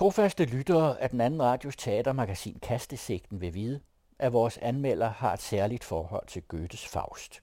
Trofaste 0.00 0.44
lyttere 0.44 1.00
af 1.00 1.10
den 1.10 1.20
anden 1.20 1.42
radios 1.42 1.76
teatermagasin 1.76 2.58
Kastesigten 2.62 3.40
vil 3.40 3.54
vide, 3.54 3.80
at 4.18 4.32
vores 4.32 4.58
anmelder 4.58 5.08
har 5.08 5.32
et 5.32 5.40
særligt 5.40 5.84
forhold 5.84 6.26
til 6.26 6.42
Goethes 6.42 6.86
Faust. 6.88 7.42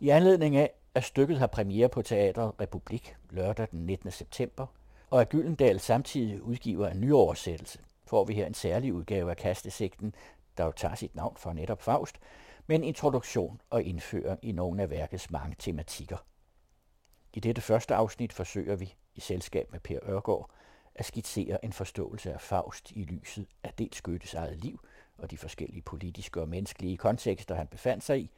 I 0.00 0.08
anledning 0.08 0.56
af, 0.56 0.70
at 0.94 1.04
stykket 1.04 1.38
har 1.38 1.46
premiere 1.46 1.88
på 1.88 2.02
Teater 2.02 2.60
Republik 2.60 3.16
lørdag 3.30 3.68
den 3.70 3.86
19. 3.86 4.10
september, 4.10 4.66
og 5.10 5.20
at 5.20 5.28
Gyldendal 5.28 5.80
samtidig 5.80 6.42
udgiver 6.42 6.88
en 6.88 7.00
nyoversættelse, 7.00 7.78
får 8.06 8.24
vi 8.24 8.34
her 8.34 8.46
en 8.46 8.54
særlig 8.54 8.94
udgave 8.94 9.30
af 9.30 9.36
Kastesigten, 9.36 10.14
der 10.56 10.64
jo 10.64 10.72
tager 10.72 10.94
sit 10.94 11.14
navn 11.14 11.36
fra 11.36 11.52
netop 11.52 11.82
Faust, 11.82 12.16
med 12.66 12.76
en 12.76 12.84
introduktion 12.84 13.60
og 13.70 13.82
indføring 13.82 14.38
i 14.42 14.52
nogle 14.52 14.82
af 14.82 14.90
værkets 14.90 15.30
mange 15.30 15.56
tematikker. 15.58 16.16
I 17.34 17.40
dette 17.40 17.62
første 17.62 17.94
afsnit 17.94 18.32
forsøger 18.32 18.76
vi, 18.76 18.94
i 19.14 19.20
selskab 19.20 19.72
med 19.72 19.80
Per 19.80 19.98
Ørgaard, 20.02 20.50
at 20.94 21.04
skitsere 21.04 21.64
en 21.64 21.72
forståelse 21.72 22.32
af 22.32 22.40
Faust 22.40 22.90
i 22.90 23.02
lyset 23.04 23.46
af 23.62 23.72
dels 23.78 24.02
Goethes 24.02 24.34
eget 24.34 24.58
liv 24.58 24.80
og 25.18 25.30
de 25.30 25.38
forskellige 25.38 25.82
politiske 25.82 26.40
og 26.40 26.48
menneskelige 26.48 26.96
kontekster, 26.96 27.54
han 27.54 27.66
befandt 27.66 28.04
sig 28.04 28.20
i, 28.20 28.30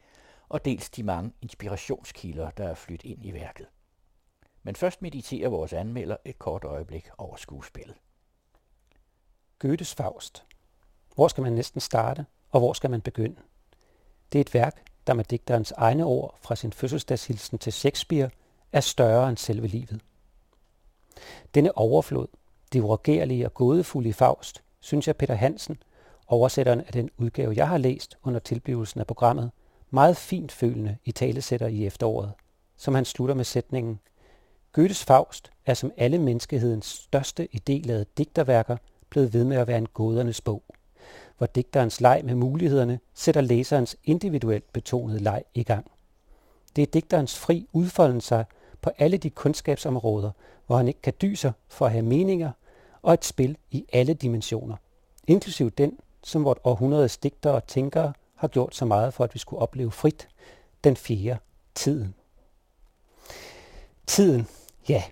og 0.49 0.65
dels 0.65 0.89
de 0.89 1.03
mange 1.03 1.31
inspirationskilder, 1.41 2.49
der 2.49 2.69
er 2.69 2.75
flyttet 2.75 3.09
ind 3.09 3.25
i 3.25 3.33
værket. 3.33 3.67
Men 4.63 4.75
først 4.75 5.01
mediterer 5.01 5.49
vores 5.49 5.73
anmelder 5.73 6.17
et 6.25 6.39
kort 6.39 6.63
øjeblik 6.63 7.09
over 7.17 7.35
skuespillet. 7.35 7.95
Goethes 9.59 9.95
Faust. 9.95 10.45
Hvor 11.15 11.27
skal 11.27 11.41
man 11.41 11.53
næsten 11.53 11.81
starte, 11.81 12.25
og 12.51 12.59
hvor 12.59 12.73
skal 12.73 12.89
man 12.89 13.01
begynde? 13.01 13.35
Det 14.31 14.39
er 14.39 14.41
et 14.41 14.53
værk, 14.53 14.83
der 15.07 15.13
med 15.13 15.23
digterens 15.23 15.71
egne 15.71 16.05
ord 16.05 16.37
fra 16.41 16.55
sin 16.55 16.73
fødselsdagshilsen 16.73 17.57
til 17.57 17.73
Shakespeare 17.73 18.29
er 18.71 18.79
større 18.79 19.29
end 19.29 19.37
selve 19.37 19.67
livet. 19.67 20.01
Denne 21.53 21.77
overflod, 21.77 22.27
det 22.75 22.83
uregerlige 22.83 23.45
og 23.45 23.53
gådefulde 23.53 24.09
i 24.09 24.13
Faust, 24.13 24.63
synes 24.79 25.07
jeg 25.07 25.15
Peter 25.15 25.35
Hansen, 25.35 25.77
oversætteren 26.27 26.81
af 26.81 26.93
den 26.93 27.09
udgave, 27.17 27.53
jeg 27.55 27.67
har 27.67 27.77
læst 27.77 28.17
under 28.23 28.39
tilblivelsen 28.39 28.99
af 28.99 29.07
programmet, 29.07 29.51
meget 29.89 30.17
fint 30.17 30.51
følende 30.51 30.97
i 31.05 31.11
talesætter 31.11 31.67
i 31.67 31.85
efteråret, 31.85 32.31
som 32.77 32.95
han 32.95 33.05
slutter 33.05 33.35
med 33.35 33.43
sætningen 33.43 33.99
Goethes 34.75 35.03
Faust 35.03 35.51
er 35.65 35.73
som 35.73 35.91
alle 35.97 36.17
menneskehedens 36.17 36.85
største 36.85 37.47
idéladede 37.55 38.05
digterværker 38.17 38.77
blevet 39.09 39.33
ved 39.33 39.43
med 39.43 39.57
at 39.57 39.67
være 39.67 39.77
en 39.77 39.87
gådernes 39.93 40.41
bog, 40.41 40.63
hvor 41.37 41.47
digterens 41.47 42.01
leg 42.01 42.21
med 42.23 42.35
mulighederne 42.35 42.99
sætter 43.13 43.41
læserens 43.41 43.97
individuelt 44.03 44.73
betonede 44.73 45.19
leg 45.19 45.43
i 45.53 45.63
gang. 45.63 45.91
Det 46.75 46.81
er 46.81 46.85
digterens 46.85 47.39
fri 47.39 47.67
udfolden 47.73 48.21
sig 48.21 48.45
på 48.81 48.91
alle 48.97 49.17
de 49.17 49.29
kundskabsområder, 49.29 50.31
hvor 50.67 50.77
han 50.77 50.87
ikke 50.87 51.01
kan 51.01 51.13
dyse 51.21 51.53
for 51.67 51.85
at 51.85 51.91
have 51.91 52.05
meninger 52.05 52.51
og 53.05 53.13
et 53.13 53.25
spil 53.25 53.57
i 53.71 53.85
alle 53.93 54.13
dimensioner, 54.13 54.75
inklusiv 55.27 55.71
den, 55.71 55.99
som 56.23 56.45
vort 56.45 56.59
århundredes 56.63 57.17
digtere 57.17 57.53
og 57.53 57.67
tænkere 57.67 58.13
har 58.35 58.47
gjort 58.47 58.75
så 58.75 58.85
meget 58.85 59.13
for, 59.13 59.23
at 59.23 59.33
vi 59.33 59.39
skulle 59.39 59.61
opleve 59.61 59.91
frit, 59.91 60.27
den 60.83 60.95
fjerde, 60.95 61.39
tiden. 61.75 62.15
Tiden, 64.07 64.47
ja, 64.89 65.03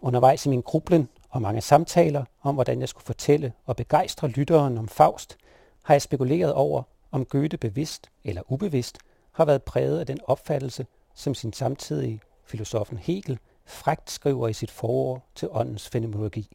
undervejs 0.00 0.46
i 0.46 0.48
min 0.48 0.60
grublen 0.60 1.08
og 1.30 1.42
mange 1.42 1.60
samtaler 1.60 2.24
om, 2.42 2.54
hvordan 2.54 2.80
jeg 2.80 2.88
skulle 2.88 3.04
fortælle 3.04 3.52
og 3.66 3.76
begejstre 3.76 4.28
lytteren 4.28 4.78
om 4.78 4.88
Faust, 4.88 5.36
har 5.82 5.94
jeg 5.94 6.02
spekuleret 6.02 6.52
over, 6.52 6.82
om 7.10 7.24
Goethe 7.24 7.58
bevidst 7.58 8.10
eller 8.24 8.42
ubevidst 8.52 8.98
har 9.32 9.44
været 9.44 9.62
præget 9.62 10.00
af 10.00 10.06
den 10.06 10.18
opfattelse, 10.26 10.86
som 11.14 11.34
sin 11.34 11.52
samtidige 11.52 12.20
filosofen 12.44 12.98
Hegel 12.98 13.38
frægt 13.66 14.10
skriver 14.10 14.48
i 14.48 14.52
sit 14.52 14.70
forord 14.70 15.22
til 15.34 15.48
åndens 15.50 15.88
fenomenologi. 15.88 16.48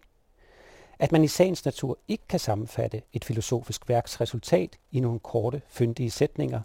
At 0.99 1.11
man 1.11 1.23
i 1.23 1.27
sagens 1.27 1.65
natur 1.65 1.97
ikke 2.07 2.23
kan 2.29 2.39
sammenfatte 2.39 3.01
et 3.13 3.25
filosofisk 3.25 3.89
værks 3.89 4.21
resultat 4.21 4.77
i 4.91 4.99
nogle 4.99 5.19
korte, 5.19 5.61
fyndige 5.67 6.11
sætninger. 6.11 6.61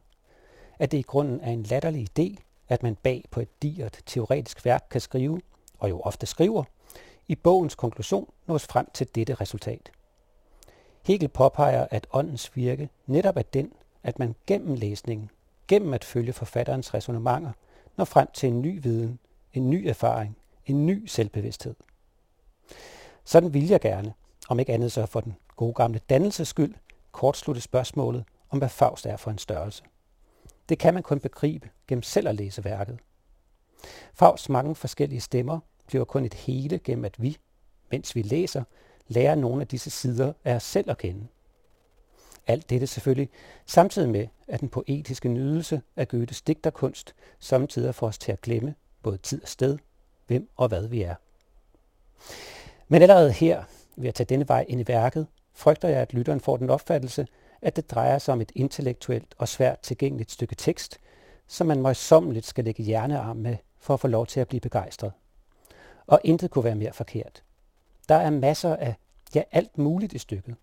At 0.79 0.93
det 0.93 0.99
i 0.99 1.03
grunden 1.03 1.41
er 1.41 1.51
en 1.51 1.63
latterlig 1.63 2.09
idé, 2.19 2.37
at 2.69 2.83
man 2.83 2.95
bag 2.95 3.25
på 3.31 3.41
et 3.41 3.63
digert 3.63 4.01
teoretisk 4.07 4.65
værk 4.65 4.87
kan 4.91 5.01
skrive, 5.01 5.41
og 5.79 5.91
jo 5.91 6.01
ofte 6.01 6.27
skriver, 6.27 6.65
i 7.29 7.35
bogens 7.35 7.75
konklusion 7.75 8.33
nås 8.47 8.67
frem 8.67 8.87
til 8.95 9.15
dette 9.15 9.35
resultat. 9.35 9.91
Hegel 11.05 11.29
påpeger, 11.29 11.87
at 11.91 12.07
åndens 12.13 12.57
virke 12.57 12.89
netop 13.07 13.37
er 13.37 13.43
den, 13.43 13.73
at 14.03 14.19
man 14.19 14.35
gennem 14.47 14.75
læsningen, 14.75 15.31
gennem 15.69 15.95
at 15.95 16.05
følge 16.05 16.33
forfatterens 16.33 16.95
resonemanger, 16.95 17.53
når 17.97 18.05
frem 18.05 18.29
til 18.35 18.49
en 18.49 18.63
ny 18.63 18.83
viden, 18.83 19.19
en 19.55 19.71
ny 19.71 19.87
erfaring, 19.87 20.37
en 20.67 20.87
ny 20.87 21.07
selvbevidsthed. 21.07 21.75
Sådan 23.29 23.55
vil 23.55 23.69
jeg 23.69 23.81
gerne, 23.81 24.15
om 24.49 24.61
ikke 24.61 24.73
andet 24.73 24.93
så 24.93 25.07
for 25.07 25.21
den 25.21 25.37
gode 25.57 25.75
gamle 25.75 26.01
dannelses 26.09 26.49
skyld, 26.49 26.75
kortslutte 27.13 27.61
spørgsmålet 27.61 28.25
om, 28.51 28.59
hvad 28.59 28.69
Faust 28.69 29.07
er 29.07 29.17
for 29.17 29.31
en 29.31 29.39
størrelse. 29.39 29.83
Det 30.69 30.79
kan 30.79 30.95
man 30.95 31.03
kun 31.03 31.21
begribe 31.21 31.71
gennem 31.89 32.03
selv 32.03 32.29
at 32.29 32.35
læse 32.35 32.65
værket. 32.65 32.99
Fausts 34.15 34.49
mange 34.49 34.75
forskellige 34.75 35.21
stemmer 35.21 35.61
bliver 35.87 36.05
kun 36.05 36.25
et 36.25 36.35
hele 36.35 36.79
gennem, 36.79 37.05
at 37.05 37.23
vi, 37.23 37.39
mens 37.91 38.15
vi 38.15 38.23
læser, 38.23 38.65
lærer 39.09 39.35
nogle 39.35 39.61
af 39.61 39.69
disse 39.69 39.91
sider 39.91 40.33
af 40.45 40.55
os 40.55 40.63
selv 40.63 40.91
at 40.91 40.99
kende. 40.99 41.27
Alt 42.47 42.71
dette 42.71 42.87
selvfølgelig 42.87 43.31
samtidig 43.67 44.09
med, 44.09 44.27
at 44.47 44.61
den 44.61 44.69
poetiske 44.69 45.29
nydelse 45.29 45.83
af 45.97 46.09
Goethes 46.09 46.43
digterkunst 46.43 47.15
samtidig 47.39 47.95
får 47.95 48.07
os 48.07 48.19
til 48.19 48.33
at 48.33 48.41
glemme 48.41 48.75
både 49.03 49.19
tid 49.19 49.43
og 49.43 49.49
sted, 49.49 49.79
hvem 50.27 50.51
og 50.57 50.69
hvad 50.69 50.87
vi 50.87 51.03
er. 51.03 51.15
Men 52.89 53.03
allerede 53.03 53.33
her, 53.33 53.65
ved 53.97 54.09
at 54.09 54.15
tage 54.15 54.27
denne 54.27 54.49
vej 54.49 54.65
ind 54.69 54.81
i 54.81 54.89
værket, 54.89 55.27
frygter 55.53 55.89
jeg, 55.89 56.01
at 56.01 56.15
lytteren 56.15 56.41
får 56.41 56.57
den 56.57 56.71
opfattelse, 56.71 57.27
at 57.63 57.77
det 57.77 57.91
drejer 57.91 58.19
sig 58.19 58.33
om 58.33 58.41
et 58.41 58.53
intellektuelt 58.55 59.35
og 59.39 59.49
svært 59.49 59.81
tilgængeligt 59.81 60.31
stykke 60.31 60.55
tekst, 60.55 60.99
som 61.47 61.67
man 61.67 61.83
møjsommeligt 61.83 62.47
skal 62.47 62.65
lægge 62.65 62.83
hjernearm 62.83 63.37
med 63.37 63.57
for 63.79 63.95
at 63.95 64.01
få 64.01 64.09
lov 64.09 64.27
til 64.27 64.41
at 64.41 64.49
blive 64.49 64.61
begejstret. 64.61 65.13
Og 66.07 66.21
intet 66.25 66.51
kunne 66.51 66.65
være 66.65 66.75
mere 66.75 66.93
forkert. 66.93 67.43
Der 68.09 68.15
er 68.15 68.31
masser 68.31 68.77
af, 68.77 68.95
ja 69.35 69.43
alt 69.53 69.79
muligt 69.79 70.13
i 70.13 70.19
stykket. 70.19 70.55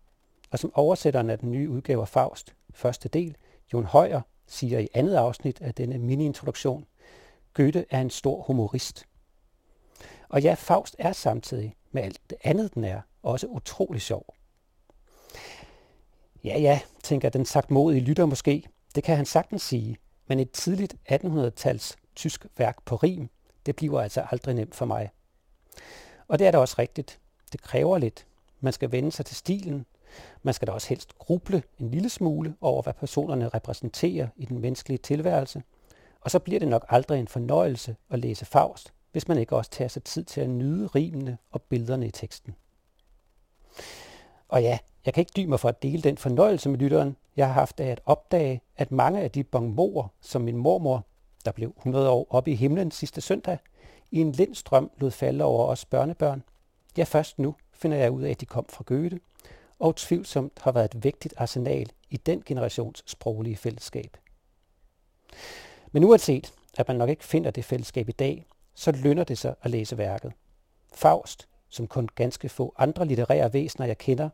Og 0.52 0.60
som 0.60 0.72
oversætteren 0.76 1.30
af 1.30 1.40
den 1.40 1.52
nye 1.52 1.70
udgave 1.70 2.02
af 2.02 2.08
Faust, 2.08 2.56
første 2.74 3.10
del, 3.10 3.38
Jon 3.74 3.86
Højer, 3.86 4.22
siger 4.48 4.80
i 4.80 4.88
andet 4.94 5.16
afsnit 5.16 5.62
af 5.62 5.74
denne 5.74 5.98
mini-introduktion, 5.98 6.86
Goethe 7.54 7.86
er 7.90 8.02
en 8.02 8.10
stor 8.10 8.42
humorist. 8.42 9.06
Og 10.30 10.42
ja, 10.42 10.54
Faust 10.54 10.96
er 11.00 11.12
samtidig 11.12 11.76
med 11.96 12.04
alt 12.04 12.20
det 12.30 12.38
andet, 12.44 12.74
den 12.74 12.84
er, 12.84 13.02
også 13.24 13.48
utrolig 13.48 14.02
sjov. 14.02 14.36
Ja, 16.44 16.60
ja, 16.60 16.80
tænker 17.04 17.30
den 17.30 17.46
sagt 17.46 17.72
modige 17.72 18.02
lytter 18.02 18.26
måske. 18.26 18.64
Det 18.96 19.04
kan 19.04 19.16
han 19.16 19.26
sagtens 19.26 19.62
sige, 19.62 19.98
men 20.28 20.40
et 20.40 20.52
tidligt 20.52 20.96
1800-tals 21.12 21.96
tysk 22.16 22.46
værk 22.58 22.84
på 22.86 22.96
rim, 22.96 23.30
det 23.66 23.76
bliver 23.76 24.02
altså 24.02 24.28
aldrig 24.32 24.56
nemt 24.56 24.76
for 24.76 24.86
mig. 24.86 25.10
Og 26.28 26.40
det 26.40 26.48
er 26.48 26.52
da 26.52 26.58
også 26.58 26.76
rigtigt. 26.80 27.20
Det 27.52 27.62
kræver 27.62 27.98
lidt. 27.98 28.26
Man 28.60 28.74
skal 28.74 28.92
vende 28.92 29.12
sig 29.12 29.26
til 29.26 29.36
stilen. 29.36 29.86
Man 30.44 30.54
skal 30.54 30.68
da 30.68 30.72
også 30.72 30.90
helst 30.90 31.18
gruble 31.18 31.64
en 31.80 31.92
lille 31.92 32.10
smule 32.10 32.56
over, 32.62 32.82
hvad 32.82 32.94
personerne 32.94 33.50
repræsenterer 33.50 34.28
i 34.36 34.46
den 34.46 34.60
menneskelige 34.60 34.98
tilværelse. 34.98 35.64
Og 36.22 36.32
så 36.32 36.40
bliver 36.40 36.60
det 36.60 36.68
nok 36.68 36.86
aldrig 36.90 37.20
en 37.20 37.28
fornøjelse 37.28 37.96
at 38.10 38.20
læse 38.20 38.46
Faust, 38.46 38.94
hvis 39.16 39.28
man 39.28 39.38
ikke 39.38 39.56
også 39.56 39.72
tager 39.72 39.88
sig 39.88 40.04
tid 40.04 40.24
til 40.24 40.42
at 40.42 40.50
nyde 40.50 40.88
rimene 40.88 41.38
og 41.52 41.62
billederne 41.62 42.08
i 42.08 42.12
teksten. 42.12 42.56
Og 44.48 44.62
ja, 44.62 44.80
jeg 45.06 45.14
kan 45.14 45.22
ikke 45.22 45.32
dy 45.36 45.46
mig 45.46 45.60
for 45.60 45.70
at 45.70 45.84
dele 45.84 46.02
den 46.02 46.18
fornøjelse 46.18 46.70
med 46.70 46.80
lytteren, 46.80 47.18
jeg 47.36 47.48
har 47.48 47.54
haft 47.54 47.80
af 47.80 47.88
at 47.88 48.02
opdage, 48.06 48.62
at 48.78 48.92
mange 48.92 49.22
af 49.22 49.32
de 49.32 49.44
bongmorer, 49.44 50.08
som 50.22 50.42
min 50.42 50.58
mormor, 50.58 51.06
der 51.46 51.52
blev 51.52 51.74
100 51.78 52.10
år 52.10 52.28
oppe 52.30 52.52
i 52.52 52.56
himlen 52.56 52.92
sidste 52.92 53.22
søndag, 53.22 53.58
i 54.12 54.22
en 54.22 54.32
lindstrøm 54.32 54.92
lod 54.98 55.12
falde 55.12 55.44
over 55.44 55.66
os 55.66 55.86
børnebørn, 55.86 56.44
ja 56.98 57.04
først 57.04 57.40
nu 57.40 57.56
finder 57.74 57.98
jeg 57.98 58.12
ud 58.12 58.24
af, 58.24 58.32
at 58.32 58.42
de 58.42 58.46
kom 58.46 58.66
fra 58.70 58.84
Goethe, 58.88 59.20
og 59.80 59.96
tvivlsomt 59.96 60.60
har 60.62 60.72
været 60.72 60.96
et 60.96 61.04
vigtigt 61.04 61.34
arsenal 61.38 61.92
i 62.10 62.18
den 62.18 62.44
generations 62.46 63.04
sproglige 63.06 63.58
fællesskab. 63.58 64.18
Men 65.92 66.04
uanset, 66.04 66.54
at 66.78 66.88
man 66.88 66.98
nok 66.98 67.10
ikke 67.10 67.26
finder 67.26 67.52
det 67.52 67.66
fællesskab 67.66 68.10
i 68.10 68.12
dag, 68.12 68.46
så 68.76 68.92
lønner 68.92 69.24
det 69.24 69.38
sig 69.38 69.56
at 69.62 69.72
læse 69.72 69.98
værket. 69.98 70.34
Faust, 70.94 71.48
som 71.70 71.88
kun 71.88 72.10
ganske 72.16 72.50
få 72.50 72.74
andre 72.78 73.06
litterære 73.06 73.54
væsener, 73.54 73.86
jeg 73.86 73.98
kender, 73.98 74.30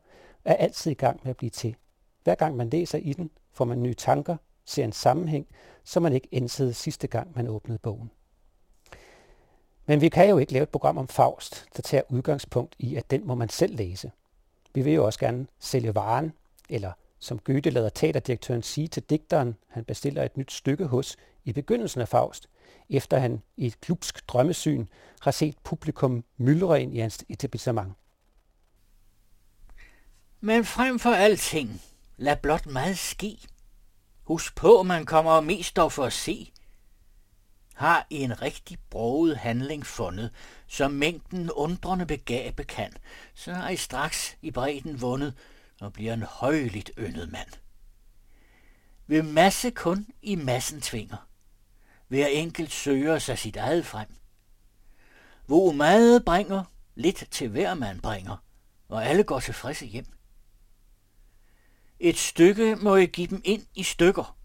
er 0.46 0.54
altid 0.54 0.92
i 0.92 0.94
gang 0.94 1.20
med 1.24 1.30
at 1.30 1.38
blive 1.38 1.50
til. 1.50 1.76
Hver 2.24 2.36
gang 2.36 2.58
man 2.58 2.70
læser 2.70 2.98
i 2.98 3.14
den, 3.14 3.32
får 3.54 3.66
man 3.66 3.84
nye 3.84 3.94
tanker, 3.94 4.38
ser 4.66 4.84
en 4.84 4.92
sammenhæng, 4.92 5.48
som 5.84 6.04
man 6.04 6.14
ikke 6.14 6.28
indsede 6.32 6.74
sidste 6.74 7.08
gang, 7.08 7.32
man 7.36 7.48
åbnede 7.48 7.80
bogen. 7.80 8.12
Men 9.86 10.02
vi 10.02 10.10
kan 10.10 10.30
jo 10.30 10.38
ikke 10.38 10.54
lave 10.54 10.64
et 10.64 10.70
program 10.70 10.98
om 10.98 11.08
Faust, 11.08 11.66
der 11.76 11.82
tager 11.82 12.04
udgangspunkt 12.10 12.76
i, 12.80 12.96
at 12.96 13.12
den 13.12 13.28
må 13.28 13.36
man 13.36 13.50
selv 13.50 13.76
læse. 13.76 14.12
Vi 14.74 14.82
vil 14.82 14.94
jo 14.94 15.06
også 15.06 15.20
gerne 15.20 15.48
sælge 15.60 15.96
varen, 15.96 16.34
eller 16.70 16.92
som 17.20 17.40
Goethe 17.40 17.70
lader 17.70 17.90
teaterdirektøren 17.90 18.64
sige 18.64 18.88
til 18.88 19.04
digteren, 19.04 19.56
han 19.68 19.86
bestiller 19.86 20.24
et 20.24 20.38
nyt 20.38 20.52
stykke 20.52 20.86
hos 20.86 21.18
i 21.46 21.54
begyndelsen 21.54 22.02
af 22.02 22.08
Faust, 22.08 22.50
efter 22.92 23.20
han 23.20 23.42
i 23.58 23.66
et 23.66 23.82
klubsk 23.82 24.28
drømmesyn 24.28 24.86
har 25.22 25.32
set 25.32 25.56
publikum 25.64 26.24
myldre 26.38 26.82
ind 26.82 26.96
i 26.96 27.00
hans 27.00 27.26
etablissement. 27.30 27.94
Men 30.42 30.66
frem 30.66 31.00
for 31.00 31.10
alting, 31.10 31.82
lad 32.18 32.38
blot 32.38 32.66
meget 32.66 32.98
ske. 32.98 33.38
Husk 34.24 34.56
på, 34.56 34.84
man 34.84 35.06
kommer 35.06 35.42
mest 35.42 35.76
dog 35.76 35.92
for 35.92 36.04
at 36.04 36.14
se. 36.14 36.52
Har 37.74 38.08
i 38.10 38.18
en 38.18 38.42
rigtig 38.42 38.78
broget 38.90 39.38
handling 39.38 39.86
fundet, 39.86 40.32
som 40.68 40.92
mængden 40.92 41.52
undrende 41.52 42.06
begabe 42.06 42.64
kan, 42.64 42.94
så 43.34 43.52
er 43.52 43.70
I 43.70 43.76
straks 43.76 44.38
i 44.42 44.52
bredden 44.52 45.02
vundet 45.02 45.34
og 45.82 45.94
bliver 45.94 46.14
en 46.14 46.24
højligt 46.24 46.92
yndet 46.98 47.32
mand. 47.32 47.50
Ved 49.08 49.24
masse 49.24 49.70
kun 49.70 50.08
i 50.22 50.36
massen 50.36 50.82
tvinger. 50.82 51.31
Hver 52.12 52.28
enkelt 52.28 52.72
søger 52.72 53.20
sig 53.20 53.38
sit 53.38 53.56
eget 53.56 53.86
frem. 53.86 54.08
Hvor 55.46 55.72
meget 55.72 56.26
bringer, 56.26 56.64
lidt 56.96 57.24
til 57.32 57.50
hver 57.50 57.74
man 57.74 58.02
bringer, 58.02 58.38
og 58.90 59.06
alle 59.06 59.24
går 59.24 59.40
tilfredse 59.40 59.86
hjem. 59.86 60.06
Et 62.00 62.18
stykke 62.18 62.76
må 62.76 62.96
jeg 62.96 63.10
give 63.10 63.28
dem 63.28 63.42
ind 63.44 63.66
i 63.76 63.84
stykker. 63.84 64.38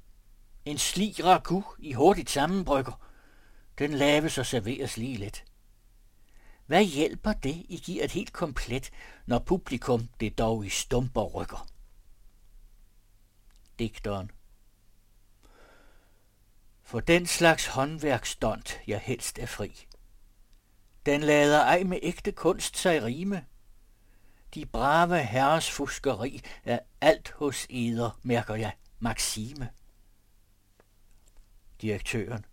En 0.65 0.79
slig 0.79 1.25
ragu 1.25 1.65
i 1.79 1.93
hurtigt 1.93 2.31
sammenbrygger. 2.31 3.01
Den 3.79 3.95
laves 3.95 4.39
og 4.39 4.47
serveres 4.47 4.97
lige 4.97 5.17
lidt. 5.17 5.45
Hvad 6.67 6.85
hjælper 6.85 7.33
det, 7.33 7.67
I 7.69 7.83
giver 7.85 8.05
et 8.05 8.13
helt 8.13 8.33
komplet, 8.33 8.91
når 9.27 9.39
publikum 9.39 10.09
det 10.21 10.39
dog 10.39 10.67
i 10.67 10.69
stumper 10.69 11.23
rykker? 11.25 11.69
Digteren 13.79 14.31
for 16.87 17.01
den 17.01 17.27
slags 17.27 17.67
håndværksdont 17.67 18.81
jeg 18.87 19.01
helst 19.01 19.39
er 19.39 19.47
fri. 19.47 19.87
Den 21.07 21.21
lader 21.21 21.61
ej 21.61 21.83
med 21.83 21.99
ægte 22.03 22.33
kunst 22.33 22.77
sig 22.77 23.03
rime. 23.03 23.45
De 24.55 24.67
brave 24.67 25.23
herres 25.23 25.71
fuskeri 25.71 26.41
er 26.65 26.79
alt 27.01 27.31
hos 27.31 27.67
eder, 27.71 28.21
mærker 28.23 28.55
jeg, 28.55 28.73
Maxime. 28.99 29.69
Direktøren. 31.83 32.45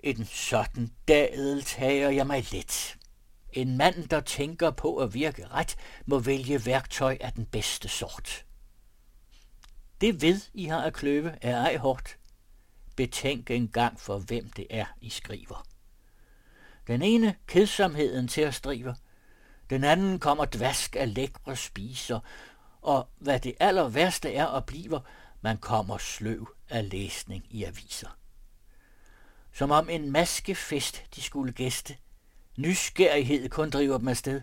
En 0.00 0.24
sådan 0.24 0.90
dadel 1.08 1.62
tager 1.62 2.10
jeg 2.10 2.26
mig 2.26 2.52
let. 2.52 2.96
En 3.52 3.76
mand, 3.76 4.08
der 4.08 4.20
tænker 4.20 4.70
på 4.70 4.96
at 4.96 5.14
virke 5.14 5.48
ret, 5.48 5.76
må 6.06 6.18
vælge 6.18 6.66
værktøj 6.66 7.18
af 7.20 7.32
den 7.32 7.46
bedste 7.46 7.88
sort. 7.88 8.44
Det 10.00 10.22
ved 10.22 10.40
I 10.54 10.64
har 10.64 10.82
at 10.82 10.94
kløve 10.94 11.38
er 11.42 11.56
ej 11.56 11.76
hårdt. 11.76 12.18
Betænk 12.96 13.50
en 13.50 13.68
gang 13.68 14.00
for 14.00 14.18
hvem 14.18 14.50
det 14.50 14.66
er, 14.70 14.86
I 15.00 15.10
skriver. 15.10 15.66
Den 16.86 17.02
ene 17.02 17.34
kedsomheden 17.46 18.28
til 18.28 18.40
at 18.40 18.54
strive, 18.54 18.96
den 19.70 19.84
anden 19.84 20.18
kommer 20.18 20.44
dvask 20.44 20.96
af 20.96 21.14
lækre 21.14 21.56
spiser, 21.56 22.20
og 22.82 23.08
hvad 23.18 23.40
det 23.40 23.54
aller 23.60 23.88
værste 23.88 24.34
er 24.34 24.44
og 24.44 24.64
bliver, 24.64 25.00
man 25.40 25.58
kommer 25.58 25.98
sløv 25.98 26.48
af 26.68 26.90
læsning 26.90 27.44
i 27.50 27.64
aviser. 27.64 28.18
Som 29.52 29.70
om 29.70 29.88
en 29.88 30.10
maskefest 30.10 31.04
de 31.16 31.22
skulle 31.22 31.52
gæste. 31.52 31.96
Nysgerrighed 32.58 33.48
kun 33.48 33.70
driver 33.70 33.98
dem 33.98 34.08
afsted. 34.08 34.42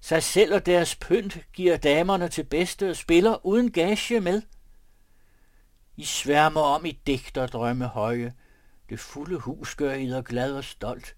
Sig 0.00 0.22
selv 0.22 0.54
og 0.54 0.66
deres 0.66 0.96
pynt 0.96 1.38
giver 1.52 1.76
damerne 1.76 2.28
til 2.28 2.44
bedste 2.44 2.90
og 2.90 2.96
spiller 2.96 3.46
uden 3.46 3.70
gage 3.70 4.20
med. 4.20 4.42
I 5.96 6.04
sværmer 6.04 6.60
om 6.60 6.84
i 6.84 7.00
digter 7.06 7.46
drømme 7.46 7.86
høje. 7.86 8.34
Det 8.88 9.00
fulde 9.00 9.38
hus 9.38 9.74
gør 9.74 9.92
I 9.92 10.22
glad 10.22 10.52
og 10.52 10.64
stolt. 10.64 11.16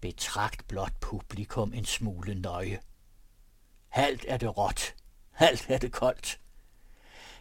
Betragt 0.00 0.68
blot 0.68 1.00
publikum 1.00 1.72
en 1.72 1.84
smule 1.84 2.34
nøje. 2.34 2.80
Halt 3.88 4.24
er 4.28 4.36
det 4.36 4.56
råt, 4.56 4.94
halt 5.30 5.66
er 5.68 5.78
det 5.78 5.92
koldt. 5.92 6.40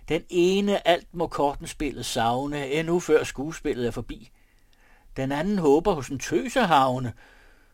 Den 0.09 0.23
ene 0.29 0.87
alt 0.87 1.13
må 1.13 1.27
kortenspillet 1.27 2.05
savne, 2.05 2.67
endnu 2.67 2.99
før 2.99 3.23
skuespillet 3.23 3.87
er 3.87 3.91
forbi. 3.91 4.31
Den 5.17 5.31
anden 5.31 5.59
håber 5.59 5.93
hos 5.93 6.09
en 6.09 6.19
tøsehavne, 6.19 7.13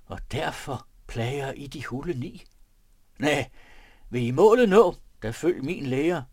og 0.05 0.19
derfor 0.31 0.87
plager 1.07 1.51
I 1.51 1.67
de 1.67 1.85
hulde 1.85 2.19
ni. 2.19 2.43
Næh, 3.19 3.45
vil 4.09 4.23
I 4.23 4.31
målet 4.31 4.69
nå, 4.69 4.95
der 5.21 5.31
følg 5.31 5.63
min 5.63 5.85
læger. 5.85 6.23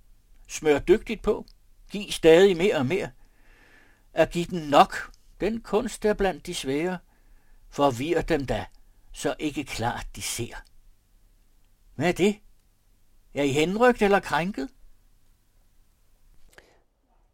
Smør 0.48 0.78
dygtigt 0.78 1.22
på, 1.22 1.46
giv 1.90 2.10
stadig 2.10 2.56
mere 2.56 2.76
og 2.76 2.86
mere. 2.86 3.10
At 4.12 4.30
give 4.30 4.44
den 4.44 4.68
nok, 4.68 5.12
den 5.40 5.60
kunst 5.60 6.04
er 6.04 6.14
blandt 6.14 6.46
de 6.46 6.54
svære. 6.54 6.98
Forvirr 7.68 8.20
dem 8.20 8.46
da, 8.46 8.66
så 9.12 9.36
ikke 9.38 9.64
klart 9.64 10.06
de 10.16 10.22
ser. 10.22 10.54
Hvad 11.94 12.08
er 12.08 12.12
det? 12.12 12.38
Er 13.34 13.42
I 13.42 13.52
henrygt 13.52 14.02
eller 14.02 14.20
krænket? 14.20 14.68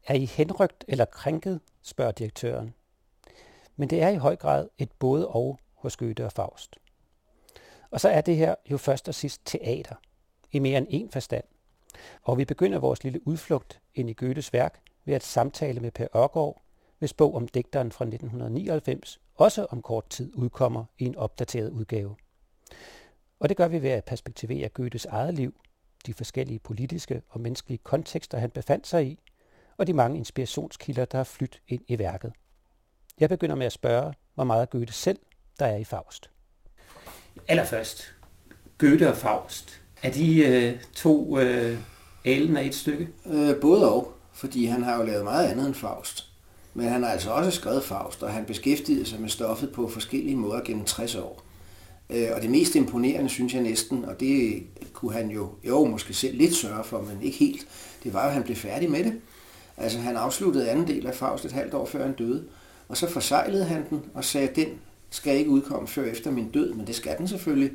Er 0.07 0.15
I 0.15 0.25
henrygt 0.25 0.85
eller 0.89 1.05
krænket, 1.05 1.61
spørger 1.83 2.13
direktøren. 2.13 2.75
Men 3.77 3.91
det 3.91 4.03
er 4.03 4.09
i 4.09 4.17
høj 4.17 4.37
grad 4.37 4.69
et 4.79 4.93
både 4.93 5.29
og 5.29 5.59
hos 5.75 5.97
Goethe 5.97 6.25
og 6.25 6.33
Faust. 6.33 6.77
Og 7.91 8.01
så 8.01 8.09
er 8.09 8.21
det 8.21 8.37
her 8.37 8.55
jo 8.71 8.77
først 8.77 9.09
og 9.09 9.15
sidst 9.15 9.41
teater, 9.45 9.95
i 10.53 10.59
mere 10.59 10.79
end 10.79 10.87
en 10.91 11.11
forstand. 11.11 11.45
Og 12.23 12.39
vi 12.39 12.45
begynder 12.45 12.79
vores 12.79 13.05
lille 13.05 13.27
udflugt 13.27 13.81
ind 13.95 14.11
i 14.11 14.13
Goethes 14.13 14.53
værk 14.53 14.81
ved 15.05 15.15
at 15.15 15.23
samtale 15.23 15.81
med 15.81 15.91
Per 15.91 16.17
Ørgaard, 16.17 16.63
hvis 16.99 17.13
bog 17.13 17.35
om 17.35 17.49
digteren 17.49 17.93
fra 17.93 18.05
1999 18.05 19.21
også 19.35 19.67
om 19.71 19.83
kort 19.83 20.09
tid 20.09 20.33
udkommer 20.35 20.85
i 20.99 21.05
en 21.05 21.17
opdateret 21.17 21.71
udgave. 21.71 22.17
Og 23.41 23.49
det 23.49 23.57
gør 23.57 23.69
vi 23.69 23.83
ved 23.83 23.91
at 23.91 24.05
perspektivere 24.05 24.69
Goethes 24.69 25.05
eget 25.05 25.35
liv, 25.35 25.55
de 26.07 26.15
forskellige 26.15 26.59
politiske 26.59 27.23
og 27.29 27.41
menneskelige 27.41 27.79
kontekster, 27.79 28.39
han 28.39 28.51
befandt 28.51 28.87
sig 28.87 29.07
i, 29.07 29.19
og 29.77 29.87
de 29.87 29.93
mange 29.93 30.19
inspirationskilder, 30.19 31.05
der 31.05 31.19
har 31.19 31.25
flyttet 31.25 31.63
ind 31.69 31.83
i 31.89 31.99
værket. 31.99 32.33
Jeg 33.21 33.29
begynder 33.29 33.55
med 33.55 33.67
at 33.67 33.73
spørge, 33.73 34.15
hvor 34.35 34.45
meget 34.45 34.71
Goethe 34.71 34.93
selv 34.93 35.19
der 35.59 35.67
er 35.67 35.77
i 35.77 35.85
Faust. 35.85 36.31
Allerførst, 37.49 38.15
Goethe 38.79 39.09
og 39.09 39.17
Faust. 39.17 39.84
Er 40.05 40.11
de 40.11 40.39
øh, 40.39 40.73
to 40.95 41.39
øh, 41.39 41.79
alen 42.25 42.57
af 42.57 42.65
et 42.65 42.75
stykke? 42.75 43.09
Øh, 43.27 43.57
både 43.57 43.93
og, 43.93 44.13
fordi 44.33 44.65
han 44.65 44.83
har 44.83 44.97
jo 44.97 45.07
lavet 45.07 45.25
meget 45.25 45.49
andet 45.49 45.67
end 45.67 45.75
Faust. 45.75 46.29
Men 46.75 46.89
han 46.89 47.03
har 47.03 47.11
altså 47.11 47.31
også 47.31 47.51
skrevet 47.51 47.85
Faust, 47.85 48.23
og 48.23 48.33
han 48.33 48.45
beskæftigede 48.45 49.07
sig 49.07 49.21
med 49.21 49.29
stoffet 49.29 49.73
på 49.73 49.89
forskellige 49.89 50.37
måder 50.37 50.61
gennem 50.65 50.85
60 50.85 51.15
år. 51.15 51.43
Øh, 52.11 52.29
og 52.37 52.43
det 52.43 52.51
mest 52.51 52.75
imponerende, 52.75 53.31
synes 53.31 53.55
jeg 53.55 53.63
næsten, 53.63 54.05
og 54.05 54.21
det 54.21 54.63
kunne 54.93 55.13
han 55.13 55.31
jo, 55.31 55.49
jo 55.65 55.85
måske 55.85 56.15
selv 56.15 56.37
lidt 56.37 56.55
sørge 56.55 56.85
for, 56.85 57.01
men 57.01 57.23
ikke 57.23 57.39
helt, 57.39 57.67
det 58.05 58.15
var 58.15 58.27
at 58.27 58.33
han 58.33 58.43
blev 58.43 58.57
færdig 58.57 58.91
med 58.91 59.05
det. 59.05 59.15
Altså 59.77 59.99
han 59.99 60.17
afsluttede 60.17 60.71
anden 60.71 60.89
del 60.89 61.07
af 61.07 61.15
Faust 61.15 61.45
et 61.45 61.53
halvt 61.53 61.75
år 61.75 61.87
før 61.87 62.03
han 62.07 62.15
døde, 62.15 62.45
og 62.89 62.97
så 62.97 63.09
forsejlede 63.09 63.65
han 63.65 63.85
den 63.91 64.03
og 64.15 64.25
sagde, 64.25 64.49
den 64.57 64.69
skal 65.11 65.37
ikke 65.37 65.51
udkomme 65.51 65.89
før 65.89 66.05
efter 66.05 66.31
min 66.31 66.51
død, 66.51 66.75
men 66.75 66.87
det 66.87 66.95
skal 66.95 67.19
den 67.19 67.29
selvfølgelig. 67.29 67.71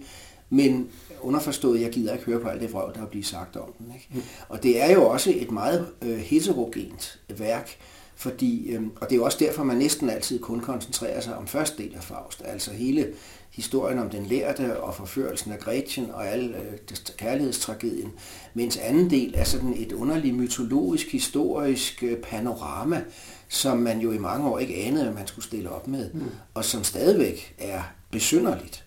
Men 0.49 0.89
underforstået, 1.21 1.81
jeg 1.81 1.91
gider 1.91 2.13
ikke 2.13 2.25
høre 2.25 2.39
på 2.39 2.47
alt 2.47 2.61
det 2.61 2.73
vrøv, 2.73 2.93
der 2.95 3.01
er 3.01 3.05
blevet 3.05 3.25
sagt 3.25 3.57
om 3.57 3.73
den. 3.79 3.93
Ikke? 3.93 4.07
Mm. 4.13 4.21
Og 4.49 4.63
det 4.63 4.81
er 4.81 4.93
jo 4.93 5.09
også 5.09 5.33
et 5.35 5.51
meget 5.51 5.87
øh, 6.01 6.17
heterogent 6.17 7.19
værk, 7.37 7.77
fordi, 8.15 8.69
øh, 8.69 8.81
og 9.01 9.09
det 9.09 9.11
er 9.11 9.15
jo 9.15 9.25
også 9.25 9.37
derfor, 9.41 9.63
man 9.63 9.77
næsten 9.77 10.09
altid 10.09 10.39
kun 10.39 10.59
koncentrerer 10.59 11.21
sig 11.21 11.37
om 11.37 11.47
første 11.47 11.83
del 11.83 11.95
af 11.95 12.03
Faust, 12.03 12.41
altså 12.45 12.71
hele 12.71 13.07
historien 13.51 13.99
om 13.99 14.09
den 14.09 14.25
lærte 14.25 14.79
og 14.79 14.95
forførelsen 14.95 15.51
af 15.51 15.59
Gretchen 15.59 16.11
og 16.11 16.27
al 16.27 16.49
øh, 16.49 16.95
kærlighedstragedien, 17.17 18.11
mens 18.53 18.77
anden 18.77 19.09
del 19.09 19.33
er 19.37 19.43
sådan 19.43 19.73
et 19.77 19.91
underligt 19.91 20.35
mytologisk, 20.35 21.11
historisk 21.11 22.03
øh, 22.03 22.17
panorama, 22.17 23.03
som 23.47 23.77
man 23.77 23.99
jo 23.99 24.11
i 24.11 24.17
mange 24.17 24.49
år 24.49 24.59
ikke 24.59 24.75
anede, 24.75 25.07
at 25.07 25.15
man 25.15 25.27
skulle 25.27 25.45
stille 25.45 25.69
op 25.69 25.87
med, 25.87 26.09
mm. 26.13 26.21
og 26.53 26.65
som 26.65 26.83
stadigvæk 26.83 27.55
er 27.57 27.81
besynderligt. 28.11 28.85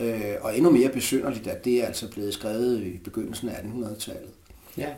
Øh, 0.00 0.34
og 0.40 0.56
endnu 0.56 0.70
mere 0.70 0.88
besynderligt, 0.88 1.46
at 1.46 1.64
det 1.64 1.82
er 1.82 1.86
altså 1.86 2.10
blevet 2.10 2.34
skrevet 2.34 2.82
i 2.82 2.98
begyndelsen 3.04 3.48
af 3.48 3.54
1800-tallet. 3.54 4.30
Ja. 4.78 4.88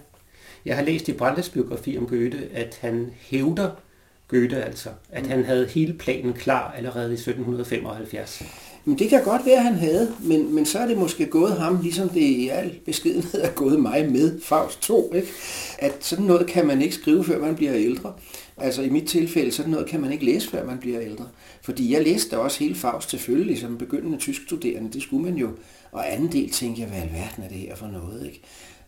Jeg 0.64 0.76
har 0.76 0.82
læst 0.82 1.08
i 1.08 1.12
Brandes 1.12 1.48
biografi 1.48 1.98
om 1.98 2.06
Goethe, 2.06 2.48
at 2.54 2.78
han 2.80 3.12
hævder 3.20 3.70
Goethe 4.28 4.64
altså, 4.64 4.88
at 5.10 5.22
mm. 5.22 5.28
han 5.28 5.44
havde 5.44 5.66
hele 5.66 5.92
planen 5.92 6.32
klar 6.32 6.72
allerede 6.72 7.10
i 7.10 7.14
1775. 7.14 8.42
Men 8.84 8.98
det 8.98 9.08
kan 9.08 9.24
godt 9.24 9.46
være, 9.46 9.56
at 9.56 9.62
han 9.62 9.74
havde, 9.74 10.14
men, 10.20 10.54
men 10.54 10.66
så 10.66 10.78
er 10.78 10.86
det 10.86 10.98
måske 10.98 11.26
gået 11.26 11.52
ham, 11.52 11.78
ligesom 11.82 12.08
det 12.08 12.20
i 12.20 12.48
al 12.48 12.78
beskedenhed 12.86 13.40
er 13.42 13.50
gået 13.50 13.80
mig 13.80 14.12
med 14.12 14.40
Faust 14.40 14.82
2, 14.82 15.12
ikke? 15.14 15.28
at 15.78 15.92
sådan 16.00 16.24
noget 16.24 16.46
kan 16.46 16.66
man 16.66 16.82
ikke 16.82 16.94
skrive, 16.94 17.24
før 17.24 17.38
man 17.38 17.54
bliver 17.54 17.74
ældre. 17.74 18.12
Altså 18.56 18.82
i 18.82 18.88
mit 18.88 19.08
tilfælde, 19.08 19.52
sådan 19.52 19.70
noget 19.70 19.86
kan 19.86 20.00
man 20.00 20.12
ikke 20.12 20.24
læse, 20.24 20.48
før 20.48 20.66
man 20.66 20.78
bliver 20.78 21.00
ældre. 21.00 21.28
Fordi 21.62 21.92
jeg 21.92 22.02
læste 22.02 22.38
også 22.38 22.58
hele 22.58 22.74
Faust 22.74 23.10
selvfølgelig, 23.10 23.58
som 23.58 23.78
begyndende 23.78 24.18
tysk 24.18 24.42
studerende, 24.46 24.92
det 24.92 25.02
skulle 25.02 25.24
man 25.24 25.34
jo. 25.34 25.48
Og 25.92 26.12
anden 26.12 26.32
del 26.32 26.50
tænkte 26.50 26.80
jeg, 26.80 26.88
hvad 26.88 26.98
alverden 26.98 27.44
er 27.44 27.48
det 27.48 27.58
her 27.58 27.76
for 27.76 27.86
noget, 27.86 28.26
ikke? 28.26 28.42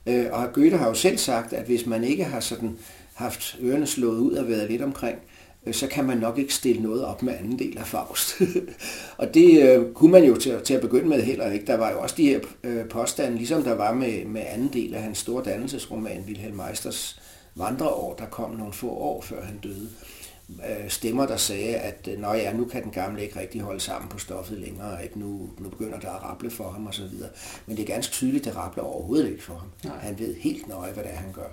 Øh, 0.07 0.27
og 0.33 0.53
Goethe 0.53 0.77
har 0.77 0.89
jo 0.89 0.95
selv 0.95 1.19
sagt, 1.19 1.53
at 1.53 1.67
hvis 1.67 1.87
man 1.87 2.05
ikke 2.05 2.25
har 2.25 2.41
sådan 2.41 2.79
haft 3.15 3.59
ørerne 3.63 3.87
slået 3.87 4.19
ud 4.19 4.33
og 4.33 4.49
været 4.49 4.71
lidt 4.71 4.83
omkring, 4.83 5.17
øh, 5.17 5.34
så 5.73 5.87
kan 5.87 6.05
man 6.05 6.19
nok 6.19 6.39
ikke 6.39 6.55
stille 6.55 6.83
noget 6.83 7.05
op 7.05 7.23
med 7.23 7.35
anden 7.35 7.59
del 7.59 7.79
af 7.79 7.87
Faust. 7.87 8.43
og 9.19 9.35
det 9.35 9.63
øh, 9.63 9.93
kunne 9.93 10.13
man 10.13 10.25
jo 10.25 10.37
til, 10.37 10.61
til 10.65 10.75
at 10.75 10.81
begynde 10.81 11.09
med 11.09 11.23
heller 11.23 11.51
ikke. 11.51 11.67
Der 11.67 11.77
var 11.77 11.91
jo 11.91 12.01
også 12.01 12.15
de 12.17 12.29
her 12.29 12.41
øh, 12.65 12.89
påstande, 12.89 13.37
ligesom 13.37 13.63
der 13.63 13.75
var 13.75 13.95
med, 13.95 14.25
med 14.25 14.43
anden 14.47 14.73
del 14.73 14.95
af 14.95 15.03
hans 15.03 15.19
store 15.19 15.45
dannelsesroman, 15.45 16.25
Wilhelm 16.27 16.57
Meisters 16.57 17.21
vandreår, 17.55 18.15
der 18.19 18.27
kom 18.27 18.51
nogle 18.51 18.73
få 18.73 18.91
år 18.91 19.21
før 19.21 19.43
han 19.43 19.59
døde. 19.59 19.89
Øh, 20.49 20.89
stemmer, 20.91 21.27
der 21.27 21.37
sagde, 21.37 21.77
at 21.77 22.09
øh, 22.13 22.21
Nå 22.21 22.33
ja, 22.33 22.53
nu 22.53 22.65
kan 22.65 22.83
den 22.83 22.91
gamle 22.91 23.23
ikke 23.23 23.41
rigtig 23.41 23.61
holde 23.61 23.81
sammen 23.81 24.09
på 24.09 24.19
stoffet 24.19 24.59
længere, 24.59 25.05
ikke? 25.05 25.19
Nu, 25.19 25.51
nu 25.59 25.69
begynder 25.69 26.01
der 26.01 26.11
at 26.11 26.23
rable 26.23 26.51
for 26.51 26.71
ham 26.71 26.87
osv. 26.87 27.05
Men 27.67 27.77
det 27.77 27.83
er 27.83 27.87
ganske 27.87 28.13
tydeligt, 28.13 28.45
det 28.45 28.57
rabler 28.57 28.85
overhovedet 28.85 29.31
ikke 29.31 29.43
for 29.43 29.55
ham. 29.55 29.69
Nej. 29.85 29.99
Han 29.99 30.19
ved 30.19 30.35
helt 30.35 30.69
nøje, 30.69 30.93
hvad 30.93 31.05
det 31.05 31.13
er, 31.13 31.17
han 31.17 31.33
gør. 31.33 31.49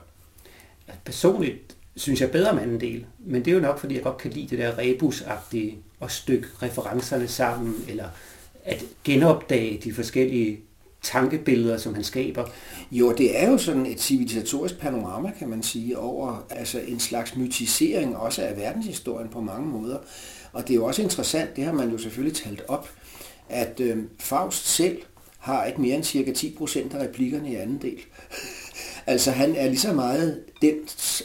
Personligt 1.05 1.77
synes 1.95 2.21
jeg 2.21 2.31
bedre 2.31 2.49
om 2.49 2.59
anden 2.59 2.81
del, 2.81 3.05
men 3.19 3.45
det 3.45 3.51
er 3.51 3.55
jo 3.55 3.61
nok, 3.61 3.79
fordi 3.79 3.95
jeg 3.95 4.03
godt 4.03 4.17
kan 4.17 4.31
lide 4.31 4.47
det 4.47 4.59
der 4.59 4.77
rebusagtige 4.77 5.77
og 5.99 6.11
stykke 6.11 6.47
referencerne 6.61 7.27
sammen, 7.27 7.75
eller 7.87 8.05
at 8.63 8.83
genopdage 9.03 9.81
de 9.83 9.93
forskellige 9.93 10.59
tankebilleder, 11.01 11.77
som 11.77 11.93
han 11.93 12.03
skaber. 12.03 12.45
Jo, 12.91 13.11
det 13.11 13.41
er 13.41 13.51
jo 13.51 13.57
sådan 13.57 13.85
et 13.85 14.01
civilisatorisk 14.01 14.77
panorama, 14.77 15.31
kan 15.39 15.49
man 15.49 15.63
sige, 15.63 15.97
over 15.97 16.45
altså 16.49 16.79
en 16.79 16.99
slags 16.99 17.35
mytisering 17.35 18.17
også 18.17 18.41
af 18.41 18.57
verdenshistorien 18.57 19.29
på 19.29 19.41
mange 19.41 19.67
måder. 19.67 19.97
Og 20.53 20.67
det 20.67 20.69
er 20.69 20.75
jo 20.75 20.85
også 20.85 21.01
interessant, 21.01 21.55
det 21.55 21.63
har 21.63 21.73
man 21.73 21.89
jo 21.89 21.97
selvfølgelig 21.97 22.37
talt 22.37 22.63
op, 22.67 22.89
at 23.49 23.79
øh, 23.79 23.97
Faust 24.19 24.67
selv 24.67 24.97
har 25.39 25.65
ikke 25.65 25.81
mere 25.81 25.95
end 25.95 26.03
cirka 26.03 26.31
10% 26.31 26.95
af 26.95 27.03
replikkerne 27.03 27.51
i 27.51 27.55
anden 27.55 27.77
del 27.81 27.99
altså 29.07 29.31
han 29.31 29.55
er 29.55 29.67
lige 29.67 29.79
så 29.79 29.93
meget 29.93 30.39
den, 30.61 30.75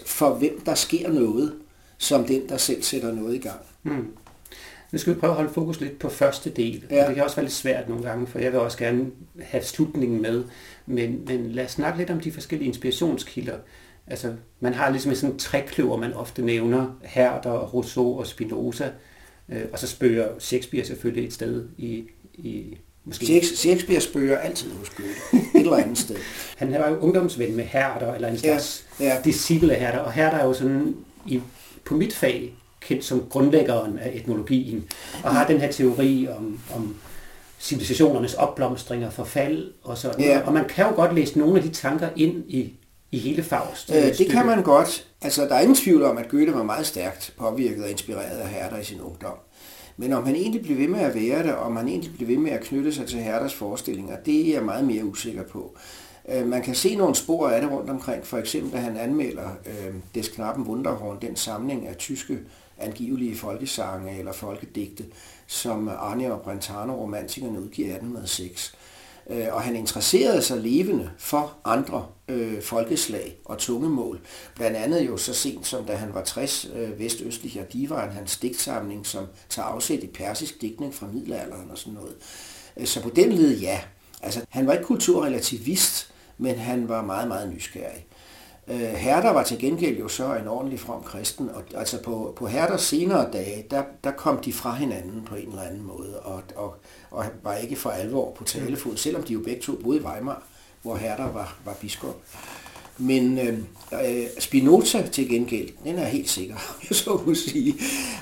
for 0.06 0.35
hvem 0.35 0.61
der 0.61 0.75
sker 0.75 1.12
noget, 1.12 1.54
som 1.99 2.25
den, 2.25 2.49
der 2.49 2.56
selv 2.56 2.83
sætter 2.83 3.12
noget 3.12 3.35
i 3.35 3.38
gang. 3.38 3.61
Hmm. 3.83 4.06
Nu 4.92 4.99
skal 4.99 5.14
vi 5.14 5.21
prøve 5.21 5.30
at 5.30 5.37
holde 5.37 5.52
fokus 5.52 5.80
lidt 5.80 5.99
på 5.99 6.09
første 6.09 6.50
del. 6.50 6.85
Ja. 6.90 7.02
Og 7.02 7.09
det 7.09 7.14
kan 7.14 7.25
også 7.25 7.37
være 7.37 7.45
lidt 7.45 7.54
svært 7.54 7.88
nogle 7.88 8.04
gange, 8.04 8.26
for 8.26 8.38
jeg 8.38 8.52
vil 8.52 8.61
også 8.61 8.78
gerne 8.78 9.11
have 9.40 9.62
slutningen 9.62 10.23
med. 10.23 10.45
Men, 10.87 11.25
men 11.26 11.52
lad 11.52 11.64
os 11.64 11.71
snakke 11.71 11.99
lidt 11.99 12.11
om 12.11 12.21
de 12.21 12.33
forskellige 12.33 12.68
inspirationskilder. 12.68 13.56
Altså, 14.06 14.35
man 14.61 14.75
har 14.75 14.90
ligesom 14.90 15.14
sådan 15.14 15.33
en 15.33 15.38
trækløver, 15.38 15.97
man 15.97 16.12
ofte 16.12 16.42
nævner, 16.42 16.99
Herder, 17.02 17.59
Rousseau 17.59 18.18
og 18.18 18.26
Spinoza. 18.26 18.90
Øh, 19.49 19.64
og 19.73 19.78
så 19.78 19.87
spørger 19.87 20.38
Shakespeare 20.38 20.85
selvfølgelig 20.85 21.26
et 21.26 21.33
sted 21.33 21.68
i, 21.78 22.04
i 22.35 22.78
Måske. 23.07 23.47
Shakespeare 23.57 24.01
spørger 24.01 24.39
altid 24.39 24.71
hos 24.73 24.91
Goethe, 24.91 25.49
et 25.55 25.61
eller 25.61 25.77
andet 25.77 25.99
sted. 25.99 26.17
Han 26.57 26.73
var 26.73 26.89
jo 26.89 26.97
ungdomsven 26.97 27.57
med 27.57 27.65
Herder, 27.65 28.15
eller 28.15 28.29
en 28.29 28.39
slags 28.39 28.85
ja, 29.01 29.05
ja. 29.05 29.17
disciple 29.25 29.75
af 29.75 29.81
Herder, 29.81 29.99
og 29.99 30.13
Herder 30.13 30.37
er 30.37 30.47
jo 30.47 30.53
sådan, 30.53 30.97
i, 31.27 31.41
på 31.85 31.95
mit 31.95 32.15
fag, 32.15 32.55
kendt 32.81 33.05
som 33.05 33.27
grundlæggeren 33.31 33.99
af 33.99 34.11
etnologien, 34.15 34.85
og 35.25 35.35
har 35.35 35.47
den 35.47 35.61
her 35.61 35.73
teori 35.73 36.29
om, 36.37 36.61
om 36.75 36.97
civilisationernes 37.61 38.35
opblomstring 38.35 39.07
og 39.07 39.13
forfald 39.13 39.73
og 39.83 39.99
sådan 39.99 40.21
ja. 40.21 40.41
Og 40.47 40.53
man 40.53 40.69
kan 40.69 40.87
jo 40.87 40.95
godt 40.95 41.15
læse 41.15 41.39
nogle 41.39 41.57
af 41.57 41.63
de 41.63 41.69
tanker 41.69 42.09
ind 42.17 42.45
i, 42.49 42.73
i 43.13 43.19
hele 43.19 43.43
Faust. 43.43 43.91
Øh, 43.95 44.19
det 44.19 44.31
kan 44.31 44.47
man 44.47 44.63
godt. 44.63 45.07
Altså, 45.23 45.43
der 45.43 45.55
er 45.55 45.61
ingen 45.61 45.77
tvivl 45.77 46.03
om, 46.03 46.19
at 46.19 46.29
Goethe 46.29 46.55
var 46.55 46.63
meget 46.63 46.87
stærkt 46.87 47.35
påvirket 47.39 47.85
og 47.85 47.91
inspireret 47.91 48.39
af 48.39 48.49
Herder 48.49 48.79
i 48.79 48.85
sin 48.85 49.01
ungdom. 49.01 49.39
Men 49.97 50.12
om 50.12 50.26
han 50.26 50.35
egentlig 50.35 50.62
blev 50.62 50.79
ved 50.79 50.88
med 50.88 51.00
at 51.00 51.15
være 51.15 51.43
det, 51.43 51.55
og 51.55 51.62
om 51.62 51.76
han 51.76 51.88
egentlig 51.88 52.15
blev 52.17 52.29
ved 52.29 52.38
med 52.38 52.50
at 52.50 52.61
knytte 52.61 52.93
sig 52.93 53.07
til 53.07 53.19
Herders 53.19 53.55
forestillinger, 53.55 54.17
det 54.17 54.49
er 54.49 54.55
jeg 54.55 54.65
meget 54.65 54.85
mere 54.85 55.05
usikker 55.05 55.43
på. 55.43 55.76
Øh, 56.29 56.47
man 56.47 56.62
kan 56.62 56.75
se 56.75 56.95
nogle 56.95 57.15
spor 57.15 57.49
af 57.49 57.61
det 57.61 57.71
rundt 57.71 57.91
omkring, 57.91 58.26
for 58.26 58.38
eksempel 58.38 58.73
da 58.73 58.79
han 58.79 58.97
anmelder 58.97 59.50
øh, 59.67 59.95
Des 60.15 60.29
Knappen 60.29 60.65
Wunderhorn, 60.65 61.19
den 61.23 61.37
samling 61.37 61.87
af 61.87 61.97
tyske 61.97 62.38
angivelige 62.79 63.37
folkesange 63.37 64.19
eller 64.19 64.33
folkedigte, 64.33 65.05
som 65.47 65.88
Arne 65.88 66.33
og 66.33 66.41
Brentano 66.41 67.03
romantikerne 67.03 67.61
udgiver 67.61 67.88
i 67.88 67.91
1806. 67.91 68.76
Øh, 69.30 69.47
og 69.50 69.62
han 69.62 69.76
interesserede 69.76 70.42
sig 70.42 70.61
levende 70.61 71.11
for 71.18 71.54
andre 71.64 72.06
øh, 72.28 72.62
folkeslag 72.62 73.37
og 73.45 73.59
tungemål. 73.59 74.21
Blandt 74.54 74.76
andet 74.76 75.06
jo 75.06 75.16
så 75.16 75.35
sent 75.35 75.66
som 75.66 75.85
da 75.85 75.95
han 75.95 76.14
var 76.14 76.23
60 76.23 76.68
øh, 76.76 76.99
vestøstlig 76.99 77.61
og 77.61 77.73
Divan, 77.73 78.11
hans 78.11 78.38
digtsamling, 78.38 79.06
som 79.06 79.26
tager 79.49 79.66
afsæt 79.66 80.02
i 80.02 80.06
persisk 80.06 80.61
digtning 80.61 80.95
fra 80.95 81.06
middelalderen 81.12 81.71
og 81.71 81.78
sådan 81.78 81.95
noget. 81.95 82.14
Øh, 82.76 82.87
så 82.87 83.02
på 83.02 83.11
den 83.11 83.33
led 83.33 83.59
ja. 83.59 83.80
Altså, 84.23 84.40
han 84.49 84.66
var 84.66 84.73
ikke 84.73 84.85
kulturrelativist, 84.85 86.12
men 86.38 86.59
han 86.59 86.88
var 86.88 87.02
meget, 87.02 87.28
meget 87.28 87.52
nysgerrig. 87.52 88.06
Øh, 88.68 88.78
Herder 88.78 89.30
var 89.30 89.42
til 89.42 89.59
gengæld 89.59 89.99
jo 89.99 90.09
så 90.09 90.35
en 90.35 90.49
ordentlig 90.49 90.80
from 90.80 91.02
kristen, 91.02 91.50
og 91.50 91.62
altså 91.75 92.02
på, 92.02 92.35
på 92.37 92.47
Herders 92.47 92.83
senere 92.83 93.30
dage, 93.33 93.66
der, 93.71 93.83
der 94.04 94.11
kom 94.11 94.38
de 94.38 94.52
fra 94.52 94.75
hinanden 94.75 95.25
på 95.25 95.35
en 95.35 95.49
eller 95.49 95.62
anden 95.62 95.83
måde, 95.83 96.21
og, 96.21 96.42
og, 96.56 96.76
og 97.16 97.25
var 97.42 97.54
ikke 97.54 97.76
for 97.76 97.90
alvor 97.90 98.32
på 98.38 98.44
talefod, 98.44 98.96
selvom 98.96 99.23
de 99.23 99.32
jo 99.32 99.40
begge 99.40 99.62
to 99.62 99.73
boede 99.73 99.99
i 99.99 100.02
Weimar, 100.02 100.42
hvor 100.82 100.96
Herder 100.96 101.32
var, 101.32 101.58
var 101.64 101.75
biskop. 101.80 102.23
Men 102.99 103.38
øhm, 103.38 103.64
øh, 103.92 104.26
Spinoza 104.38 105.06
til 105.06 105.28
gengæld, 105.28 105.68
den 105.85 105.96
er 105.96 106.04
helt 106.04 106.28
sikker, 106.28 106.54
jeg 106.88 106.96
så 106.96 107.20
må 107.26 107.35
sige. 107.35 107.75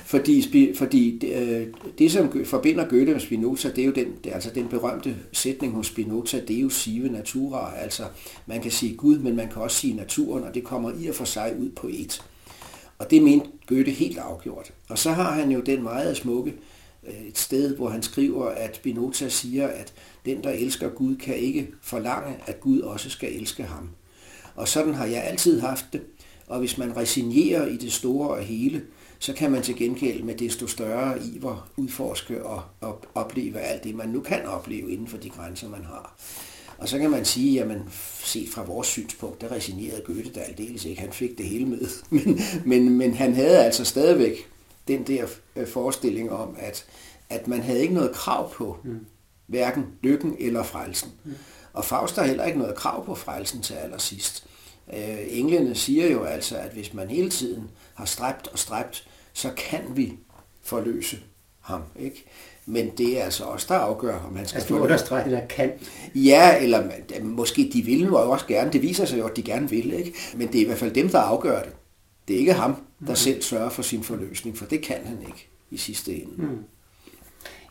Fordi, 0.05 0.73
fordi 0.75 1.27
øh, 1.27 1.67
det, 1.97 2.11
som 2.11 2.45
forbinder 2.45 2.87
Goethe 2.87 3.11
med 3.11 3.19
Spinoza, 3.19 3.69
det 3.69 3.81
er 3.81 3.85
jo 3.85 3.91
den, 3.91 4.07
det 4.23 4.29
er 4.29 4.33
altså 4.33 4.49
den 4.55 4.67
berømte 4.67 5.15
sætning 5.31 5.73
hos 5.73 5.87
Spinoza, 5.87 6.41
Deus 6.47 6.75
sive 6.75 7.09
natura. 7.09 7.73
Altså, 7.77 8.03
man 8.45 8.61
kan 8.61 8.71
sige 8.71 8.95
Gud, 8.95 9.19
men 9.19 9.35
man 9.35 9.49
kan 9.49 9.61
også 9.61 9.77
sige 9.77 9.95
naturen, 9.95 10.43
og 10.43 10.53
det 10.53 10.63
kommer 10.63 10.91
i 10.99 11.07
og 11.07 11.15
for 11.15 11.25
sig 11.25 11.55
ud 11.59 11.69
på 11.69 11.87
et. 11.93 12.23
Og 12.99 13.11
det 13.11 13.23
mente 13.23 13.47
Goethe 13.67 13.91
helt 13.91 14.17
afgjort. 14.17 14.71
Og 14.89 14.97
så 14.97 15.11
har 15.11 15.31
han 15.31 15.51
jo 15.51 15.59
den 15.59 15.83
meget 15.83 16.17
smukke 16.17 16.51
øh, 16.51 16.74
Øh, 17.07 17.27
et 17.27 17.37
sted, 17.37 17.75
hvor 17.75 17.89
han 17.89 18.03
skriver, 18.03 18.45
at 18.45 18.75
Spinoza 18.75 19.29
siger, 19.29 19.67
at 19.67 19.93
den, 20.25 20.43
der 20.43 20.49
elsker 20.49 20.89
Gud, 20.89 21.15
kan 21.15 21.35
ikke 21.35 21.67
forlange, 21.81 22.37
at 22.47 22.59
Gud 22.59 22.79
også 22.79 23.09
skal 23.09 23.35
elske 23.35 23.63
ham. 23.63 23.89
Og 24.55 24.67
sådan 24.67 24.93
har 24.93 25.05
jeg 25.05 25.23
altid 25.23 25.59
haft 25.59 25.85
det. 25.93 26.01
Og 26.47 26.59
hvis 26.59 26.77
man 26.77 26.97
resignerer 26.97 27.67
i 27.67 27.77
det 27.77 27.93
store 27.93 28.29
og 28.29 28.43
hele, 28.43 28.81
så 29.19 29.33
kan 29.33 29.51
man 29.51 29.61
til 29.61 29.75
gengæld 29.75 30.23
med 30.23 30.35
desto 30.35 30.67
større 30.67 31.19
iver 31.35 31.69
udforske 31.77 32.45
og, 32.45 32.63
og 32.81 33.05
opleve 33.15 33.59
alt 33.59 33.83
det, 33.83 33.95
man 33.95 34.09
nu 34.09 34.19
kan 34.19 34.45
opleve 34.45 34.91
inden 34.91 35.07
for 35.07 35.17
de 35.17 35.29
grænser, 35.29 35.69
man 35.69 35.83
har. 35.83 36.15
Og 36.77 36.89
så 36.89 36.99
kan 36.99 37.09
man 37.09 37.25
sige, 37.25 37.53
jamen 37.53 37.79
set 38.23 38.49
fra 38.49 38.63
vores 38.63 38.87
synspunkt, 38.87 39.41
der 39.41 39.51
resignerede 39.51 40.01
Goethe 40.05 40.31
da 40.35 40.39
aldeles 40.39 40.85
ikke. 40.85 41.01
Han 41.01 41.11
fik 41.11 41.37
det 41.37 41.45
hele 41.45 41.65
med. 41.65 41.87
Men, 42.09 42.39
men, 42.65 42.89
men 42.89 43.13
han 43.13 43.33
havde 43.33 43.65
altså 43.65 43.85
stadigvæk 43.85 44.49
den 44.87 45.03
der 45.03 45.25
øh, 45.55 45.67
forestilling 45.67 46.31
om, 46.31 46.55
at, 46.59 46.85
at 47.29 47.47
man 47.47 47.61
havde 47.61 47.81
ikke 47.81 47.93
noget 47.93 48.11
krav 48.11 48.51
på 48.53 48.77
mm. 48.83 49.05
hverken 49.47 49.85
lykken 50.01 50.35
eller 50.39 50.63
frelsen. 50.63 51.11
Mm. 51.23 51.33
Og 51.73 51.85
Faust 51.85 52.15
har 52.15 52.23
heller 52.23 52.45
ikke 52.45 52.59
noget 52.59 52.75
krav 52.75 53.05
på 53.05 53.15
frelsen 53.15 53.61
til 53.61 53.73
allersidst. 53.73 54.47
Øh, 54.93 55.17
englene 55.29 55.75
siger 55.75 56.11
jo 56.11 56.23
altså, 56.23 56.57
at 56.57 56.71
hvis 56.71 56.93
man 56.93 57.09
hele 57.09 57.29
tiden 57.29 57.69
har 57.93 58.05
stræbt 58.05 58.47
og 58.47 58.59
stræbt, 58.59 59.07
så 59.33 59.49
kan 59.57 59.81
vi 59.89 60.13
forløse 60.63 61.17
ham. 61.61 61.81
Ikke? 61.99 62.25
Men 62.65 62.89
det 62.97 63.19
er 63.19 63.23
altså 63.23 63.43
også 63.43 63.65
der 63.69 63.75
afgør, 63.75 64.19
om 64.19 64.35
han 64.35 64.47
skal 64.47 64.57
altså, 64.57 64.73
du 64.73 64.79
understreger, 64.79 65.29
der 65.29 65.47
kan. 65.47 65.71
Ja, 66.15 66.63
eller 66.63 66.83
måske 67.21 67.69
de 67.73 67.81
vil 67.81 68.03
jo 68.03 68.31
også 68.31 68.47
gerne. 68.47 68.71
Det 68.71 68.81
viser 68.81 69.05
sig 69.05 69.19
jo, 69.19 69.27
at 69.27 69.35
de 69.35 69.41
gerne 69.41 69.69
vil. 69.69 69.93
Ikke? 69.93 70.13
Men 70.35 70.47
det 70.47 70.55
er 70.55 70.61
i 70.61 70.65
hvert 70.65 70.77
fald 70.77 70.91
dem, 70.91 71.09
der 71.09 71.19
afgør 71.19 71.61
det. 71.61 71.71
Det 72.27 72.35
er 72.35 72.39
ikke 72.39 72.53
ham, 72.53 72.75
der 73.05 73.11
mm. 73.11 73.15
selv 73.15 73.41
sørger 73.41 73.69
for 73.69 73.81
sin 73.81 74.03
forløsning, 74.03 74.57
for 74.57 74.65
det 74.65 74.81
kan 74.81 74.97
han 75.05 75.17
ikke 75.27 75.47
i 75.71 75.77
sidste 75.77 76.15
ende. 76.15 76.33
Mm. 76.37 76.63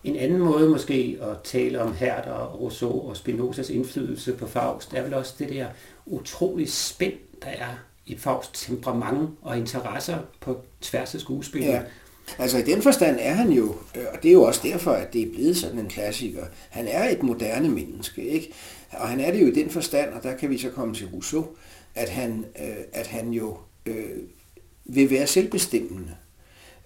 En 0.04 0.16
anden 0.16 0.38
måde 0.38 0.68
måske 0.68 1.18
at 1.22 1.36
tale 1.44 1.80
om 1.80 1.94
Herder, 1.94 2.46
Rousseau 2.46 3.08
og 3.08 3.16
Spinozas 3.16 3.70
indflydelse 3.70 4.32
på 4.32 4.46
Faust, 4.46 4.94
er 4.94 5.02
vel 5.02 5.14
også 5.14 5.34
det 5.38 5.48
der 5.48 5.66
utrolig 6.06 6.72
spænd, 6.72 7.14
der 7.42 7.48
er 7.48 7.78
i 8.06 8.16
Faust 8.18 8.66
temperament 8.66 9.30
og 9.42 9.58
interesser 9.58 10.18
på 10.40 10.56
tværs 10.80 11.14
af 11.14 11.20
skuespillet. 11.20 11.68
Ja. 11.68 11.82
Altså 12.38 12.58
i 12.58 12.62
den 12.62 12.82
forstand 12.82 13.18
er 13.20 13.32
han 13.32 13.52
jo, 13.52 13.74
øh, 13.96 14.04
og 14.12 14.22
det 14.22 14.28
er 14.28 14.32
jo 14.32 14.42
også 14.42 14.60
derfor, 14.64 14.90
at 14.90 15.12
det 15.12 15.22
er 15.22 15.32
blevet 15.32 15.56
sådan 15.56 15.78
en 15.78 15.88
klassiker, 15.88 16.44
han 16.70 16.88
er 16.88 17.08
et 17.08 17.22
moderne 17.22 17.68
menneske, 17.68 18.28
ikke? 18.28 18.52
Og 18.90 19.08
han 19.08 19.20
er 19.20 19.32
det 19.32 19.40
jo 19.42 19.46
i 19.46 19.54
den 19.54 19.70
forstand, 19.70 20.10
og 20.10 20.22
der 20.22 20.36
kan 20.36 20.50
vi 20.50 20.58
så 20.58 20.70
komme 20.70 20.94
til 20.94 21.06
Rousseau, 21.06 21.46
at 21.94 22.08
han, 22.08 22.44
øh, 22.60 22.76
at 22.92 23.06
han 23.06 23.30
jo 23.30 23.56
øh, 23.86 24.18
vil 24.84 25.10
være 25.10 25.26
selvbestemmende. 25.26 26.10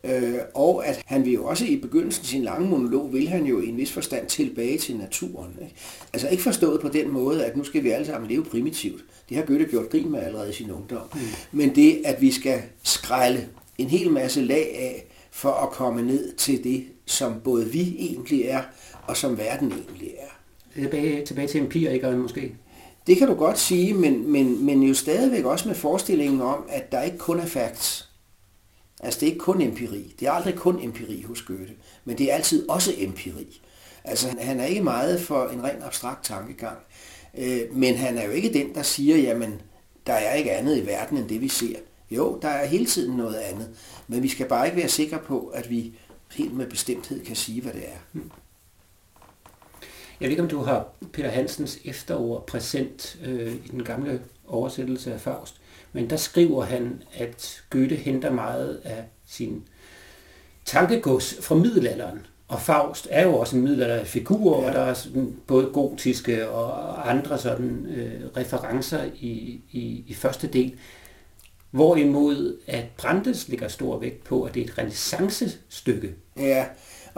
Øh, 0.04 0.38
og 0.54 0.86
at 0.86 1.02
han 1.06 1.24
vil 1.24 1.32
jo 1.32 1.44
også 1.44 1.64
i 1.64 1.76
begyndelsen 1.76 2.24
sin 2.24 2.42
lange 2.42 2.68
monolog, 2.68 3.12
vil 3.12 3.28
han 3.28 3.46
jo 3.46 3.60
i 3.60 3.68
en 3.68 3.76
vis 3.76 3.92
forstand 3.92 4.26
tilbage 4.26 4.78
til 4.78 4.96
naturen. 4.96 5.56
Ikke? 5.62 5.74
Altså 6.12 6.28
ikke 6.28 6.42
forstået 6.42 6.80
på 6.80 6.88
den 6.88 7.10
måde, 7.10 7.46
at 7.46 7.56
nu 7.56 7.64
skal 7.64 7.84
vi 7.84 7.90
alle 7.90 8.06
sammen 8.06 8.30
leve 8.30 8.44
primitivt. 8.44 9.04
Det 9.28 9.36
har 9.36 9.44
Goethe 9.44 9.66
gjort 9.66 9.90
grin 9.90 10.10
med 10.10 10.20
allerede 10.20 10.50
i 10.50 10.52
sin 10.52 10.70
ungdom. 10.70 11.02
Mm. 11.14 11.20
Men 11.52 11.74
det, 11.74 12.02
at 12.04 12.20
vi 12.20 12.32
skal 12.32 12.62
skrælle 12.82 13.48
en 13.78 13.88
hel 13.88 14.10
masse 14.10 14.40
lag 14.40 14.76
af, 14.78 15.04
for 15.30 15.52
at 15.52 15.70
komme 15.70 16.02
ned 16.02 16.34
til 16.34 16.64
det, 16.64 16.84
som 17.06 17.40
både 17.44 17.66
vi 17.66 17.96
egentlig 17.98 18.42
er, 18.42 18.62
og 19.02 19.16
som 19.16 19.38
verden 19.38 19.72
egentlig 19.72 20.10
er. 20.18 20.38
Tilbage, 20.80 21.24
tilbage 21.24 21.48
til 21.48 21.60
empirikeren 21.60 22.18
måske? 22.18 22.54
Det 23.08 23.16
kan 23.16 23.28
du 23.28 23.34
godt 23.34 23.58
sige, 23.58 23.94
men, 23.94 24.32
men, 24.32 24.64
men 24.66 24.82
jo 24.82 24.94
stadigvæk 24.94 25.44
også 25.44 25.68
med 25.68 25.74
forestillingen 25.76 26.40
om, 26.40 26.64
at 26.68 26.92
der 26.92 27.02
ikke 27.02 27.18
kun 27.18 27.40
er 27.40 27.46
facts 27.46 28.08
Altså 29.00 29.20
det 29.20 29.26
er 29.26 29.30
ikke 29.32 29.44
kun 29.44 29.60
empiri. 29.60 30.14
Det 30.20 30.28
er 30.28 30.32
aldrig 30.32 30.54
kun 30.54 30.84
empiri 30.84 31.22
hos 31.22 31.42
Goethe, 31.42 31.74
men 32.04 32.18
det 32.18 32.30
er 32.30 32.34
altid 32.34 32.68
også 32.68 32.92
empiri. 32.98 33.60
Altså 34.04 34.28
han 34.40 34.60
er 34.60 34.64
ikke 34.64 34.82
meget 34.82 35.20
for 35.20 35.48
en 35.48 35.64
ren 35.64 35.82
abstrakt 35.82 36.24
tankegang, 36.24 36.78
øh, 37.38 37.60
men 37.72 37.96
han 37.96 38.18
er 38.18 38.24
jo 38.24 38.30
ikke 38.30 38.52
den, 38.52 38.74
der 38.74 38.82
siger, 38.82 39.16
jamen 39.16 39.60
der 40.06 40.12
er 40.12 40.34
ikke 40.34 40.52
andet 40.52 40.78
i 40.78 40.86
verden 40.86 41.18
end 41.18 41.28
det 41.28 41.40
vi 41.40 41.48
ser. 41.48 41.76
Jo, 42.10 42.38
der 42.42 42.48
er 42.48 42.66
hele 42.66 42.86
tiden 42.86 43.16
noget 43.16 43.34
andet, 43.36 43.68
men 44.08 44.22
vi 44.22 44.28
skal 44.28 44.46
bare 44.46 44.66
ikke 44.66 44.78
være 44.78 44.88
sikre 44.88 45.18
på, 45.18 45.46
at 45.46 45.70
vi 45.70 45.92
helt 46.32 46.56
med 46.56 46.66
bestemthed 46.66 47.24
kan 47.24 47.36
sige, 47.36 47.62
hvad 47.62 47.72
det 47.72 47.88
er. 47.88 47.98
Hmm. 48.12 48.30
Jeg 50.20 50.26
ved 50.26 50.30
ikke, 50.30 50.42
om 50.42 50.48
du 50.48 50.62
har 50.62 50.86
Peter 51.12 51.28
Hansens 51.28 51.78
efterord 51.84 52.46
præsent 52.46 53.18
øh, 53.24 53.54
i 53.54 53.68
den 53.68 53.84
gamle 53.84 54.20
oversættelse 54.46 55.12
af 55.12 55.20
Faust, 55.20 55.60
men 55.92 56.10
der 56.10 56.16
skriver 56.16 56.64
han, 56.64 57.02
at 57.14 57.62
Goethe 57.70 57.96
henter 57.96 58.30
meget 58.30 58.80
af 58.84 59.04
sin 59.26 59.62
tankegods 60.64 61.34
fra 61.40 61.54
middelalderen. 61.54 62.26
Og 62.48 62.60
Faust 62.60 63.08
er 63.10 63.22
jo 63.24 63.36
også 63.36 63.56
en 63.56 63.62
middelalderlig 63.62 64.06
figur, 64.06 64.60
ja. 64.60 64.68
og 64.68 64.74
der 64.74 64.80
er 64.80 64.94
sådan 64.94 65.36
både 65.46 65.66
gotiske 65.72 66.48
og 66.48 67.10
andre 67.10 67.38
sådan 67.38 67.86
øh, 67.86 68.20
referencer 68.36 69.04
i, 69.04 69.60
i, 69.70 70.04
i 70.06 70.14
første 70.14 70.46
del. 70.46 70.74
Hvorimod 71.70 72.56
at 72.66 72.84
Brandes 72.96 73.48
ligger 73.48 73.68
stor 73.68 73.98
vægt 73.98 74.24
på, 74.24 74.42
at 74.42 74.54
det 74.54 74.60
er 74.60 74.64
et 74.64 74.78
renaissancestykke. 74.78 76.14
Ja, 76.36 76.66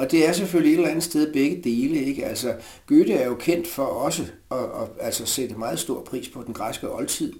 og 0.00 0.10
det 0.10 0.28
er 0.28 0.32
selvfølgelig 0.32 0.72
et 0.72 0.76
eller 0.76 0.90
andet 0.90 1.04
sted 1.04 1.32
begge 1.32 1.60
dele. 1.64 2.04
Ikke? 2.04 2.26
Altså, 2.26 2.54
Goethe 2.86 3.14
er 3.14 3.26
jo 3.26 3.34
kendt 3.34 3.66
for 3.66 3.84
også 3.84 4.22
at, 4.50 4.58
at, 4.58 4.88
altså 5.00 5.26
sætte 5.26 5.54
meget 5.54 5.78
stor 5.78 6.02
pris 6.02 6.28
på 6.28 6.42
den 6.46 6.54
græske 6.54 6.92
oldtid. 6.94 7.32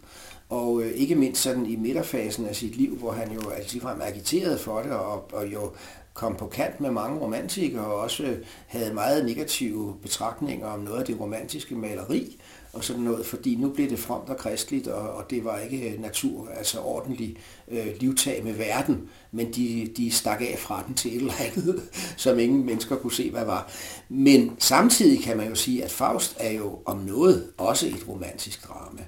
Og 0.49 0.83
øh, 0.83 0.93
ikke 0.93 1.15
mindst 1.15 1.43
sådan 1.43 1.67
i 1.67 1.77
midterfasen 1.77 2.47
af 2.47 2.57
sit 2.57 2.77
liv, 2.77 2.97
hvor 2.97 3.13
han 3.13 3.33
jo 3.33 3.51
altså 3.51 3.73
ligefrem 3.73 4.01
agiterede 4.01 4.59
for 4.59 4.83
det, 4.83 4.93
og, 4.93 5.33
og 5.33 5.53
jo 5.53 5.73
kom 6.15 6.37
på 6.37 6.47
kant 6.47 6.81
med 6.81 6.91
mange 6.91 7.21
romantikere, 7.21 7.85
og 7.85 7.95
også 7.95 8.23
øh, 8.23 8.39
havde 8.67 8.95
meget 8.95 9.25
negative 9.25 9.97
betragtninger 10.03 10.67
om 10.67 10.81
noget 10.81 10.99
af 10.99 11.05
det 11.05 11.21
romantiske 11.21 11.75
maleri 11.75 12.41
og 12.73 12.85
sådan 12.85 13.03
noget, 13.03 13.27
fordi 13.27 13.55
nu 13.55 13.69
blev 13.69 13.91
det 13.91 13.99
fromt 13.99 14.29
og 14.29 14.37
kristligt, 14.37 14.87
og, 14.87 15.11
og 15.11 15.31
det 15.31 15.45
var 15.45 15.59
ikke 15.59 15.91
øh, 15.91 16.01
natur, 16.01 16.49
altså 16.49 16.81
ordentlig 16.81 17.37
øh, 17.69 17.87
livtag 18.01 18.45
med 18.45 18.53
verden, 18.53 19.09
men 19.33 19.53
de, 19.53 19.91
de 19.97 20.11
stak 20.11 20.41
af 20.41 20.59
fra 20.59 20.85
den 20.87 20.95
til 20.95 21.11
et 21.11 21.21
eller 21.21 21.33
andet, 21.41 21.83
som 22.17 22.39
ingen 22.39 22.67
mennesker 22.67 22.97
kunne 22.97 23.13
se, 23.13 23.31
hvad 23.31 23.45
var. 23.45 23.71
Men 24.09 24.57
samtidig 24.59 25.23
kan 25.23 25.37
man 25.37 25.49
jo 25.49 25.55
sige, 25.55 25.85
at 25.85 25.91
Faust 25.91 26.37
er 26.39 26.53
jo 26.53 26.79
om 26.85 26.99
noget 26.99 27.47
også 27.59 27.87
et 27.87 28.09
romantisk 28.09 28.69
drama. 28.69 29.03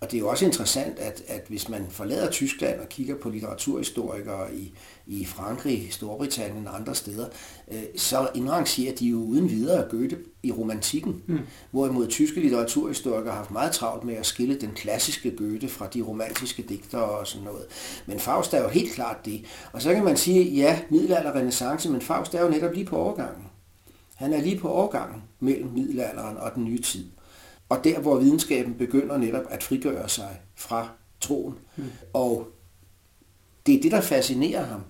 Og 0.00 0.10
det 0.10 0.16
er 0.16 0.20
jo 0.20 0.28
også 0.28 0.44
interessant, 0.44 0.98
at, 0.98 1.22
at 1.26 1.44
hvis 1.48 1.68
man 1.68 1.86
forlader 1.90 2.30
Tyskland 2.30 2.80
og 2.80 2.88
kigger 2.88 3.14
på 3.14 3.30
litteraturhistorikere 3.30 4.54
i, 4.54 4.72
i 5.06 5.24
Frankrig, 5.24 5.88
Storbritannien 5.90 6.68
og 6.68 6.76
andre 6.76 6.94
steder, 6.94 7.26
øh, 7.72 7.82
så 7.96 8.28
indrangerer 8.34 8.94
de 8.94 9.06
jo 9.06 9.16
uden 9.16 9.50
videre 9.50 9.88
Goethe 9.90 10.16
i 10.42 10.52
romantikken. 10.52 11.22
Mm. 11.26 11.38
Hvorimod 11.70 12.08
tyske 12.08 12.40
litteraturhistorikere 12.40 13.30
har 13.30 13.38
haft 13.38 13.50
meget 13.50 13.72
travlt 13.72 14.04
med 14.04 14.14
at 14.14 14.26
skille 14.26 14.60
den 14.60 14.70
klassiske 14.70 15.36
Goethe 15.36 15.68
fra 15.68 15.86
de 15.86 16.02
romantiske 16.02 16.62
digtere 16.62 17.04
og 17.04 17.26
sådan 17.26 17.44
noget. 17.44 17.64
Men 18.06 18.20
Faust 18.20 18.54
er 18.54 18.62
jo 18.62 18.68
helt 18.68 18.92
klart 18.92 19.24
det. 19.24 19.44
Og 19.72 19.82
så 19.82 19.94
kan 19.94 20.04
man 20.04 20.16
sige, 20.16 20.42
ja, 20.42 20.80
middelalder 20.90 21.30
og 21.30 21.36
renaissance, 21.36 21.90
men 21.90 22.00
Faust 22.00 22.34
er 22.34 22.42
jo 22.42 22.48
netop 22.48 22.72
lige 22.72 22.86
på 22.86 22.96
overgangen. 22.96 23.44
Han 24.14 24.32
er 24.32 24.40
lige 24.40 24.58
på 24.58 24.68
overgangen 24.68 25.22
mellem 25.40 25.70
middelalderen 25.70 26.36
og 26.36 26.54
den 26.54 26.64
nye 26.64 26.80
tid. 26.80 27.04
Og 27.74 27.84
der, 27.84 27.98
hvor 27.98 28.16
videnskaben 28.16 28.74
begynder 28.74 29.16
netop 29.16 29.44
at 29.50 29.62
frigøre 29.62 30.08
sig 30.08 30.40
fra 30.54 30.88
troen. 31.20 31.54
Mm. 31.76 31.84
Og 32.12 32.48
det 33.66 33.74
er 33.74 33.82
det, 33.82 33.92
der 33.92 34.00
fascinerer 34.00 34.64
ham. 34.64 34.80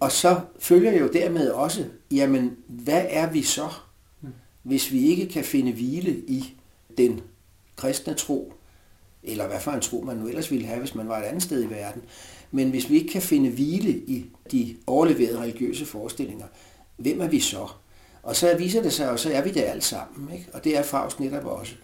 Og 0.00 0.12
så 0.12 0.40
følger 0.58 0.98
jo 0.98 1.08
dermed 1.12 1.50
også, 1.50 1.84
jamen, 2.10 2.56
hvad 2.66 3.04
er 3.08 3.30
vi 3.30 3.42
så, 3.42 3.68
mm. 4.20 4.28
hvis 4.62 4.92
vi 4.92 5.06
ikke 5.06 5.28
kan 5.28 5.44
finde 5.44 5.72
hvile 5.72 6.10
i 6.10 6.54
den 6.98 7.20
kristne 7.76 8.14
tro, 8.14 8.52
eller 9.22 9.46
hvad 9.46 9.60
for 9.60 9.70
en 9.70 9.80
tro 9.80 10.00
man 10.00 10.16
nu 10.16 10.28
ellers 10.28 10.50
ville 10.50 10.66
have, 10.66 10.78
hvis 10.78 10.94
man 10.94 11.08
var 11.08 11.18
et 11.18 11.24
andet 11.24 11.42
sted 11.42 11.64
i 11.64 11.70
verden. 11.70 12.02
Men 12.50 12.70
hvis 12.70 12.90
vi 12.90 12.94
ikke 12.94 13.12
kan 13.12 13.22
finde 13.22 13.50
hvile 13.50 13.92
i 13.92 14.26
de 14.52 14.76
overleverede 14.86 15.40
religiøse 15.40 15.86
forestillinger, 15.86 16.46
hvem 16.96 17.20
er 17.20 17.28
vi 17.28 17.40
så? 17.40 17.68
Og 18.22 18.36
så 18.36 18.56
viser 18.56 18.82
det 18.82 18.92
sig, 18.92 19.10
og 19.10 19.18
så 19.18 19.32
er 19.32 19.42
vi 19.42 19.50
det 19.50 19.62
alle 19.62 19.82
sammen. 19.82 20.34
Ikke? 20.34 20.46
Og 20.52 20.64
det 20.64 20.76
er 20.76 20.82
Faust 20.82 21.20
netop 21.20 21.44
også. 21.44 21.74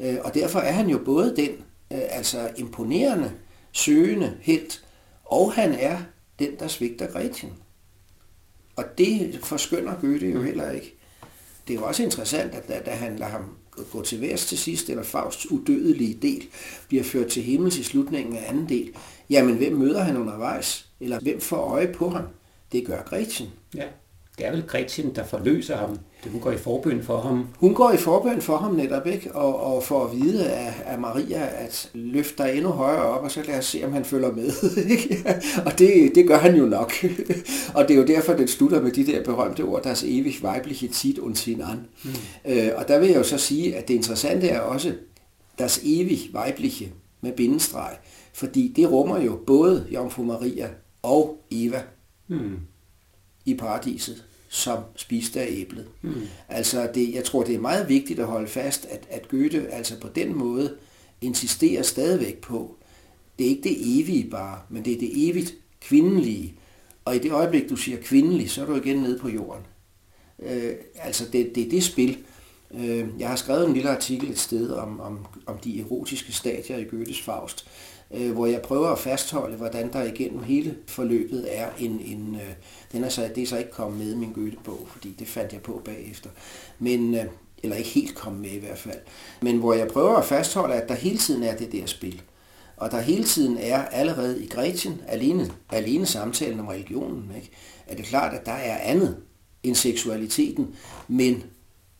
Øh, 0.00 0.16
og 0.24 0.34
derfor 0.34 0.58
er 0.58 0.72
han 0.72 0.88
jo 0.88 0.98
både 0.98 1.36
den 1.36 1.50
øh, 1.92 2.00
altså 2.10 2.50
imponerende, 2.56 3.32
søgende 3.72 4.36
helt, 4.40 4.84
og 5.24 5.52
han 5.52 5.72
er 5.72 5.98
den, 6.38 6.58
der 6.58 6.68
svigter 6.68 7.06
Gretchen. 7.06 7.52
Og 8.76 8.84
det 8.98 9.40
forskynder 9.42 9.94
Goethe 10.00 10.30
jo 10.30 10.42
heller 10.42 10.70
ikke. 10.70 10.94
Det 11.68 11.74
er 11.74 11.78
jo 11.78 11.86
også 11.86 12.02
interessant, 12.02 12.54
at 12.54 12.68
da, 12.68 12.80
da 12.86 12.90
han 12.90 13.16
lader 13.16 13.30
ham 13.30 13.56
gå 13.90 14.02
til 14.02 14.20
værs 14.20 14.46
til 14.46 14.58
sidst, 14.58 14.90
eller 14.90 15.02
Fausts 15.02 15.50
udødelige 15.50 16.14
del, 16.14 16.48
bliver 16.88 17.04
ført 17.04 17.26
til 17.26 17.42
himmel 17.42 17.78
i 17.78 17.82
slutningen 17.82 18.36
af 18.36 18.48
anden 18.48 18.68
del, 18.68 18.94
jamen 19.30 19.56
hvem 19.56 19.72
møder 19.72 20.00
han 20.00 20.16
undervejs? 20.16 20.88
Eller 21.00 21.20
hvem 21.20 21.40
får 21.40 21.56
øje 21.56 21.92
på 21.92 22.08
ham? 22.08 22.24
Det 22.72 22.86
gør 22.86 23.02
Gretchen. 23.02 23.48
Ja 23.74 23.84
det 24.38 24.46
er 24.46 24.50
vel 24.50 24.64
Gretchen, 24.66 25.14
der 25.14 25.24
forløser 25.24 25.76
ham. 25.76 25.98
Det, 26.24 26.32
hun 26.32 26.40
går 26.40 26.50
i 26.50 26.56
forbøn 26.56 27.02
for 27.02 27.20
ham. 27.20 27.46
Hun 27.58 27.74
går 27.74 27.92
i 27.92 27.96
forbøn 27.96 28.40
for 28.40 28.56
ham 28.56 28.74
netop, 28.74 29.06
ikke? 29.06 29.34
Og, 29.34 29.74
og 29.74 29.82
får 29.82 30.04
at 30.04 30.16
vide 30.16 30.50
af, 30.50 30.74
af 30.86 30.98
Maria, 30.98 31.48
at 31.64 31.90
løft 31.94 32.38
dig 32.38 32.52
endnu 32.54 32.70
højere 32.70 33.02
op, 33.02 33.24
og 33.24 33.30
så 33.30 33.42
lad 33.46 33.58
os 33.58 33.64
se, 33.64 33.82
om 33.84 33.92
han 33.92 34.04
følger 34.04 34.32
med. 34.32 34.52
Ikke? 34.90 35.24
og 35.66 35.78
det, 35.78 36.14
det 36.14 36.28
gør 36.28 36.38
han 36.38 36.56
jo 36.56 36.64
nok. 36.64 36.92
og 37.76 37.88
det 37.88 37.94
er 37.94 37.98
jo 37.98 38.06
derfor, 38.06 38.32
den 38.32 38.48
slutter 38.48 38.82
med 38.82 38.92
de 38.92 39.06
der 39.06 39.24
berømte 39.24 39.62
ord, 39.62 39.82
deres 39.82 40.04
evig 40.06 40.34
weibliche 40.42 40.88
Tid 40.88 41.18
und 41.18 41.36
sin 41.36 41.60
an. 41.60 41.86
Mm. 42.04 42.10
Øh, 42.52 42.70
og 42.76 42.88
der 42.88 42.98
vil 42.98 43.08
jeg 43.08 43.16
jo 43.16 43.22
så 43.22 43.38
sige, 43.38 43.76
at 43.76 43.88
det 43.88 43.94
interessante 43.94 44.48
er 44.48 44.60
også 44.60 44.92
deres 45.58 45.80
evig 45.84 46.30
weibliche 46.34 46.92
med 47.20 47.32
bindestreg, 47.32 47.96
fordi 48.34 48.72
det 48.76 48.90
rummer 48.90 49.20
jo 49.20 49.38
både 49.46 49.86
Jomfru 49.90 50.22
Maria 50.22 50.68
og 51.02 51.36
Eva. 51.50 51.82
Mm 52.28 52.56
i 53.44 53.54
paradiset, 53.54 54.24
som 54.48 54.78
spiste 54.96 55.40
af 55.40 55.48
æblet. 55.50 55.86
Mm. 56.02 56.14
Altså, 56.48 56.90
det, 56.94 57.14
jeg 57.14 57.24
tror, 57.24 57.42
det 57.42 57.54
er 57.54 57.60
meget 57.60 57.88
vigtigt 57.88 58.20
at 58.20 58.26
holde 58.26 58.48
fast, 58.48 58.86
at, 58.90 59.06
at 59.10 59.28
Goethe 59.28 59.68
altså 59.68 60.00
på 60.00 60.08
den 60.14 60.38
måde 60.38 60.76
insisterer 61.20 61.82
stadigvæk 61.82 62.40
på, 62.40 62.76
det 63.38 63.46
er 63.46 63.50
ikke 63.50 63.68
det 63.68 64.00
evige 64.00 64.30
bare, 64.30 64.58
men 64.68 64.84
det 64.84 64.92
er 64.92 64.98
det 64.98 65.28
evigt 65.28 65.54
kvindelige. 65.80 66.54
Og 67.04 67.16
i 67.16 67.18
det 67.18 67.32
øjeblik, 67.32 67.70
du 67.70 67.76
siger 67.76 67.98
kvindelig, 68.02 68.50
så 68.50 68.62
er 68.62 68.66
du 68.66 68.74
igen 68.74 68.96
nede 68.96 69.18
på 69.18 69.28
jorden. 69.28 69.62
Øh, 70.42 70.74
altså, 70.94 71.24
det, 71.32 71.54
det 71.54 71.66
er 71.66 71.70
det 71.70 71.84
spil. 71.84 72.18
Øh, 72.74 73.08
jeg 73.18 73.28
har 73.28 73.36
skrevet 73.36 73.66
en 73.66 73.74
lille 73.74 73.90
artikel 73.90 74.30
et 74.30 74.38
sted 74.38 74.70
om, 74.70 75.00
om, 75.00 75.26
om 75.46 75.58
de 75.58 75.80
erotiske 75.80 76.32
stadier 76.32 76.76
i 76.76 76.84
Goethes 76.84 77.20
Faust, 77.20 77.66
øh, 78.14 78.32
hvor 78.32 78.46
jeg 78.46 78.62
prøver 78.62 78.88
at 78.88 78.98
fastholde, 78.98 79.56
hvordan 79.56 79.92
der 79.92 80.02
igennem 80.02 80.42
hele 80.42 80.76
forløbet 80.86 81.58
er 81.58 81.68
en... 81.78 82.00
en 82.00 82.34
øh, 82.34 82.54
den 82.92 83.04
er 83.04 83.08
så, 83.08 83.30
det 83.34 83.42
er 83.42 83.46
så 83.46 83.58
ikke 83.58 83.70
kommet 83.70 83.98
med 83.98 84.12
i 84.12 84.16
min 84.16 84.32
Goethe-bog, 84.32 84.88
fordi 84.92 85.14
det 85.18 85.28
fandt 85.28 85.52
jeg 85.52 85.60
på 85.60 85.82
bagefter. 85.84 86.30
Men, 86.78 87.14
øh, 87.14 87.24
eller 87.62 87.76
ikke 87.76 87.90
helt 87.90 88.14
kommet 88.14 88.40
med 88.40 88.50
i 88.50 88.58
hvert 88.58 88.78
fald. 88.78 88.98
Men 89.42 89.58
hvor 89.58 89.74
jeg 89.74 89.88
prøver 89.88 90.16
at 90.16 90.24
fastholde, 90.24 90.74
at 90.74 90.88
der 90.88 90.94
hele 90.94 91.18
tiden 91.18 91.42
er 91.42 91.56
det 91.56 91.72
der 91.72 91.86
spil. 91.86 92.22
Og 92.76 92.90
der 92.90 93.00
hele 93.00 93.24
tiden 93.24 93.58
er 93.60 93.84
allerede 93.84 94.44
i 94.44 94.46
Gretchen, 94.46 95.00
alene, 95.08 95.50
alene 95.70 96.06
samtalen 96.06 96.60
om 96.60 96.68
religionen, 96.68 97.32
ikke? 97.36 97.50
er 97.86 97.96
det 97.96 98.04
klart, 98.04 98.34
at 98.34 98.46
der 98.46 98.52
er 98.52 98.78
andet 98.78 99.16
end 99.62 99.74
seksualiteten, 99.74 100.74
men 101.08 101.44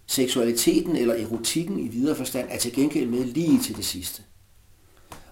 seksualiteten 0.07 0.97
eller 0.97 1.15
erotikken 1.15 1.79
i 1.79 1.89
videre 1.89 2.17
forstand 2.17 2.49
er 2.51 2.59
til 2.59 2.73
gengæld 2.73 3.09
med 3.09 3.25
lige 3.25 3.61
til 3.63 3.77
det 3.77 3.85
sidste. 3.85 4.23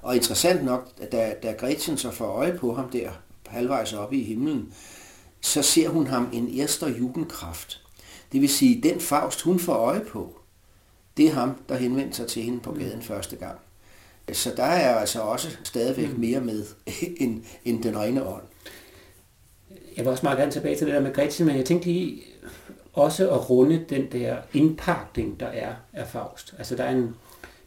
Og 0.02 0.16
interessant 0.16 0.64
nok, 0.64 0.88
da, 1.12 1.34
da 1.42 1.52
Gretchen 1.52 1.96
så 1.98 2.10
får 2.10 2.26
øje 2.26 2.58
på 2.58 2.74
ham 2.74 2.90
der, 2.90 3.10
halvvejs 3.46 3.92
oppe 3.92 4.16
i 4.16 4.24
himlen, 4.24 4.74
så 5.40 5.62
ser 5.62 5.88
hun 5.88 6.06
ham 6.06 6.28
en 6.32 6.60
Erster 6.60 6.88
Jugendkraft. 6.88 7.80
Det 8.32 8.40
vil 8.40 8.48
sige, 8.48 8.82
den 8.82 9.00
Faust, 9.00 9.42
hun 9.42 9.58
får 9.58 9.74
øje 9.74 10.00
på, 10.00 10.40
det 11.16 11.26
er 11.26 11.32
ham, 11.32 11.54
der 11.68 11.76
henvendte 11.76 12.16
sig 12.16 12.26
til 12.26 12.42
hende 12.42 12.60
på 12.60 12.72
gaden 12.72 13.02
første 13.02 13.36
gang. 13.36 13.58
Så 14.32 14.52
der 14.56 14.64
er 14.64 14.94
altså 14.94 15.20
også 15.20 15.56
stadigvæk 15.64 16.12
mm. 16.12 16.20
mere 16.20 16.40
med 16.40 16.64
end, 17.20 17.42
end 17.64 17.82
den 17.82 17.98
rene 17.98 18.26
ånd. 18.26 18.42
Jeg 19.96 20.04
vil 20.04 20.08
også 20.08 20.22
meget 20.22 20.38
gerne 20.38 20.52
tilbage 20.52 20.76
til 20.76 20.86
det 20.86 20.94
der 20.94 21.00
med 21.00 21.14
Gretchen, 21.14 21.46
men 21.46 21.56
jeg 21.56 21.64
tænkte 21.64 21.88
lige 21.88 22.22
også 22.92 23.30
at 23.30 23.50
runde 23.50 23.84
den 23.88 24.12
der 24.12 24.36
indpakning, 24.52 25.40
der 25.40 25.46
er 25.46 25.74
af 25.92 26.08
Faust. 26.08 26.54
Altså 26.58 26.76
der 26.76 26.84
er 26.84 26.90
en 26.90 27.14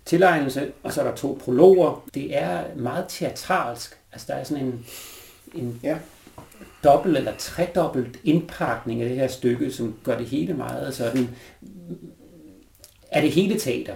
tilegnelse, 0.06 0.72
og 0.84 0.94
så 0.94 1.02
er 1.02 1.06
der 1.06 1.16
to 1.16 1.40
prologer. 1.44 2.04
Det 2.14 2.38
er 2.38 2.64
meget 2.76 3.06
teatralsk. 3.10 3.98
Altså 4.12 4.28
der 4.30 4.34
er 4.34 4.44
sådan 4.44 4.66
en, 4.66 4.86
en 5.56 5.80
ja. 5.84 5.98
dobbelt 6.84 7.18
eller 7.18 7.34
tredobbelt 7.38 8.20
indpakning 8.24 9.02
af 9.02 9.10
det 9.10 9.18
her 9.18 9.28
stykke, 9.28 9.72
som 9.72 9.96
gør 10.04 10.18
det 10.18 10.26
hele 10.26 10.54
meget 10.54 10.94
sådan... 10.94 11.30
Er 13.12 13.22
det 13.22 13.32
hele 13.32 13.60
teater? 13.60 13.96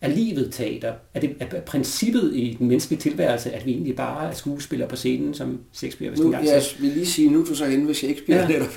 er 0.00 0.08
livet 0.08 0.52
teater? 0.52 0.92
Er 1.14 1.20
det 1.20 1.36
er 1.40 1.60
princippet 1.60 2.30
i 2.34 2.56
den 2.58 2.68
menneskelige 2.68 3.00
tilværelse, 3.00 3.52
at 3.52 3.66
vi 3.66 3.70
egentlig 3.70 3.96
bare 3.96 4.30
er 4.30 4.34
skuespillere 4.34 4.88
på 4.88 4.96
scenen, 4.96 5.34
som 5.34 5.60
Shakespeare 5.72 6.10
hvis 6.10 6.20
nu, 6.20 6.30
gang 6.30 6.46
Jeg 6.46 6.62
vil 6.80 6.90
lige 6.90 7.06
sige, 7.06 7.30
nu 7.30 7.40
er 7.40 7.44
du 7.44 7.54
så 7.54 7.66
henne 7.66 7.86
ved 7.86 7.94
Shakespeare 7.94 8.40
ja. 8.40 8.48
netop. 8.48 8.76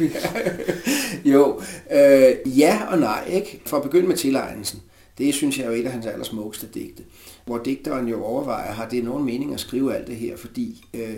jo, 1.34 1.62
øh, 1.92 2.60
ja 2.60 2.80
og 2.92 3.00
nej, 3.00 3.24
ikke? 3.30 3.62
For 3.66 3.78
at 3.78 3.84
begynde 3.84 4.08
med 4.08 4.18
tilegnelsen. 4.18 4.82
Det 5.22 5.34
synes 5.34 5.58
jeg 5.58 5.66
er 5.66 5.70
jo 5.70 5.76
et 5.76 5.86
af 5.86 5.92
hans 5.92 6.06
allersmukkeste 6.06 6.68
digte. 6.74 7.04
Hvor 7.46 7.58
digteren 7.58 8.08
jo 8.08 8.24
overvejer, 8.24 8.72
har 8.72 8.90
det 8.90 9.04
nogen 9.04 9.26
mening 9.26 9.54
at 9.54 9.60
skrive 9.60 9.96
alt 9.96 10.08
det 10.08 10.16
her, 10.16 10.38
fordi 10.38 10.86
øh, 10.94 11.16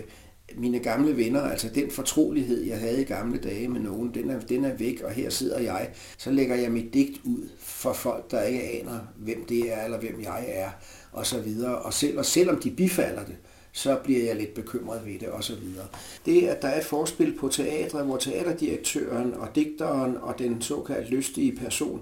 mine 0.56 0.78
gamle 0.78 1.16
venner, 1.16 1.40
altså 1.40 1.68
den 1.74 1.90
fortrolighed, 1.90 2.62
jeg 2.62 2.78
havde 2.80 3.00
i 3.00 3.04
gamle 3.04 3.38
dage 3.38 3.68
med 3.68 3.80
nogen, 3.80 4.14
den 4.14 4.30
er, 4.30 4.40
den 4.40 4.64
er 4.64 4.74
væk, 4.74 5.00
og 5.00 5.10
her 5.10 5.30
sidder 5.30 5.58
jeg. 5.58 5.90
Så 6.18 6.30
lægger 6.30 6.56
jeg 6.56 6.72
mit 6.72 6.94
digt 6.94 7.20
ud 7.24 7.48
for 7.58 7.92
folk, 7.92 8.30
der 8.30 8.42
ikke 8.42 8.62
aner, 8.62 8.98
hvem 9.16 9.44
det 9.44 9.72
er, 9.72 9.84
eller 9.84 10.00
hvem 10.00 10.20
jeg 10.22 10.44
er, 10.48 10.70
og 11.12 11.26
så 11.26 11.40
videre. 11.40 11.78
Og, 11.78 11.92
selv, 11.92 12.18
og 12.18 12.24
selvom 12.24 12.60
de 12.60 12.70
bifalder 12.70 13.24
det, 13.24 13.36
så 13.72 13.98
bliver 14.04 14.24
jeg 14.24 14.36
lidt 14.36 14.54
bekymret 14.54 15.06
ved 15.06 15.18
det, 15.18 15.28
og 15.28 15.44
så 15.44 15.54
videre. 15.54 15.86
Det, 16.26 16.42
at 16.42 16.62
der 16.62 16.68
er 16.68 16.78
et 16.80 16.86
forspil 16.86 17.36
på 17.40 17.48
teatret, 17.48 18.04
hvor 18.04 18.16
teaterdirektøren 18.16 19.34
og 19.34 19.48
digteren 19.54 20.16
og 20.16 20.38
den 20.38 20.62
såkaldt 20.62 21.10
lystige 21.10 21.56
person 21.56 22.00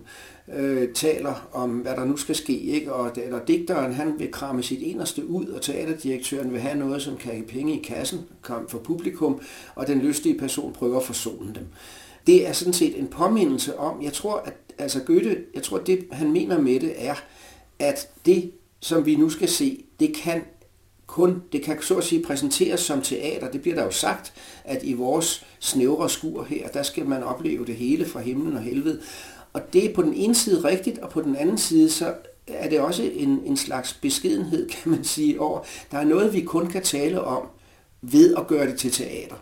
øh, 0.54 0.88
taler 0.94 1.48
om, 1.52 1.70
hvad 1.70 1.92
der 1.92 2.04
nu 2.04 2.16
skal 2.16 2.34
ske, 2.34 2.60
ikke? 2.60 2.92
Og, 2.92 3.10
eller 3.16 3.44
digteren 3.44 3.92
han 3.92 4.14
vil 4.18 4.32
kramme 4.32 4.62
sit 4.62 4.80
inderste 4.80 5.26
ud, 5.26 5.46
og 5.46 5.62
teaterdirektøren 5.62 6.52
vil 6.52 6.60
have 6.60 6.78
noget, 6.78 7.02
som 7.02 7.16
kan 7.16 7.34
give 7.34 7.46
penge 7.46 7.80
i 7.80 7.82
kassen 7.82 8.20
kom 8.42 8.68
for 8.68 8.78
publikum, 8.78 9.40
og 9.74 9.86
den 9.86 9.98
lystige 9.98 10.38
person 10.38 10.72
prøver 10.72 10.96
at 10.96 11.06
forsone 11.06 11.54
dem. 11.54 11.66
Det 12.26 12.48
er 12.48 12.52
sådan 12.52 12.72
set 12.72 12.98
en 12.98 13.08
påmindelse 13.08 13.78
om, 13.78 14.02
jeg 14.02 14.12
tror, 14.12 14.36
at 14.36 14.54
altså 14.78 15.00
Goethe, 15.00 15.36
jeg 15.54 15.62
tror, 15.62 15.78
at 15.78 15.86
det 15.86 16.04
han 16.12 16.32
mener 16.32 16.60
med 16.60 16.80
det 16.80 16.92
er, 16.96 17.14
at 17.78 18.08
det, 18.26 18.50
som 18.80 19.06
vi 19.06 19.16
nu 19.16 19.28
skal 19.28 19.48
se, 19.48 19.84
det 20.00 20.14
kan 20.14 20.42
kun, 21.06 21.42
det 21.52 21.62
kan 21.62 21.82
så 21.82 21.96
at 21.96 22.04
sige 22.04 22.22
præsenteres 22.22 22.80
som 22.80 23.02
teater. 23.02 23.50
Det 23.50 23.62
bliver 23.62 23.76
der 23.76 23.84
jo 23.84 23.90
sagt, 23.90 24.32
at 24.64 24.82
i 24.82 24.92
vores 24.92 25.46
snævre 25.60 26.10
skur 26.10 26.44
her, 26.44 26.68
der 26.68 26.82
skal 26.82 27.06
man 27.06 27.22
opleve 27.22 27.66
det 27.66 27.74
hele 27.74 28.06
fra 28.06 28.20
himlen 28.20 28.56
og 28.56 28.62
helvede. 28.62 29.00
Og 29.52 29.72
det 29.72 29.90
er 29.90 29.94
på 29.94 30.02
den 30.02 30.14
ene 30.14 30.34
side 30.34 30.64
rigtigt, 30.64 30.98
og 30.98 31.10
på 31.10 31.20
den 31.20 31.36
anden 31.36 31.58
side, 31.58 31.90
så 31.90 32.14
er 32.46 32.68
det 32.68 32.80
også 32.80 33.02
en, 33.14 33.42
en 33.44 33.56
slags 33.56 33.94
beskedenhed, 33.94 34.68
kan 34.82 34.90
man 34.90 35.04
sige, 35.04 35.40
over, 35.40 35.60
der 35.90 35.98
er 35.98 36.04
noget, 36.04 36.32
vi 36.32 36.40
kun 36.40 36.66
kan 36.66 36.82
tale 36.82 37.20
om 37.20 37.42
ved 38.02 38.34
at 38.34 38.46
gøre 38.46 38.66
det 38.66 38.78
til 38.78 38.92
teater. 38.92 39.36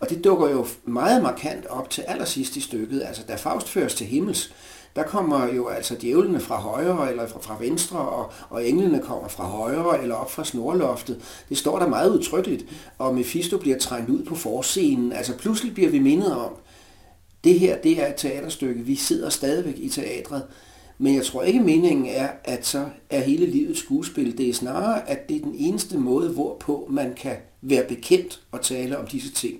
Og 0.00 0.10
det 0.10 0.24
dukker 0.24 0.50
jo 0.50 0.66
meget 0.84 1.22
markant 1.22 1.66
op 1.66 1.90
til 1.90 2.02
allersidst 2.02 2.56
i 2.56 2.60
stykket. 2.60 3.02
Altså, 3.06 3.22
da 3.28 3.34
Faust 3.34 3.68
føres 3.68 3.94
til 3.94 4.06
himmels, 4.06 4.54
der 4.96 5.02
kommer 5.02 5.46
jo 5.54 5.68
altså 5.68 5.96
djævlene 6.00 6.40
fra 6.40 6.56
højre 6.56 7.10
eller 7.10 7.26
fra, 7.26 7.40
fra 7.40 7.56
venstre, 7.60 7.98
og, 7.98 8.32
og 8.50 8.68
englene 8.68 9.00
kommer 9.00 9.28
fra 9.28 9.44
højre 9.44 10.02
eller 10.02 10.14
op 10.14 10.30
fra 10.30 10.44
snorloftet. 10.44 11.20
Det 11.48 11.58
står 11.58 11.78
der 11.78 11.88
meget 11.88 12.10
udtrykkeligt, 12.10 12.64
og 12.98 13.14
Mephisto 13.14 13.58
bliver 13.58 13.78
trængt 13.78 14.10
ud 14.10 14.24
på 14.24 14.34
forscenen. 14.34 15.12
Altså 15.12 15.36
pludselig 15.36 15.74
bliver 15.74 15.90
vi 15.90 15.98
mindet 15.98 16.36
om, 16.36 16.52
det 17.44 17.60
her 17.60 17.78
det 17.78 18.02
er 18.02 18.06
et 18.06 18.16
teaterstykke, 18.16 18.80
vi 18.80 18.96
sidder 18.96 19.28
stadigvæk 19.28 19.78
i 19.78 19.88
teatret, 19.88 20.42
men 20.98 21.14
jeg 21.14 21.24
tror 21.24 21.42
ikke 21.42 21.60
meningen 21.60 22.06
er, 22.06 22.28
at 22.44 22.66
så 22.66 22.86
er 23.10 23.20
hele 23.20 23.46
livet 23.46 23.76
skuespil. 23.76 24.38
Det 24.38 24.48
er 24.48 24.54
snarere, 24.54 25.10
at 25.10 25.28
det 25.28 25.36
er 25.36 25.40
den 25.40 25.54
eneste 25.58 25.98
måde, 25.98 26.28
hvorpå 26.28 26.86
man 26.90 27.14
kan 27.14 27.36
være 27.62 27.84
bekendt 27.84 28.42
og 28.52 28.62
tale 28.62 28.98
om 28.98 29.06
disse 29.06 29.32
ting 29.32 29.58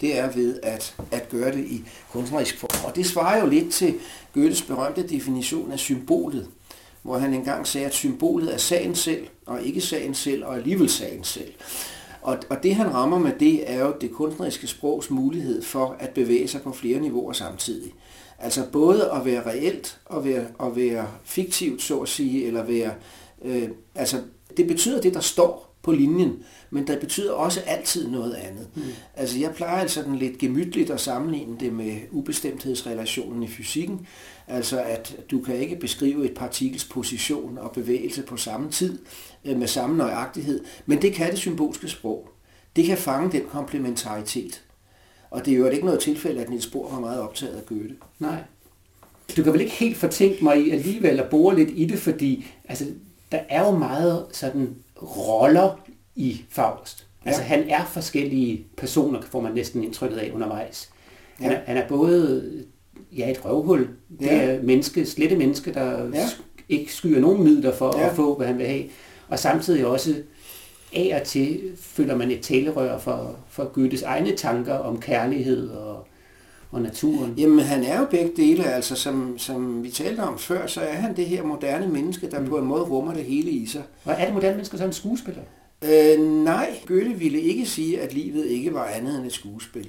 det 0.00 0.18
er 0.18 0.30
ved 0.32 0.60
at, 0.62 0.94
at 1.10 1.28
gøre 1.28 1.52
det 1.52 1.64
i 1.64 1.84
kunstnerisk 2.12 2.58
form. 2.58 2.84
Og 2.84 2.96
det 2.96 3.06
svarer 3.06 3.40
jo 3.40 3.46
lidt 3.46 3.72
til 3.72 3.94
Goethes 4.34 4.62
berømte 4.62 5.08
definition 5.08 5.72
af 5.72 5.78
symbolet, 5.78 6.48
hvor 7.02 7.18
han 7.18 7.34
engang 7.34 7.66
sagde, 7.66 7.86
at 7.86 7.94
symbolet 7.94 8.54
er 8.54 8.58
sagen 8.58 8.94
selv, 8.94 9.26
og 9.46 9.62
ikke 9.62 9.80
sagen 9.80 10.14
selv, 10.14 10.44
og 10.44 10.56
alligevel 10.56 10.90
sagen 10.90 11.24
selv. 11.24 11.52
Og, 12.26 12.38
og 12.50 12.62
det 12.62 12.74
han 12.74 12.94
rammer 12.94 13.18
med 13.18 13.32
det, 13.40 13.70
er 13.70 13.78
jo 13.78 13.94
det 14.00 14.10
kunstneriske 14.10 14.66
sprogs 14.66 15.10
mulighed 15.10 15.62
for 15.62 15.96
at 15.98 16.10
bevæge 16.10 16.48
sig 16.48 16.62
på 16.62 16.72
flere 16.72 17.00
niveauer 17.00 17.32
samtidig. 17.32 17.92
Altså 18.38 18.64
både 18.72 19.10
at 19.12 19.24
være 19.24 19.46
reelt 19.46 20.00
og 20.04 20.24
være, 20.24 20.46
at 20.62 20.76
være 20.76 21.06
fiktivt, 21.24 21.82
så 21.82 21.98
at 21.98 22.08
sige, 22.08 22.46
eller 22.46 22.64
være... 22.64 22.92
Øh, 23.44 23.68
altså, 23.94 24.16
det 24.56 24.66
betyder 24.66 25.00
det, 25.00 25.14
der 25.14 25.20
står 25.20 25.74
på 25.82 25.92
linjen, 25.92 26.32
men 26.70 26.86
det 26.86 27.00
betyder 27.00 27.32
også 27.32 27.60
altid 27.66 28.08
noget 28.08 28.34
andet. 28.34 28.68
Mm. 28.74 28.82
Altså 29.14 29.38
jeg 29.38 29.54
plejer 29.54 29.80
altså 29.80 29.94
sådan 29.94 30.16
lidt 30.16 30.38
gemytligt 30.38 30.90
at 30.90 31.00
sammenligne 31.00 31.56
det 31.60 31.72
med 31.72 31.96
ubestemthedsrelationen 32.10 33.42
i 33.42 33.48
fysikken, 33.48 34.06
altså 34.46 34.80
at 34.80 35.16
du 35.30 35.40
kan 35.40 35.56
ikke 35.56 35.76
beskrive 35.76 36.24
et 36.24 36.34
partikels 36.34 36.84
position 36.84 37.58
og 37.58 37.72
bevægelse 37.72 38.22
på 38.22 38.36
samme 38.36 38.70
tid 38.70 38.98
med 39.54 39.66
samme 39.66 39.96
nøjagtighed, 39.96 40.64
men 40.86 41.02
det 41.02 41.12
kan 41.12 41.30
det 41.30 41.38
symbolske 41.38 41.88
sprog. 41.88 42.28
Det 42.76 42.84
kan 42.84 42.98
fange 42.98 43.32
den 43.32 43.42
komplementaritet. 43.50 44.62
Og 45.30 45.44
det 45.44 45.52
er 45.52 45.56
jo 45.56 45.66
ikke 45.66 45.84
noget 45.84 46.00
tilfælde, 46.00 46.40
at 46.40 46.50
Niels 46.50 46.66
Bohr 46.66 46.90
var 46.90 47.00
meget 47.00 47.20
optaget 47.20 47.56
af 47.56 47.66
Goethe. 47.66 47.96
Nej. 48.18 48.42
Du 49.36 49.42
kan 49.42 49.52
vel 49.52 49.60
ikke 49.60 49.72
helt 49.72 49.96
fortænke 49.96 50.44
mig 50.44 50.66
i 50.66 50.70
alligevel 50.70 51.20
at 51.20 51.30
bore 51.30 51.56
lidt 51.56 51.70
i 51.72 51.84
det, 51.84 51.98
fordi 51.98 52.46
altså, 52.68 52.84
der 53.32 53.38
er 53.48 53.66
jo 53.66 53.78
meget 53.78 54.26
sådan 54.32 54.74
roller 55.02 55.80
i 56.14 56.42
Faust. 56.48 57.06
Ja. 57.24 57.30
Altså 57.30 57.42
han 57.42 57.64
er 57.68 57.84
forskellige 57.84 58.66
personer, 58.76 59.20
får 59.30 59.40
man 59.40 59.52
næsten 59.52 59.84
indtrykket 59.84 60.16
af 60.16 60.30
undervejs. 60.34 60.90
Han, 61.38 61.50
ja. 61.50 61.56
er, 61.56 61.60
han 61.66 61.76
er 61.76 61.88
både 61.88 62.42
ja, 63.16 63.30
et 63.30 63.44
røvhul. 63.44 63.88
Det 64.20 64.26
ja. 64.26 64.42
er 64.42 64.62
menneske, 64.62 65.06
slette 65.06 65.36
menneske, 65.36 65.74
der 65.74 66.04
ja. 66.14 66.28
ikke 66.68 66.94
skyer 66.94 67.20
nogen 67.20 67.44
midler 67.44 67.74
for 67.74 67.98
ja. 67.98 68.08
at 68.08 68.16
få, 68.16 68.36
hvad 68.36 68.46
han 68.46 68.58
vil 68.58 68.66
have. 68.66 68.84
Og 69.28 69.38
samtidig 69.38 69.86
også 69.86 70.14
af 70.92 71.18
og 71.20 71.26
til 71.26 71.60
føler 71.80 72.16
man 72.16 72.30
et 72.30 72.40
talerør 72.40 72.98
for, 72.98 73.36
for 73.48 73.64
Goethes 73.64 74.02
egne 74.02 74.36
tanker 74.36 74.74
om 74.74 75.00
kærlighed 75.00 75.68
og, 75.70 76.06
og 76.70 76.82
naturen. 76.82 77.34
Jamen 77.38 77.58
han 77.58 77.84
er 77.84 78.00
jo 78.00 78.06
begge 78.10 78.30
dele, 78.36 78.64
altså 78.64 78.94
som, 78.94 79.38
som 79.38 79.84
vi 79.84 79.90
talte 79.90 80.20
om 80.20 80.38
før, 80.38 80.66
så 80.66 80.80
er 80.80 80.92
han 80.92 81.16
det 81.16 81.26
her 81.26 81.42
moderne 81.42 81.88
menneske, 81.88 82.30
der 82.30 82.40
mm. 82.40 82.48
på 82.48 82.58
en 82.58 82.64
måde 82.64 82.82
rummer 82.82 83.14
det 83.14 83.24
hele 83.24 83.50
i 83.50 83.66
sig. 83.66 83.82
Og 84.04 84.12
er 84.12 84.24
det 84.24 84.34
moderne 84.34 84.54
menneske 84.54 84.78
så 84.78 84.84
en 84.84 84.92
skuespiller? 84.92 85.42
Øh, 85.84 86.20
nej, 86.20 86.78
Goethe 86.86 87.14
ville 87.14 87.40
ikke 87.40 87.66
sige, 87.66 88.00
at 88.00 88.14
livet 88.14 88.46
ikke 88.46 88.74
var 88.74 88.84
andet 88.84 89.18
end 89.18 89.26
et 89.26 89.32
skuespil. 89.32 89.88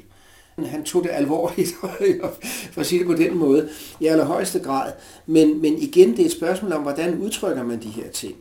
Han 0.65 0.83
tog 0.83 1.03
det 1.03 1.09
alvorligt, 1.13 1.69
for 2.73 2.81
at 2.81 2.85
sige 2.87 2.99
det 2.99 3.07
på 3.07 3.13
den 3.13 3.37
måde, 3.37 3.69
i 3.99 4.07
allerhøjeste 4.07 4.59
grad. 4.59 4.91
Men, 5.25 5.61
men 5.61 5.77
igen, 5.77 6.11
det 6.11 6.19
er 6.19 6.25
et 6.25 6.31
spørgsmål 6.31 6.71
om, 6.71 6.81
hvordan 6.81 7.17
udtrykker 7.17 7.63
man 7.63 7.81
de 7.81 7.87
her 7.87 8.09
ting. 8.09 8.35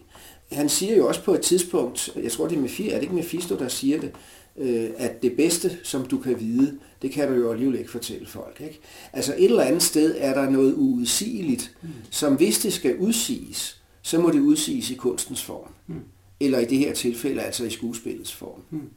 Han 0.53 0.69
siger 0.69 0.97
jo 0.97 1.09
også 1.09 1.23
på 1.23 1.35
et 1.35 1.41
tidspunkt, 1.41 2.17
jeg 2.23 2.33
tror 2.33 2.49
det 2.49 2.57
er, 2.57 2.61
med, 2.61 2.71
er 2.81 2.95
det 2.95 3.03
ikke 3.03 3.15
Mephisto, 3.15 3.57
der 3.57 3.69
siger 3.69 4.01
det, 4.01 4.11
øh, 4.57 4.91
at 4.97 5.23
det 5.23 5.37
bedste, 5.37 5.79
som 5.83 6.05
du 6.05 6.19
kan 6.19 6.41
vide, 6.41 6.79
det 7.03 7.11
kan 7.11 7.29
du 7.29 7.35
jo 7.35 7.53
alligevel 7.53 7.79
ikke 7.79 7.91
fortælle 7.91 8.27
folk. 8.27 8.61
Ikke? 8.61 8.81
Altså 9.13 9.35
et 9.39 9.45
eller 9.45 9.63
andet 9.63 9.83
sted 9.83 10.15
er 10.19 10.35
der 10.35 10.51
noget 10.51 10.75
uudsigeligt, 10.77 11.77
mm. 11.83 11.89
som 12.11 12.35
hvis 12.35 12.59
det 12.59 12.73
skal 12.73 12.97
udsiges, 12.99 13.83
så 14.03 14.21
må 14.21 14.31
det 14.31 14.41
udsiges 14.41 14.91
i 14.91 14.95
kunstens 14.95 15.43
form. 15.43 15.69
Mm 15.87 16.01
eller 16.41 16.59
i 16.59 16.65
det 16.65 16.79
her 16.79 16.93
tilfælde 16.93 17.43
altså 17.43 17.65
i 17.65 17.71
skuespillets 17.71 18.33
form. 18.33 18.61
Hmm. 18.71 18.91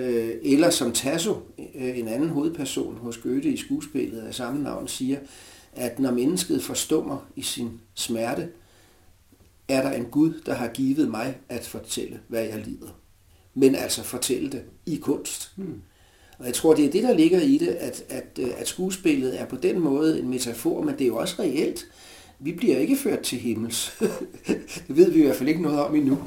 Øh, 0.00 0.34
eller 0.42 0.70
som 0.70 0.92
Tasso, 0.92 1.34
øh, 1.58 1.98
en 1.98 2.08
anden 2.08 2.28
hovedperson 2.28 2.98
hos 3.02 3.16
Goethe 3.16 3.48
i 3.48 3.56
skuespillet 3.56 4.20
af 4.20 4.34
samme 4.34 4.62
navn, 4.62 4.88
siger, 4.88 5.18
at 5.72 5.98
når 5.98 6.10
mennesket 6.10 6.62
forstummer 6.62 7.26
i 7.36 7.42
sin 7.42 7.80
smerte, 7.94 8.48
er 9.68 9.82
der 9.82 9.92
en 9.92 10.04
Gud, 10.04 10.42
der 10.46 10.54
har 10.54 10.68
givet 10.68 11.08
mig 11.08 11.38
at 11.48 11.66
fortælle, 11.66 12.20
hvad 12.28 12.42
jeg 12.42 12.62
lider. 12.66 13.00
Men 13.54 13.74
altså 13.74 14.02
fortælle 14.02 14.50
det 14.50 14.62
i 14.86 14.96
kunst. 14.96 15.52
Hmm. 15.56 15.82
Og 16.38 16.46
jeg 16.46 16.54
tror, 16.54 16.74
det 16.74 16.84
er 16.84 16.90
det, 16.90 17.02
der 17.02 17.14
ligger 17.14 17.40
i 17.40 17.58
det, 17.58 17.68
at, 17.68 18.04
at, 18.08 18.38
øh, 18.38 18.50
at 18.56 18.68
skuespillet 18.68 19.40
er 19.40 19.46
på 19.46 19.56
den 19.56 19.80
måde 19.80 20.20
en 20.20 20.28
metafor, 20.28 20.82
men 20.82 20.94
det 20.94 21.00
er 21.00 21.08
jo 21.08 21.16
også 21.16 21.34
reelt 21.38 21.86
vi 22.38 22.52
bliver 22.52 22.78
ikke 22.78 22.96
ført 22.96 23.20
til 23.20 23.38
himmels. 23.38 23.96
det 24.88 24.96
ved 24.96 25.10
vi 25.10 25.20
i 25.20 25.22
hvert 25.22 25.36
fald 25.36 25.48
ikke 25.48 25.62
noget 25.62 25.80
om 25.80 25.94
endnu. 25.94 26.18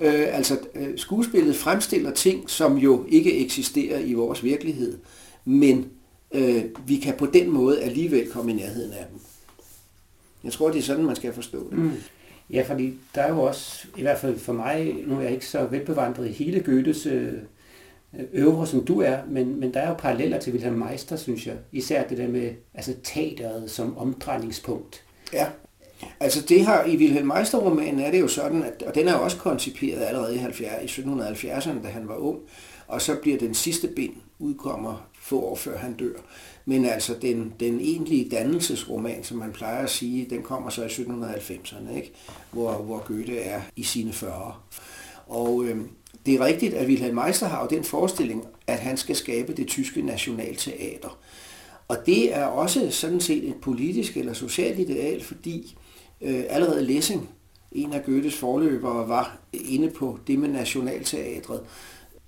Øh, 0.00 0.36
altså, 0.36 0.58
øh, 0.74 0.98
skuespillet 0.98 1.56
fremstiller 1.56 2.10
ting, 2.10 2.50
som 2.50 2.78
jo 2.78 3.06
ikke 3.08 3.44
eksisterer 3.44 3.98
i 3.98 4.12
vores 4.12 4.44
virkelighed, 4.44 4.98
men 5.44 5.86
øh, 6.34 6.64
vi 6.86 6.96
kan 6.96 7.14
på 7.18 7.26
den 7.26 7.50
måde 7.50 7.80
alligevel 7.80 8.30
komme 8.30 8.50
i 8.50 8.54
nærheden 8.54 8.92
af 8.92 9.06
dem. 9.10 9.20
Jeg 10.44 10.52
tror, 10.52 10.70
det 10.70 10.78
er 10.78 10.82
sådan, 10.82 11.04
man 11.04 11.16
skal 11.16 11.32
forstå 11.32 11.70
det. 11.70 11.78
Mm. 11.78 11.92
Ja, 12.52 12.62
fordi 12.62 12.94
der 13.14 13.22
er 13.22 13.28
jo 13.28 13.42
også, 13.42 13.86
i 13.96 14.02
hvert 14.02 14.18
fald 14.18 14.38
for 14.38 14.52
mig, 14.52 14.96
nu 15.06 15.16
er 15.16 15.22
jeg 15.22 15.32
ikke 15.32 15.46
så 15.46 15.64
velbevandret 15.64 16.28
i 16.28 16.32
hele 16.32 16.60
Goethes 16.60 17.06
øh, 17.06 17.32
øvre, 18.32 18.66
som 18.66 18.84
du 18.84 19.00
er, 19.00 19.18
men, 19.28 19.60
men 19.60 19.74
der 19.74 19.80
er 19.80 19.88
jo 19.88 19.94
paralleller 19.94 20.38
til 20.38 20.52
Wilhelm 20.52 20.76
Meister, 20.78 21.16
synes 21.16 21.46
jeg. 21.46 21.54
Især 21.72 22.08
det 22.08 22.18
der 22.18 22.28
med 22.28 22.50
altså 22.74 22.94
teateret 23.04 23.70
som 23.70 23.98
omdrejningspunkt. 23.98 25.02
Ja. 25.32 25.46
Altså 26.20 26.46
det 26.48 26.66
her 26.66 26.84
i 26.84 26.96
Wilhelm 26.96 27.26
Meister-romanen 27.26 28.00
er 28.00 28.10
det 28.10 28.20
jo 28.20 28.28
sådan, 28.28 28.62
at, 28.62 28.82
og 28.82 28.94
den 28.94 29.08
er 29.08 29.12
jo 29.12 29.22
også 29.22 29.36
konciperet 29.36 30.02
allerede 30.02 30.34
i, 30.34 30.38
70, 30.38 30.98
i 30.98 31.00
1770'erne, 31.00 31.82
da 31.82 31.88
han 31.88 32.08
var 32.08 32.16
ung, 32.16 32.38
og 32.86 33.02
så 33.02 33.16
bliver 33.22 33.38
den 33.38 33.54
sidste 33.54 33.88
bind 33.88 34.14
udkommer 34.38 35.08
få 35.22 35.40
år 35.40 35.54
før 35.54 35.78
han 35.78 35.94
dør. 35.94 36.14
Men 36.64 36.84
altså 36.84 37.14
den, 37.22 37.52
den 37.60 37.80
egentlige 37.80 38.28
dannelsesroman, 38.30 39.24
som 39.24 39.36
man 39.38 39.52
plejer 39.52 39.82
at 39.82 39.90
sige, 39.90 40.26
den 40.30 40.42
kommer 40.42 40.70
så 40.70 40.84
i 40.84 40.86
1790'erne, 40.86 41.96
ikke? 41.96 42.12
Hvor, 42.50 42.72
hvor 42.72 43.04
Goethe 43.06 43.38
er 43.38 43.60
i 43.76 43.82
sine 43.82 44.10
40'ere. 44.10 44.52
Og 45.26 45.64
øh, 45.64 45.76
det 46.26 46.34
er 46.34 46.44
rigtigt, 46.44 46.74
at 46.74 46.86
Wilhelm 46.86 47.14
Meister 47.14 47.46
har 47.46 47.62
jo 47.62 47.76
den 47.76 47.84
forestilling, 47.84 48.44
at 48.66 48.78
han 48.78 48.96
skal 48.96 49.16
skabe 49.16 49.52
det 49.52 49.66
tyske 49.66 50.02
nationalteater. 50.02 51.18
Og 51.88 51.96
det 52.06 52.36
er 52.36 52.44
også 52.44 52.90
sådan 52.90 53.20
set 53.20 53.48
et 53.48 53.56
politisk 53.62 54.16
eller 54.16 54.32
socialt 54.32 54.78
ideal, 54.78 55.24
fordi 55.24 55.76
øh, 56.20 56.44
allerede 56.48 56.84
Lessing, 56.84 57.28
en 57.72 57.92
af 57.92 58.04
Goethes 58.04 58.34
forløbere, 58.34 59.08
var 59.08 59.38
inde 59.52 59.90
på 59.90 60.18
det 60.26 60.38
med 60.38 60.48
nationalteatret. 60.48 61.60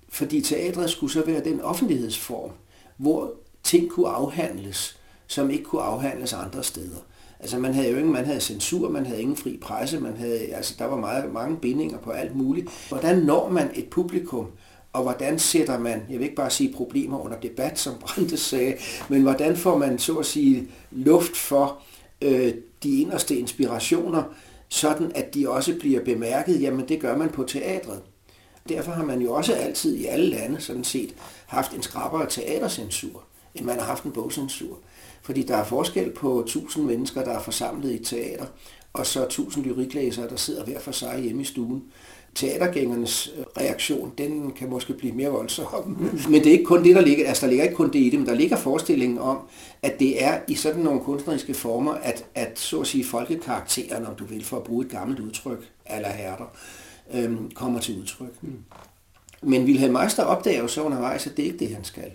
Fordi 0.09 0.41
teatret 0.41 0.89
skulle 0.89 1.13
så 1.13 1.25
være 1.25 1.43
den 1.43 1.61
offentlighedsform, 1.61 2.51
hvor 2.97 3.31
ting 3.63 3.89
kunne 3.89 4.09
afhandles, 4.09 4.97
som 5.27 5.49
ikke 5.49 5.63
kunne 5.63 5.81
afhandles 5.81 6.33
andre 6.33 6.63
steder. 6.63 6.97
Altså 7.39 7.59
man 7.59 7.73
havde 7.73 7.89
jo 7.89 7.97
ingen, 7.97 8.13
man 8.13 8.25
havde 8.25 8.39
censur, 8.41 8.89
man 8.89 9.05
havde 9.05 9.21
ingen 9.21 9.37
fri 9.37 9.57
presse, 9.61 9.99
man 9.99 10.17
havde, 10.17 10.39
altså 10.39 10.75
der 10.79 10.85
var 10.85 10.97
meget, 10.97 11.33
mange 11.33 11.57
bindinger 11.57 11.97
på 11.97 12.11
alt 12.11 12.35
muligt. 12.35 12.67
Hvordan 12.89 13.17
når 13.17 13.49
man 13.49 13.69
et 13.73 13.89
publikum, 13.89 14.47
og 14.93 15.03
hvordan 15.03 15.39
sætter 15.39 15.79
man, 15.79 16.01
jeg 16.09 16.19
vil 16.19 16.23
ikke 16.23 16.35
bare 16.35 16.49
sige 16.49 16.73
problemer 16.73 17.25
under 17.25 17.39
debat, 17.39 17.79
som 17.79 17.93
Brandes 17.99 18.39
sagde, 18.39 18.73
men 19.09 19.21
hvordan 19.21 19.55
får 19.57 19.77
man 19.77 19.99
så 19.99 20.15
at 20.15 20.25
sige 20.25 20.67
luft 20.91 21.37
for 21.37 21.77
øh, 22.21 22.53
de 22.83 23.01
inderste 23.01 23.35
inspirationer, 23.35 24.23
sådan 24.69 25.11
at 25.15 25.33
de 25.33 25.49
også 25.49 25.75
bliver 25.79 26.03
bemærket, 26.03 26.61
jamen 26.61 26.87
det 26.87 26.99
gør 26.99 27.17
man 27.17 27.29
på 27.29 27.43
teatret. 27.43 28.01
Derfor 28.69 28.91
har 28.91 29.05
man 29.05 29.21
jo 29.21 29.33
også 29.33 29.53
altid 29.53 29.95
i 29.95 30.05
alle 30.05 30.29
lande 30.29 30.61
sådan 30.61 30.83
set 30.83 31.15
haft 31.45 31.73
en 31.73 31.81
skrappere 31.81 32.29
teatercensur, 32.29 33.23
end 33.55 33.65
man 33.65 33.79
har 33.79 33.85
haft 33.85 34.03
en 34.03 34.11
bogcensur. 34.11 34.77
Fordi 35.21 35.43
der 35.43 35.55
er 35.55 35.63
forskel 35.63 36.11
på 36.11 36.39
1000 36.39 36.85
mennesker, 36.85 37.23
der 37.23 37.31
er 37.31 37.41
forsamlet 37.41 37.91
i 37.91 37.95
et 37.95 38.05
teater, 38.05 38.45
og 38.93 39.05
så 39.05 39.23
1000 39.23 39.65
lyriklæsere, 39.65 40.29
der 40.29 40.35
sidder 40.35 40.63
hver 40.63 40.79
for 40.79 40.91
sig 40.91 41.19
hjemme 41.19 41.41
i 41.41 41.45
stuen. 41.45 41.83
Teatergængernes 42.35 43.33
øh, 43.37 43.45
reaktion, 43.57 44.13
den 44.17 44.51
kan 44.51 44.69
måske 44.69 44.93
blive 44.93 45.13
mere 45.13 45.29
voldsom. 45.29 45.97
Men 46.29 46.33
det 46.43 46.47
er 46.47 46.51
ikke 46.51 46.63
kun 46.63 46.83
det, 46.83 46.95
der 46.95 47.01
ligger, 47.01 47.27
altså 47.27 47.45
der 47.45 47.49
ligger 47.49 47.63
ikke 47.63 47.75
kun 47.75 47.93
det 47.93 47.99
i 47.99 48.09
det, 48.09 48.19
men 48.19 48.27
der 48.27 48.35
ligger 48.35 48.57
forestillingen 48.57 49.19
om, 49.19 49.37
at 49.81 49.99
det 49.99 50.23
er 50.23 50.39
i 50.47 50.55
sådan 50.55 50.81
nogle 50.81 51.01
kunstneriske 51.01 51.53
former, 51.53 51.93
at, 51.93 52.25
at 52.35 52.59
så 52.59 52.81
at 52.81 52.87
sige 52.87 53.05
folkekarakteren, 53.05 54.05
om 54.05 54.15
du 54.15 54.25
vil, 54.25 54.45
for 54.45 54.57
at 54.57 54.63
bruge 54.63 54.85
et 54.85 54.91
gammelt 54.91 55.19
udtryk, 55.19 55.71
eller 55.89 56.09
herter, 56.09 56.45
øhm, 57.13 57.51
kommer 57.51 57.79
til 57.79 57.99
udtryk. 57.99 58.33
Men 59.41 59.63
Wilhelm 59.63 59.93
Meister 59.93 60.23
opdager 60.23 60.59
jo 60.61 60.67
så 60.67 60.83
undervejs, 60.83 61.27
at 61.27 61.37
det 61.37 61.43
ikke 61.43 61.55
er 61.55 61.59
det, 61.59 61.75
han 61.75 61.83
skal. 61.83 62.11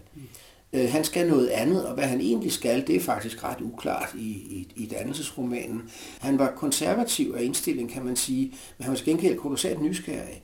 Øh, 0.72 0.90
han 0.90 1.04
skal 1.04 1.28
noget 1.28 1.48
andet, 1.48 1.86
og 1.86 1.94
hvad 1.94 2.04
han 2.04 2.20
egentlig 2.20 2.52
skal, 2.52 2.86
det 2.86 2.96
er 2.96 3.00
faktisk 3.00 3.44
ret 3.44 3.60
uklart 3.60 4.14
i, 4.14 4.28
i, 4.30 4.72
i 4.76 4.86
dannelsesromanen. 4.86 5.82
Han 6.20 6.38
var 6.38 6.52
konservativ 6.56 7.34
af 7.36 7.42
indstilling, 7.42 7.90
kan 7.90 8.04
man 8.04 8.16
sige, 8.16 8.54
men 8.78 8.84
han 8.84 8.90
var 8.90 8.96
til 8.96 9.06
gengæld 9.06 9.38
kolossalt 9.38 9.82
nysgerrig 9.82 10.42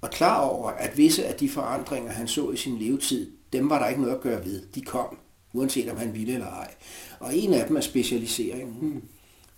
og 0.00 0.10
klar 0.10 0.40
over, 0.40 0.70
at 0.70 0.96
visse 0.96 1.26
af 1.26 1.34
de 1.34 1.48
forandringer, 1.48 2.12
han 2.12 2.28
så 2.28 2.50
i 2.50 2.56
sin 2.56 2.78
levetid, 2.78 3.30
dem 3.52 3.70
var 3.70 3.78
der 3.78 3.88
ikke 3.88 4.00
noget 4.00 4.14
at 4.14 4.20
gøre 4.20 4.44
ved. 4.44 4.62
De 4.74 4.80
kom, 4.80 5.18
uanset 5.52 5.90
om 5.90 5.96
han 5.96 6.14
ville 6.14 6.32
eller 6.32 6.46
ej. 6.46 6.74
Og 7.20 7.36
en 7.36 7.54
af 7.54 7.66
dem 7.66 7.76
er 7.76 7.80
specialiseringen, 7.80 8.76
hmm. 8.80 9.02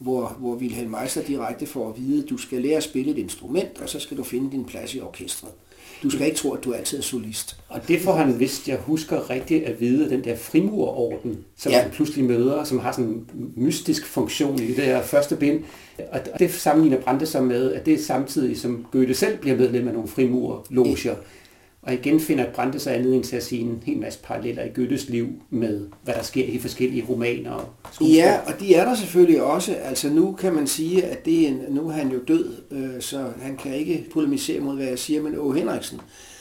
Hvor, 0.01 0.37
hvor 0.39 0.55
Wilhelm 0.55 0.91
Meister 0.91 1.23
direkte 1.23 1.67
får 1.67 1.89
at 1.89 1.95
vide, 2.03 2.23
at 2.23 2.31
du 2.31 2.37
skal 2.37 2.63
lære 2.63 2.77
at 2.77 2.83
spille 2.83 3.11
et 3.11 3.19
instrument, 3.19 3.81
og 3.83 3.89
så 3.89 4.01
skal 4.01 4.17
du 4.17 4.23
finde 4.23 4.51
din 4.51 4.65
plads 4.65 4.95
i 4.95 5.01
orkestret. 5.01 5.51
Du 6.03 6.11
skal 6.11 6.27
ikke 6.27 6.37
tro, 6.37 6.53
at 6.53 6.65
du 6.65 6.73
altid 6.73 6.99
er 6.99 7.03
solist. 7.03 7.57
Og 7.69 7.89
det 7.89 8.01
får 8.01 8.13
han, 8.13 8.33
hvis 8.33 8.69
jeg 8.69 8.77
husker 8.77 9.31
rigtigt, 9.31 9.65
at 9.65 9.81
vide, 9.81 10.11
den 10.11 10.25
der 10.25 10.37
frimurorden, 10.37 11.39
som 11.57 11.73
ja. 11.73 11.81
han 11.81 11.91
pludselig 11.91 12.25
møder, 12.25 12.65
som 12.65 12.79
har 12.79 12.93
sådan 12.93 13.11
en 13.11 13.53
mystisk 13.57 14.07
funktion 14.07 14.59
i 14.59 14.75
det 14.75 14.85
her 14.85 15.03
første 15.03 15.37
bind. 15.37 15.65
Og 16.13 16.21
det 16.39 16.51
sammenligner 16.51 17.01
Brande 17.01 17.27
sig 17.27 17.45
med, 17.45 17.73
at 17.73 17.87
det 17.87 17.95
er 17.95 17.99
samtidig, 17.99 18.59
som 18.59 18.87
Goethe 18.93 19.15
selv 19.15 19.39
bliver 19.39 19.57
medlem 19.57 19.89
af 19.89 19.95
nogle 19.95 20.09
frimurloger. 20.09 21.15
Og 21.83 21.95
igen 21.95 22.21
finder 22.21 22.53
Brandes 22.53 22.83
sig 22.83 22.95
anledning 22.95 23.25
til 23.25 23.37
at 23.37 23.45
sige 23.45 23.63
en 23.63 23.83
hel 23.87 23.99
masse 23.99 24.19
paralleller 24.23 24.65
i 24.65 24.69
Goethes 24.75 25.09
liv 25.09 25.29
med, 25.51 25.87
hvad 26.03 26.15
der 26.15 26.23
sker 26.23 26.45
i 26.45 26.59
forskellige 26.59 27.07
romaner 27.09 27.51
og 27.51 27.69
Ja, 28.01 28.39
og 28.47 28.61
de 28.61 28.75
er 28.75 28.85
der 28.85 28.95
selvfølgelig 28.95 29.43
også. 29.43 29.75
Altså 29.75 30.09
nu 30.09 30.33
kan 30.33 30.55
man 30.55 30.67
sige, 30.67 31.05
at 31.05 31.25
det 31.25 31.49
er, 31.49 31.53
nu 31.69 31.89
er 31.89 31.93
han 31.93 32.09
jo 32.09 32.19
død, 32.29 32.57
øh, 32.71 33.01
så 33.01 33.33
han 33.43 33.57
kan 33.57 33.75
ikke 33.75 34.07
polemisere 34.13 34.61
mod, 34.61 34.77
hvad 34.77 34.87
jeg 34.87 34.99
siger, 34.99 35.23
men 35.23 35.39
Åge 35.39 35.59
Henriksen, 35.59 36.01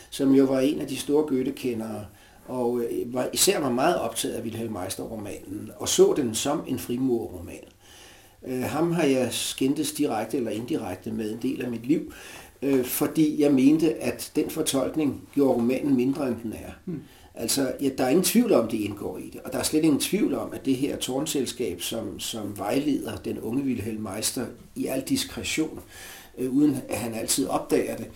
som 0.10 0.36
jo 0.36 0.46
var 0.46 0.60
en 0.60 0.82
af 0.82 0.88
de 0.88 0.98
store 0.98 1.24
Goethe-kendere, 1.24 2.06
og 2.48 2.80
øh, 2.80 3.14
var, 3.14 3.30
især 3.34 3.60
var 3.60 3.70
meget 3.70 3.96
optaget 3.96 4.34
af 4.34 4.42
Wilhelm 4.42 4.74
Meister-romanen, 4.74 5.72
og 5.78 5.90
så 5.90 6.14
den 6.18 6.36
som 6.36 6.64
en 6.68 6.80
frimurroman. 6.80 7.64
Øh, 8.48 8.62
ham 8.62 8.92
har 8.92 9.04
jeg 9.04 9.28
skændtes 9.32 9.92
direkte 9.92 10.38
eller 10.38 10.52
indirekte 10.52 11.12
med 11.12 11.32
en 11.32 11.40
del 11.42 11.62
af 11.62 11.72
mit 11.72 11.86
liv, 11.86 12.14
øh, 12.62 12.86
fordi 12.86 13.42
jeg 13.42 13.54
mente, 13.54 13.96
at 13.96 14.32
den 14.36 14.50
fortolkning 14.50 15.30
gjorde 15.34 15.54
romanen 15.54 15.96
mindre, 15.96 16.28
end 16.28 16.36
den 16.44 16.54
er. 16.54 16.72
Hmm. 16.86 17.02
Altså, 17.36 17.74
ja, 17.82 17.90
der 17.98 18.04
er 18.04 18.10
ingen 18.10 18.24
tvivl 18.24 18.54
om, 18.54 18.68
det 18.68 18.78
indgår 18.78 19.18
i 19.18 19.30
det, 19.30 19.42
og 19.42 19.52
der 19.54 19.60
er 19.60 19.64
slet 19.64 19.84
ingen 19.84 20.00
tvivl 20.00 20.36
om, 20.36 20.54
at 20.54 20.66
det 20.66 20.76
her 20.76 20.98
tårnselskab, 20.98 21.82
som, 21.82 22.20
som 22.20 22.58
vejleder 22.58 23.16
den 23.16 23.40
unge 23.40 23.64
Wilhelm 23.64 24.02
Meister 24.02 24.46
i 24.76 24.86
al 24.86 25.02
diskretion, 25.02 25.80
øh, 26.38 26.52
uden 26.52 26.78
at 26.90 26.98
han 26.98 27.14
altid 27.14 27.48
opdager 27.48 27.96
det, 27.98 28.08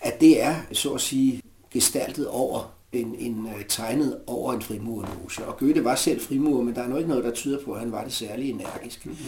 at 0.00 0.20
det 0.20 0.42
er, 0.42 0.54
så 0.72 0.92
at 0.92 1.00
sige, 1.00 1.42
gestaltet 1.72 2.28
over 2.28 2.74
en, 2.92 3.14
en 3.18 3.38
uh, 3.38 3.62
tegnet 3.68 4.18
over 4.26 4.52
en 4.52 4.62
frimurerloge. 4.62 5.46
Og 5.46 5.58
Goethe 5.58 5.84
var 5.84 5.94
selv 5.94 6.20
frimurer, 6.20 6.62
men 6.62 6.74
der 6.74 6.82
er 6.82 6.88
nok 6.88 6.98
ikke 6.98 7.10
noget, 7.10 7.24
der 7.24 7.30
tyder 7.30 7.58
på, 7.64 7.72
at 7.72 7.80
han 7.80 7.92
var 7.92 8.04
det 8.04 8.12
særlig 8.12 8.50
energisk. 8.50 9.06
Mm-hmm. 9.06 9.26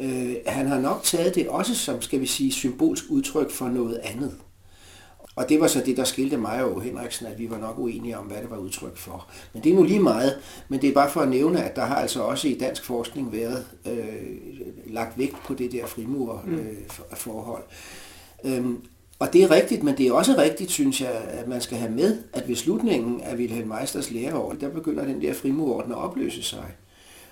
Øh, 0.00 0.34
han 0.46 0.66
har 0.66 0.80
nok 0.80 1.02
taget 1.02 1.34
det 1.34 1.48
også 1.48 1.74
som, 1.74 2.02
skal 2.02 2.20
vi 2.20 2.26
sige, 2.26 2.52
symbolsk 2.52 3.04
udtryk 3.08 3.50
for 3.50 3.68
noget 3.68 4.00
andet. 4.02 4.34
Og 5.36 5.48
det 5.48 5.60
var 5.60 5.66
så 5.66 5.82
det, 5.86 5.96
der 5.96 6.04
skilte 6.04 6.36
mig 6.36 6.64
og 6.64 6.82
Henriksen, 6.82 7.26
at 7.26 7.38
vi 7.38 7.50
var 7.50 7.58
nok 7.58 7.78
uenige 7.78 8.18
om, 8.18 8.26
hvad 8.26 8.36
det 8.36 8.50
var 8.50 8.56
udtryk 8.56 8.96
for. 8.96 9.26
Men 9.52 9.64
det 9.64 9.72
er 9.72 9.76
nu 9.76 9.82
lige 9.82 10.00
meget, 10.00 10.38
men 10.68 10.80
det 10.80 10.88
er 10.88 10.94
bare 10.94 11.10
for 11.10 11.20
at 11.20 11.28
nævne, 11.28 11.64
at 11.64 11.76
der 11.76 11.84
har 11.84 11.96
altså 11.96 12.22
også 12.22 12.48
i 12.48 12.58
dansk 12.58 12.84
forskning 12.84 13.32
været 13.32 13.66
øh, 13.86 14.14
lagt 14.86 15.18
vægt 15.18 15.36
på 15.44 15.54
det 15.54 15.72
der 15.72 15.86
frimurforhold. 15.86 17.62
Øh, 18.44 18.52
mm. 18.58 18.66
øhm, 18.66 18.80
og 19.18 19.32
det 19.32 19.42
er 19.42 19.50
rigtigt, 19.50 19.82
men 19.82 19.98
det 19.98 20.06
er 20.06 20.12
også 20.12 20.34
rigtigt, 20.38 20.70
synes 20.70 21.00
jeg, 21.00 21.12
at 21.28 21.48
man 21.48 21.60
skal 21.60 21.78
have 21.78 21.92
med, 21.92 22.18
at 22.32 22.48
ved 22.48 22.56
slutningen 22.56 23.20
af 23.20 23.36
Wilhelm 23.36 23.68
Meisters 23.68 24.10
læreår, 24.10 24.52
der 24.52 24.68
begynder 24.68 25.04
den 25.04 25.22
der 25.22 25.34
frimurorden 25.34 25.92
at 25.92 25.98
opløse 25.98 26.42
sig 26.42 26.64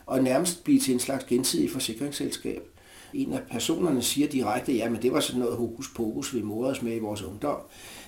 og 0.07 0.23
nærmest 0.23 0.65
blive 0.65 0.81
til 0.81 0.95
en 0.95 1.01
slags 1.01 1.25
gensidig 1.25 1.71
forsikringsselskab. 1.71 2.63
En 3.15 3.33
af 3.33 3.41
personerne 3.51 4.03
siger 4.03 4.29
direkte, 4.29 4.73
ja, 4.73 4.89
men 4.89 5.03
det 5.03 5.13
var 5.13 5.21
sådan 5.21 5.41
noget 5.41 5.57
hokus 5.57 5.89
pokus, 5.97 6.35
vi 6.35 6.43
morede 6.43 6.73
os 6.73 6.83
med 6.83 6.97
i 6.97 6.99
vores 6.99 7.23
ungdom. 7.23 7.57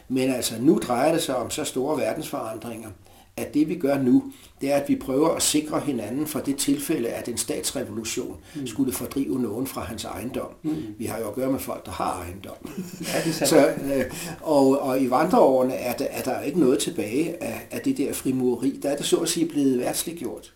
Men 0.09 0.31
altså, 0.31 0.55
nu 0.61 0.79
drejer 0.79 1.13
det 1.13 1.23
sig 1.23 1.37
om 1.37 1.51
så 1.51 1.65
store 1.65 1.99
verdensforandringer, 1.99 2.89
at 3.37 3.55
det 3.55 3.69
vi 3.69 3.75
gør 3.75 3.99
nu, 3.99 4.33
det 4.61 4.73
er, 4.73 4.77
at 4.77 4.89
vi 4.89 4.97
prøver 4.97 5.29
at 5.29 5.43
sikre 5.43 5.81
hinanden 5.81 6.27
for 6.27 6.41
det 6.41 6.57
tilfælde, 6.57 7.09
at 7.09 7.29
en 7.29 7.37
statsrevolution 7.37 8.37
mm. 8.55 8.67
skulle 8.67 8.93
fordrive 8.93 9.43
nogen 9.43 9.67
fra 9.67 9.81
hans 9.81 10.05
ejendom. 10.05 10.49
Mm. 10.63 10.77
Vi 10.99 11.05
har 11.05 11.19
jo 11.19 11.29
at 11.29 11.35
gøre 11.35 11.53
med 11.53 11.61
folk, 11.61 11.87
der 11.87 11.93
har 11.93 12.23
ejendom. 12.23 12.57
Ja, 13.15 13.21
det 13.25 13.43
er 13.43 13.47
så, 13.47 13.69
øh, 13.69 14.05
og, 14.41 14.81
og 14.81 15.03
i 15.03 15.11
vandreårene 15.11 15.75
er 15.75 15.97
der, 15.97 16.05
er 16.05 16.23
der 16.23 16.41
ikke 16.41 16.61
noget 16.61 16.79
tilbage 16.79 17.43
af, 17.43 17.67
af 17.71 17.81
det 17.81 17.99
der 17.99 18.13
frimureri. 18.13 18.79
Der 18.83 18.91
er 18.91 18.97
det 18.97 19.07
så 19.07 19.17
at 19.17 19.29
sige 19.29 19.49
blevet 19.49 19.79
værtsligt 19.79 20.19
gjort. 20.19 20.55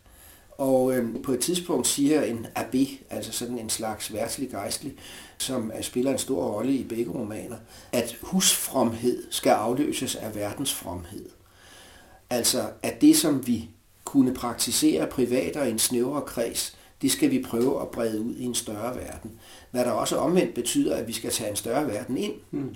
Og 0.60 0.94
øh, 0.94 1.22
på 1.22 1.32
et 1.32 1.40
tidspunkt 1.40 1.86
siger 1.86 2.22
en 2.22 2.46
abbé, 2.58 2.88
altså 3.10 3.32
sådan 3.32 3.58
en 3.58 3.70
slags 3.70 4.12
værtslig 4.12 4.50
gejstlig, 4.50 4.94
som 5.38 5.72
spiller 5.80 6.12
en 6.12 6.18
stor 6.18 6.44
rolle 6.44 6.72
i 6.72 6.84
begge 6.84 7.12
romaner, 7.12 7.56
at 7.92 8.16
husfromhed 8.22 9.24
skal 9.30 9.50
afløses 9.50 10.16
af 10.16 10.34
verdensfromhed. 10.34 11.28
Altså 12.30 12.70
at 12.82 13.00
det, 13.00 13.16
som 13.16 13.46
vi 13.46 13.70
kunne 14.04 14.34
praktisere 14.34 15.06
privat 15.06 15.56
og 15.56 15.68
i 15.68 15.70
en 15.70 15.78
snævre 15.78 16.22
kreds, 16.22 16.76
det 17.02 17.10
skal 17.10 17.30
vi 17.30 17.42
prøve 17.42 17.82
at 17.82 17.88
brede 17.88 18.20
ud 18.20 18.34
i 18.34 18.44
en 18.44 18.54
større 18.54 18.96
verden. 18.96 19.30
Hvad 19.70 19.84
der 19.84 19.90
også 19.90 20.16
omvendt 20.16 20.54
betyder, 20.54 20.96
at 20.96 21.08
vi 21.08 21.12
skal 21.12 21.30
tage 21.30 21.50
en 21.50 21.56
større 21.56 21.86
verden 21.86 22.16
ind. 22.16 22.34
Mm. 22.50 22.74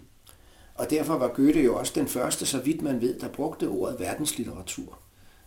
Og 0.75 0.91
derfor 0.91 1.19
var 1.19 1.29
Goethe 1.29 1.63
jo 1.63 1.77
også 1.77 1.93
den 1.95 2.09
første, 2.09 2.47
så 2.47 2.59
vidt 2.59 2.83
man 2.83 3.01
ved, 3.01 3.21
der 3.21 3.29
brugte 3.29 3.69
ordet 3.69 4.01
verdenslitteratur 4.01 4.99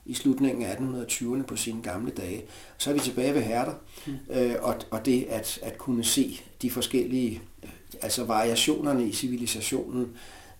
i 0.07 0.13
slutningen 0.13 0.65
af 0.65 0.75
1820'erne 0.75 1.43
på 1.43 1.55
sine 1.55 1.81
gamle 1.81 2.11
dage. 2.11 2.43
Så 2.77 2.89
er 2.89 2.93
vi 2.93 2.99
tilbage 2.99 3.33
ved 3.33 3.41
Herder, 3.41 3.73
mm. 4.05 4.13
øh, 4.29 4.55
og, 4.61 4.75
og 4.91 5.05
det 5.05 5.25
at, 5.29 5.59
at 5.63 5.77
kunne 5.77 6.03
se 6.03 6.41
de 6.61 6.71
forskellige, 6.71 7.41
øh, 7.63 7.69
altså 8.01 8.23
variationerne 8.23 9.07
i 9.07 9.13
civilisationen. 9.13 10.07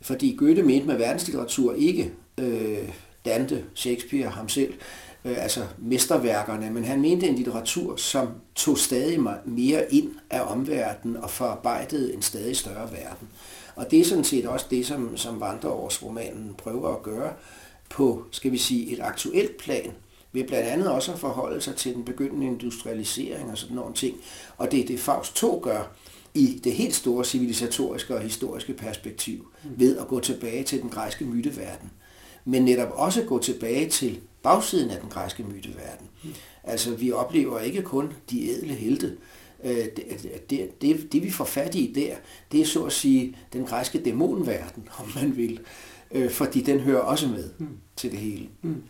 Fordi 0.01 0.35
Goethe 0.39 0.63
mente 0.63 0.87
med 0.87 0.97
verdenslitteratur 0.97 1.73
ikke 1.73 2.11
øh, 2.37 2.89
Dante, 3.25 3.63
Shakespeare, 3.75 4.29
ham 4.29 4.49
selv, 4.49 4.73
øh, 5.25 5.43
altså 5.43 5.65
mesterværkerne, 5.77 6.69
men 6.71 6.83
han 6.83 7.01
mente 7.01 7.27
en 7.27 7.35
litteratur, 7.35 7.95
som 7.95 8.27
tog 8.55 8.77
stadig 8.77 9.19
mere 9.45 9.93
ind 9.93 10.09
af 10.29 10.41
omverdenen 10.51 11.17
og 11.17 11.29
forarbejdede 11.29 12.13
en 12.13 12.21
stadig 12.21 12.57
større 12.57 12.91
verden. 12.91 13.27
Og 13.75 13.91
det 13.91 13.99
er 13.99 14.05
sådan 14.05 14.23
set 14.23 14.45
også 14.45 14.65
det, 14.69 14.85
som, 14.85 15.17
som 15.17 15.39
Vandreårsromanen 15.39 16.55
prøver 16.57 16.95
at 16.95 17.03
gøre 17.03 17.33
på, 17.89 18.25
skal 18.31 18.51
vi 18.51 18.57
sige, 18.57 18.91
et 18.91 18.99
aktuelt 19.01 19.57
plan, 19.57 19.91
ved 20.31 20.43
blandt 20.47 20.67
andet 20.67 20.91
også 20.91 21.11
at 21.13 21.19
forholde 21.19 21.61
sig 21.61 21.75
til 21.75 21.93
den 21.93 22.05
begyndende 22.05 22.47
industrialisering 22.47 23.51
og 23.51 23.57
sådan 23.57 23.75
nogle 23.75 23.93
ting. 23.93 24.17
Og 24.57 24.71
det 24.71 24.79
er 24.79 24.85
det 24.85 24.99
Faust 24.99 25.35
2 25.35 25.59
gør 25.63 25.95
i 26.33 26.61
det 26.63 26.73
helt 26.73 26.95
store 26.95 27.25
civilisatoriske 27.25 28.15
og 28.15 28.21
historiske 28.21 28.73
perspektiv, 28.73 29.47
ved 29.63 29.97
at 29.97 30.07
gå 30.07 30.19
tilbage 30.19 30.63
til 30.63 30.81
den 30.81 30.89
græske 30.89 31.25
myteverden. 31.25 31.91
Men 32.45 32.65
netop 32.65 32.91
også 32.93 33.23
gå 33.23 33.39
tilbage 33.39 33.89
til 33.89 34.19
bagsiden 34.43 34.89
af 34.89 34.99
den 35.01 35.09
græske 35.09 35.43
myteverden. 35.43 36.07
Altså, 36.63 36.95
vi 36.95 37.11
oplever 37.11 37.59
ikke 37.59 37.81
kun 37.81 38.13
de 38.29 38.51
edle 38.51 38.73
helte. 38.73 39.17
Øh, 39.63 39.75
det, 39.77 40.49
det, 40.49 40.81
det, 40.81 41.13
det 41.13 41.23
vi 41.23 41.31
får 41.31 41.45
fat 41.45 41.75
i 41.75 41.93
der, 41.95 42.15
det 42.51 42.61
er 42.61 42.65
så 42.65 42.83
at 42.83 42.93
sige 42.93 43.37
den 43.53 43.65
græske 43.65 43.99
dæmonverden, 43.99 44.89
om 44.99 45.11
man 45.15 45.37
vil. 45.37 45.59
Øh, 46.11 46.29
fordi 46.29 46.61
den 46.61 46.79
hører 46.79 46.99
også 47.01 47.27
med 47.27 47.49
mm. 47.57 47.67
til 47.95 48.11
det 48.11 48.19
hele. 48.19 48.47
Mm. 48.61 48.83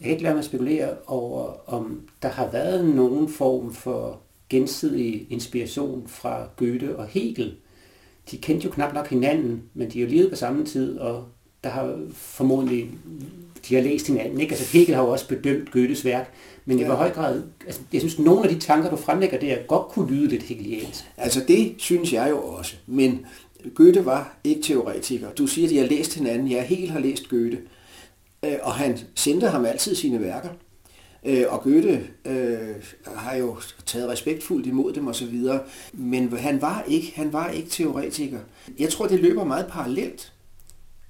Jeg 0.00 0.04
kan 0.04 0.10
ikke 0.10 0.22
lade 0.22 0.34
mig 0.34 0.44
spekulere 0.44 0.96
over, 1.06 1.70
om 1.70 2.00
der 2.22 2.28
har 2.28 2.50
været 2.50 2.84
nogen 2.84 3.28
form 3.28 3.72
for 3.72 4.20
gensidig 4.48 5.26
inspiration 5.30 6.08
fra 6.08 6.48
Goethe 6.56 6.96
og 6.96 7.06
Hegel. 7.06 7.56
De 8.30 8.36
kendte 8.36 8.64
jo 8.64 8.70
knap 8.70 8.94
nok 8.94 9.08
hinanden, 9.08 9.62
men 9.74 9.90
de 9.90 10.00
har 10.00 10.08
levet 10.08 10.30
på 10.30 10.36
samme 10.36 10.64
tid, 10.64 10.98
og 10.98 11.24
der 11.64 11.70
har 11.70 11.98
formodentlig, 12.12 12.90
de 13.68 13.74
har 13.74 13.82
læst 13.82 14.06
hinanden. 14.06 14.40
Ikke? 14.40 14.54
Altså 14.54 14.78
Hegel 14.78 14.94
har 14.94 15.02
jo 15.02 15.08
også 15.08 15.28
bedømt 15.28 15.70
Goethes 15.70 16.04
værk, 16.04 16.32
men 16.64 16.78
i 16.78 16.82
hvor 16.82 16.94
høj 16.94 17.10
grad, 17.10 17.42
altså, 17.66 17.80
jeg 17.92 18.00
synes, 18.00 18.18
nogle 18.18 18.48
af 18.48 18.54
de 18.54 18.60
tanker, 18.60 18.90
du 18.90 18.96
fremlægger 18.96 19.38
der, 19.38 19.56
godt 19.66 19.88
kunne 19.88 20.10
lyde 20.10 20.28
lidt 20.28 20.42
hegeliansk. 20.42 21.04
Altså 21.16 21.44
det 21.48 21.74
synes 21.78 22.12
jeg 22.12 22.30
jo 22.30 22.42
også, 22.42 22.76
men 22.86 23.26
Goethe 23.74 24.04
var 24.04 24.36
ikke 24.44 24.62
teoretiker. 24.62 25.32
Du 25.32 25.46
siger, 25.46 25.66
at 25.66 25.70
de 25.70 25.78
har 25.78 25.86
læst 25.86 26.14
hinanden. 26.14 26.50
Jeg 26.50 26.62
helt 26.62 26.90
har 26.90 27.00
læst 27.00 27.28
Goethe. 27.28 27.58
Øh, 28.44 28.56
og 28.62 28.74
han 28.74 28.98
sendte 29.14 29.46
ham 29.46 29.64
altid 29.64 29.94
sine 29.94 30.20
værker. 30.20 30.48
Øh, 31.24 31.44
og 31.48 31.62
Goethe 31.62 32.06
øh, 32.24 32.74
har 33.06 33.36
jo 33.36 33.56
taget 33.86 34.08
respektfuldt 34.08 34.66
imod 34.66 34.92
dem 34.92 35.08
osv. 35.08 35.44
Men 35.92 36.32
han 36.38 36.62
var 36.62 36.84
ikke, 36.88 37.12
han 37.16 37.32
var 37.32 37.50
ikke 37.50 37.68
teoretiker. 37.68 38.38
Jeg 38.78 38.88
tror, 38.88 39.06
det 39.06 39.20
løber 39.20 39.44
meget 39.44 39.66
parallelt. 39.66 40.32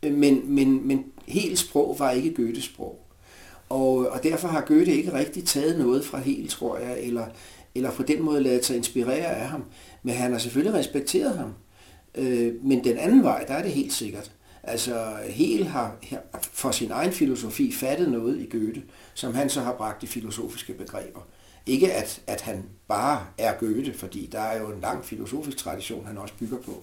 Men, 0.02 0.54
men, 0.54 0.88
men 0.88 1.04
helt 1.26 1.58
sprog 1.58 1.96
var 1.98 2.10
ikke 2.10 2.34
Goethes 2.34 2.64
sprog. 2.64 3.04
Og, 3.68 3.96
og 3.96 4.22
derfor 4.22 4.48
har 4.48 4.60
Goethe 4.60 4.92
ikke 4.92 5.12
rigtig 5.12 5.44
taget 5.44 5.78
noget 5.78 6.04
fra 6.04 6.18
helt, 6.18 6.50
tror 6.50 6.78
jeg, 6.78 7.00
eller, 7.02 7.26
eller 7.74 7.90
på 7.90 8.02
den 8.02 8.22
måde 8.22 8.40
lavet 8.40 8.64
sig 8.64 8.76
inspirere 8.76 9.36
af 9.36 9.48
ham. 9.48 9.64
Men 10.02 10.14
han 10.14 10.32
har 10.32 10.38
selvfølgelig 10.38 10.78
respekteret 10.78 11.38
ham. 11.38 11.54
Øh, 12.14 12.64
men 12.64 12.84
den 12.84 12.98
anden 12.98 13.22
vej, 13.22 13.44
der 13.48 13.54
er 13.54 13.62
det 13.62 13.72
helt 13.72 13.92
sikkert. 13.92 14.32
Altså, 14.62 15.16
Hegel 15.28 15.66
har 15.66 15.96
for 16.52 16.70
sin 16.70 16.90
egen 16.90 17.12
filosofi 17.12 17.72
fattet 17.72 18.08
noget 18.08 18.40
i 18.40 18.48
Goethe, 18.50 18.82
som 19.14 19.34
han 19.34 19.50
så 19.50 19.60
har 19.60 19.72
bragt 19.72 20.02
i 20.02 20.06
filosofiske 20.06 20.72
begreber. 20.72 21.20
Ikke 21.68 21.92
at, 21.92 22.22
at 22.26 22.40
han 22.40 22.64
bare 22.88 23.26
er 23.38 23.52
Goethe, 23.58 23.94
fordi 23.94 24.28
der 24.32 24.40
er 24.40 24.60
jo 24.60 24.66
en 24.66 24.80
lang 24.80 25.04
filosofisk 25.04 25.56
tradition, 25.56 26.06
han 26.06 26.18
også 26.18 26.34
bygger 26.38 26.58
på. 26.58 26.82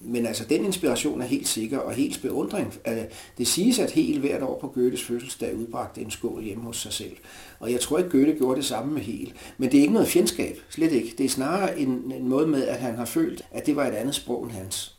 Men 0.00 0.26
altså, 0.26 0.44
den 0.44 0.64
inspiration 0.64 1.22
er 1.22 1.26
helt 1.26 1.48
sikker, 1.48 1.78
og 1.78 1.92
helt 1.92 2.22
beundring. 2.22 2.74
Altså, 2.84 3.06
det 3.38 3.46
siges, 3.46 3.78
at 3.78 3.90
helt 3.90 4.20
hvert 4.20 4.42
år 4.42 4.58
på 4.60 4.68
Goethes 4.68 5.04
fødselsdag 5.04 5.56
udbragte 5.56 6.00
en 6.00 6.10
skål 6.10 6.42
hjemme 6.42 6.64
hos 6.64 6.76
sig 6.76 6.92
selv. 6.92 7.16
Og 7.60 7.72
jeg 7.72 7.80
tror 7.80 7.98
ikke, 7.98 8.10
Goethe 8.10 8.32
gjorde 8.32 8.56
det 8.56 8.64
samme 8.64 8.94
med 8.94 9.02
Hegel. 9.02 9.32
Men 9.58 9.70
det 9.70 9.78
er 9.78 9.82
ikke 9.82 9.94
noget 9.94 10.08
fjendskab, 10.08 10.58
slet 10.70 10.92
ikke. 10.92 11.14
Det 11.18 11.26
er 11.26 11.30
snarere 11.30 11.78
en, 11.78 12.12
en 12.12 12.28
måde 12.28 12.46
med, 12.46 12.68
at 12.68 12.76
han 12.76 12.96
har 12.96 13.04
følt, 13.04 13.42
at 13.50 13.66
det 13.66 13.76
var 13.76 13.86
et 13.86 13.94
andet 13.94 14.14
sprog 14.14 14.44
end 14.44 14.52
hans. 14.52 14.96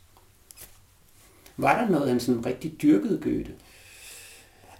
Var 1.58 1.82
der 1.82 1.90
noget, 1.90 2.10
han 2.10 2.20
sådan 2.20 2.46
rigtig 2.46 2.82
dyrkede 2.82 3.20
Goethe? 3.24 3.54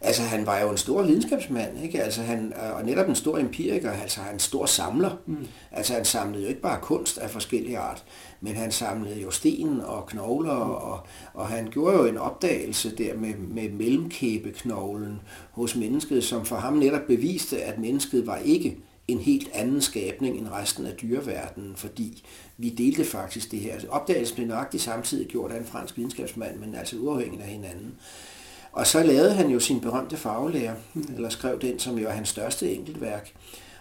Altså, 0.02 0.22
han 0.22 0.46
var 0.46 0.60
jo 0.60 0.70
en 0.70 0.78
stor 0.78 1.04
videnskabsmand, 1.04 1.84
ikke? 1.84 2.04
Altså, 2.04 2.22
han, 2.22 2.54
og 2.74 2.86
netop 2.86 3.10
en 3.10 3.16
stor 3.16 3.38
empiriker, 3.38 3.92
altså 3.92 4.20
han 4.20 4.34
en 4.34 4.40
stor 4.40 4.66
samler. 4.66 5.18
Mm. 5.26 5.48
Altså, 5.72 5.94
han 5.94 6.06
samlede 6.06 6.44
jo 6.44 6.50
ikke 6.50 6.62
bare 6.62 6.80
kunst 6.82 7.18
af 7.18 7.30
forskellige 7.30 7.78
art, 7.78 8.04
men 8.42 8.56
han 8.56 8.72
samlede 8.72 9.22
jo 9.22 9.32
sten 9.32 9.82
og 9.82 10.06
knogler, 10.06 10.66
mm. 10.66 10.72
og, 10.72 11.00
og 11.34 11.48
han 11.48 11.68
gjorde 11.72 11.98
jo 11.98 12.06
en 12.06 12.18
opdagelse 12.18 12.96
der 12.96 13.18
med, 13.18 13.34
med 13.36 13.70
mellemkæbeknoglen 13.70 15.22
hos 15.52 15.76
mennesket, 15.76 16.24
som 16.24 16.46
for 16.46 16.56
ham 16.56 16.74
netop 16.74 17.08
beviste, 17.08 17.64
at 17.64 17.80
mennesket 17.80 18.28
var 18.28 18.38
ikke 18.38 18.78
en 19.08 19.20
helt 19.20 19.50
anden 19.54 19.82
skabning 19.82 20.38
end 20.38 20.48
resten 20.52 20.86
af 20.86 20.94
dyreverdenen, 20.94 21.74
fordi 21.76 22.24
vi 22.58 22.70
delte 22.70 23.06
faktisk 23.06 23.52
det 23.52 23.60
her. 23.60 23.74
Altså, 23.74 23.88
opdagelsen 23.88 24.36
blev 24.36 24.48
nøjagtigt 24.48 24.84
samtidig 24.84 25.28
gjort 25.28 25.52
af 25.52 25.58
en 25.60 25.66
fransk 25.66 25.98
videnskabsmand, 25.98 26.60
men 26.60 26.76
altså 26.76 26.96
uafhængigt 26.98 27.44
af 27.44 27.50
hinanden. 27.50 27.96
Og 28.76 28.88
så 28.88 29.04
lavede 29.04 29.34
han 29.34 29.50
jo 29.50 29.60
sin 29.60 29.82
berømte 29.82 30.18
faglærer, 30.18 30.76
eller 31.16 31.30
skrev 31.30 31.62
den, 31.62 31.80
som 31.80 31.98
jo 31.98 32.08
er 32.08 32.12
hans 32.12 32.30
største 32.30 32.74
enkeltværk, 32.74 33.34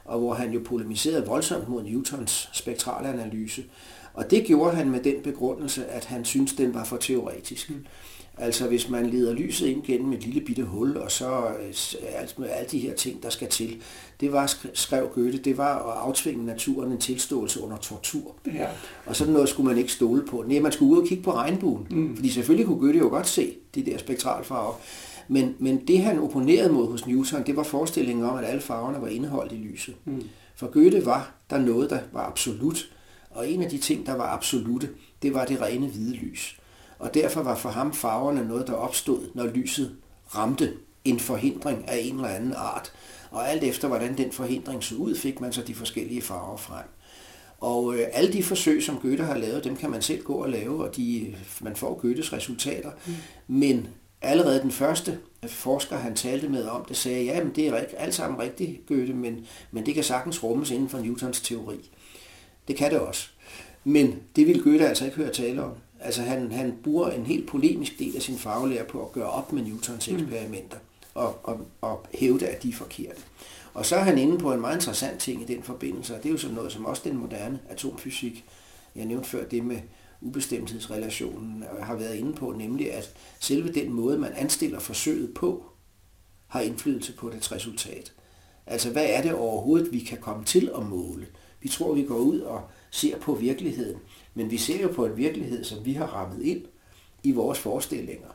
og 0.05 0.19
hvor 0.19 0.35
han 0.35 0.53
jo 0.53 0.61
polemiserede 0.65 1.27
voldsomt 1.27 1.69
mod 1.69 1.83
Newtons 1.83 2.49
spektralanalyse. 2.53 3.65
Og 4.15 4.31
det 4.31 4.45
gjorde 4.45 4.77
han 4.77 4.91
med 4.91 5.01
den 5.01 5.23
begrundelse, 5.23 5.87
at 5.87 6.05
han 6.05 6.25
syntes, 6.25 6.55
den 6.55 6.75
var 6.75 6.85
for 6.85 6.97
teoretisk. 6.97 7.71
Mm. 7.71 7.87
Altså 8.39 8.69
hvis 8.69 8.91
man 8.91 9.07
leder 9.07 9.33
lyset 9.33 9.67
ind 9.67 9.83
gennem 9.83 10.13
et 10.13 10.25
lille 10.25 10.41
bitte 10.41 10.63
hul, 10.63 10.97
og 10.97 11.11
så 11.11 11.47
øh, 11.47 11.75
alt 12.15 12.39
med 12.39 12.49
alle 12.51 12.69
de 12.71 12.79
her 12.79 12.95
ting, 12.95 13.23
der 13.23 13.31
skal 13.31 13.49
til, 13.49 13.83
det 14.21 14.33
var, 14.33 14.55
skrev 14.75 15.09
Goethe, 15.15 15.39
det 15.39 15.59
var 15.59 15.93
at 15.93 15.99
aftvinge 15.99 16.47
naturen 16.47 16.93
en 16.93 16.99
tilståelse 16.99 17.61
under 17.61 17.77
tortur. 17.77 18.35
Ja. 18.55 18.69
Og 19.07 19.17
sådan 19.17 19.33
noget 19.33 19.49
skulle 19.49 19.69
man 19.69 19.79
ikke 19.79 19.93
stole 19.93 20.23
på. 20.27 20.45
Nej, 20.49 20.61
man 20.61 20.73
skulle 20.73 20.93
ud 20.93 21.03
og 21.03 21.09
kigge 21.09 21.25
på 21.25 21.33
regnbuen, 21.33 21.87
mm. 21.91 22.17
fordi 22.17 22.29
selvfølgelig 22.29 22.67
kunne 22.67 22.81
Goethe 22.81 22.99
jo 22.99 23.09
godt 23.09 23.27
se 23.27 23.55
de 23.75 23.87
der 23.87 23.99
spektralfarver. 23.99 24.81
Men, 25.29 25.55
men 25.59 25.87
det 25.87 25.99
han 25.99 26.19
opponerede 26.19 26.73
mod 26.73 26.91
hos 26.91 27.07
Newton, 27.07 27.47
det 27.47 27.57
var 27.57 27.63
forestillingen 27.63 28.25
om, 28.25 28.39
at 28.39 28.45
alle 28.45 28.61
farverne 28.61 29.01
var 29.01 29.09
indeholdt 29.09 29.53
i 29.53 29.57
lyset. 29.57 29.95
Mm. 30.05 30.23
For 30.57 30.67
Goethe 30.67 31.07
var 31.07 31.35
der 31.51 31.59
noget, 31.59 31.91
der 31.91 31.99
var 32.13 32.27
absolut, 32.27 32.91
og 33.31 33.49
en 33.49 33.63
af 33.63 33.71
de 33.71 33.79
ting, 33.79 34.07
der 34.07 34.17
var 34.17 34.27
absolute, 34.27 34.89
det 35.23 35.35
var 35.35 35.45
det 35.45 35.61
rene 35.61 35.87
hvide 35.87 36.17
lys 36.17 36.59
og 37.05 37.15
derfor 37.15 37.43
var 37.43 37.55
for 37.55 37.69
ham 37.69 37.93
farverne 37.93 38.49
noget, 38.49 38.67
der 38.67 38.73
opstod, 38.73 39.21
når 39.35 39.47
lyset 39.47 39.97
ramte 40.35 40.73
en 41.05 41.21
forhindring 41.21 41.89
af 41.89 41.99
en 41.99 42.15
eller 42.15 42.29
anden 42.29 42.53
art. 42.57 42.93
Og 43.31 43.51
alt 43.51 43.65
efter, 43.65 43.89
hvordan 43.89 44.17
den 44.17 44.33
forhindring 44.33 44.85
så 44.85 44.95
ud, 44.95 45.17
fik 45.17 45.41
man 45.41 45.53
så 45.53 45.63
de 45.63 45.75
forskellige 45.75 46.23
farver 46.23 46.57
frem. 46.57 46.85
Og 47.61 47.95
øh, 47.95 48.07
alle 48.13 48.33
de 48.33 48.43
forsøg, 48.43 48.83
som 48.83 48.99
Goethe 48.99 49.25
har 49.25 49.37
lavet, 49.37 49.65
dem 49.65 49.77
kan 49.77 49.91
man 49.91 50.03
selv 50.03 50.23
gå 50.23 50.33
og 50.33 50.51
lave, 50.51 50.85
og 50.85 50.97
de, 50.97 51.35
man 51.61 51.77
får 51.77 52.01
Goethes 52.01 52.33
resultater. 52.33 52.91
Mm. 53.07 53.15
Men 53.47 53.89
allerede 54.23 54.63
den 54.63 54.71
første 54.71 55.19
forsker, 55.47 55.97
han 55.97 56.15
talte 56.15 56.49
med 56.49 56.65
om 56.65 56.85
det, 56.85 56.97
sagde, 56.97 57.25
ja, 57.25 57.45
men 57.45 57.53
det 57.57 57.69
er 57.69 57.75
alt 57.75 58.15
sammen 58.15 58.41
rigtigt, 58.41 58.87
Goethe, 58.87 59.15
men, 59.15 59.47
men 59.71 59.87
det 59.87 59.95
kan 59.95 60.05
sagtens 60.05 60.43
rummes 60.43 60.71
inden 60.71 60.89
for 60.89 60.99
Newtons 60.99 61.41
teori. 61.41 61.91
Det 62.69 62.77
kan 62.77 62.91
det 62.91 63.01
også. 63.01 63.29
Men 63.85 64.23
det 64.37 64.47
vil 64.47 64.63
Goethe 64.63 64.89
altså 64.89 65.05
ikke 65.05 65.17
høre 65.17 65.33
tale 65.33 65.63
om. 65.63 65.73
Altså 66.05 66.23
han, 66.23 66.53
han 66.53 66.75
bruger 66.83 67.11
en 67.11 67.27
helt 67.27 67.49
polemisk 67.49 67.99
del 67.99 68.17
af 68.17 68.23
sin 68.23 68.39
faglærer 68.39 68.85
på 68.85 69.05
at 69.07 69.13
gøre 69.13 69.31
op 69.31 69.53
med 69.53 69.63
Newtons 69.63 70.11
mm. 70.11 70.17
eksperimenter 70.17 70.79
og, 71.15 71.41
og, 71.43 71.67
og 71.81 72.07
hævde, 72.15 72.47
at 72.47 72.63
de 72.63 72.69
er 72.69 72.73
forkerte. 72.73 73.23
Og 73.75 73.87
så 73.87 73.97
er 73.97 74.01
han 74.01 74.19
inde 74.19 74.39
på 74.39 74.53
en 74.53 74.61
meget 74.61 74.77
interessant 74.77 75.21
ting 75.21 75.43
i 75.43 75.55
den 75.55 75.63
forbindelse, 75.63 76.15
og 76.15 76.23
det 76.23 76.29
er 76.29 76.33
jo 76.33 76.39
sådan 76.39 76.57
noget, 76.57 76.73
som 76.73 76.85
også 76.85 77.03
den 77.05 77.17
moderne 77.17 77.61
atomfysik, 77.69 78.45
jeg 78.97 79.05
nævnte 79.05 79.29
før 79.29 79.45
det 79.45 79.65
med 79.65 79.79
ubestemthedsrelationen, 80.21 81.65
har 81.83 81.95
været 81.95 82.15
inde 82.15 82.33
på, 82.33 82.55
nemlig 82.59 82.93
at 82.93 83.15
selve 83.41 83.73
den 83.73 83.93
måde, 83.93 84.19
man 84.19 84.33
anstiller 84.33 84.79
forsøget 84.79 85.35
på, 85.35 85.65
har 86.47 86.61
indflydelse 86.61 87.13
på 87.13 87.31
dets 87.31 87.53
resultat. 87.53 88.13
Altså, 88.67 88.91
hvad 88.91 89.07
er 89.09 89.23
det 89.23 89.35
overhovedet, 89.35 89.93
vi 89.93 89.99
kan 89.99 90.19
komme 90.19 90.45
til 90.45 90.71
at 90.77 90.87
måle? 90.87 91.27
Vi 91.61 91.69
tror, 91.69 91.95
vi 91.95 92.03
går 92.03 92.17
ud 92.17 92.41
og 92.41 92.63
ser 92.91 93.19
på 93.19 93.35
virkeligheden, 93.35 94.01
men 94.35 94.51
vi 94.51 94.59
ser 94.59 94.83
jo 94.83 94.89
på 94.89 95.07
en 95.07 95.17
virkelighed, 95.17 95.65
som 95.65 95.85
vi 95.85 95.93
har 95.93 96.07
rammet 96.07 96.43
ind 96.43 96.63
i 97.23 97.33
vores 97.33 97.59
forestillinger. 97.59 98.29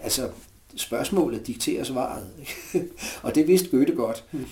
Altså, 0.00 0.30
spørgsmålet 0.76 1.46
dikterer 1.46 1.84
svaret. 1.84 2.28
og 3.22 3.34
det 3.34 3.48
vidste 3.48 3.68
Goethe 3.68 3.94
godt. 3.94 4.24
Mm. 4.32 4.46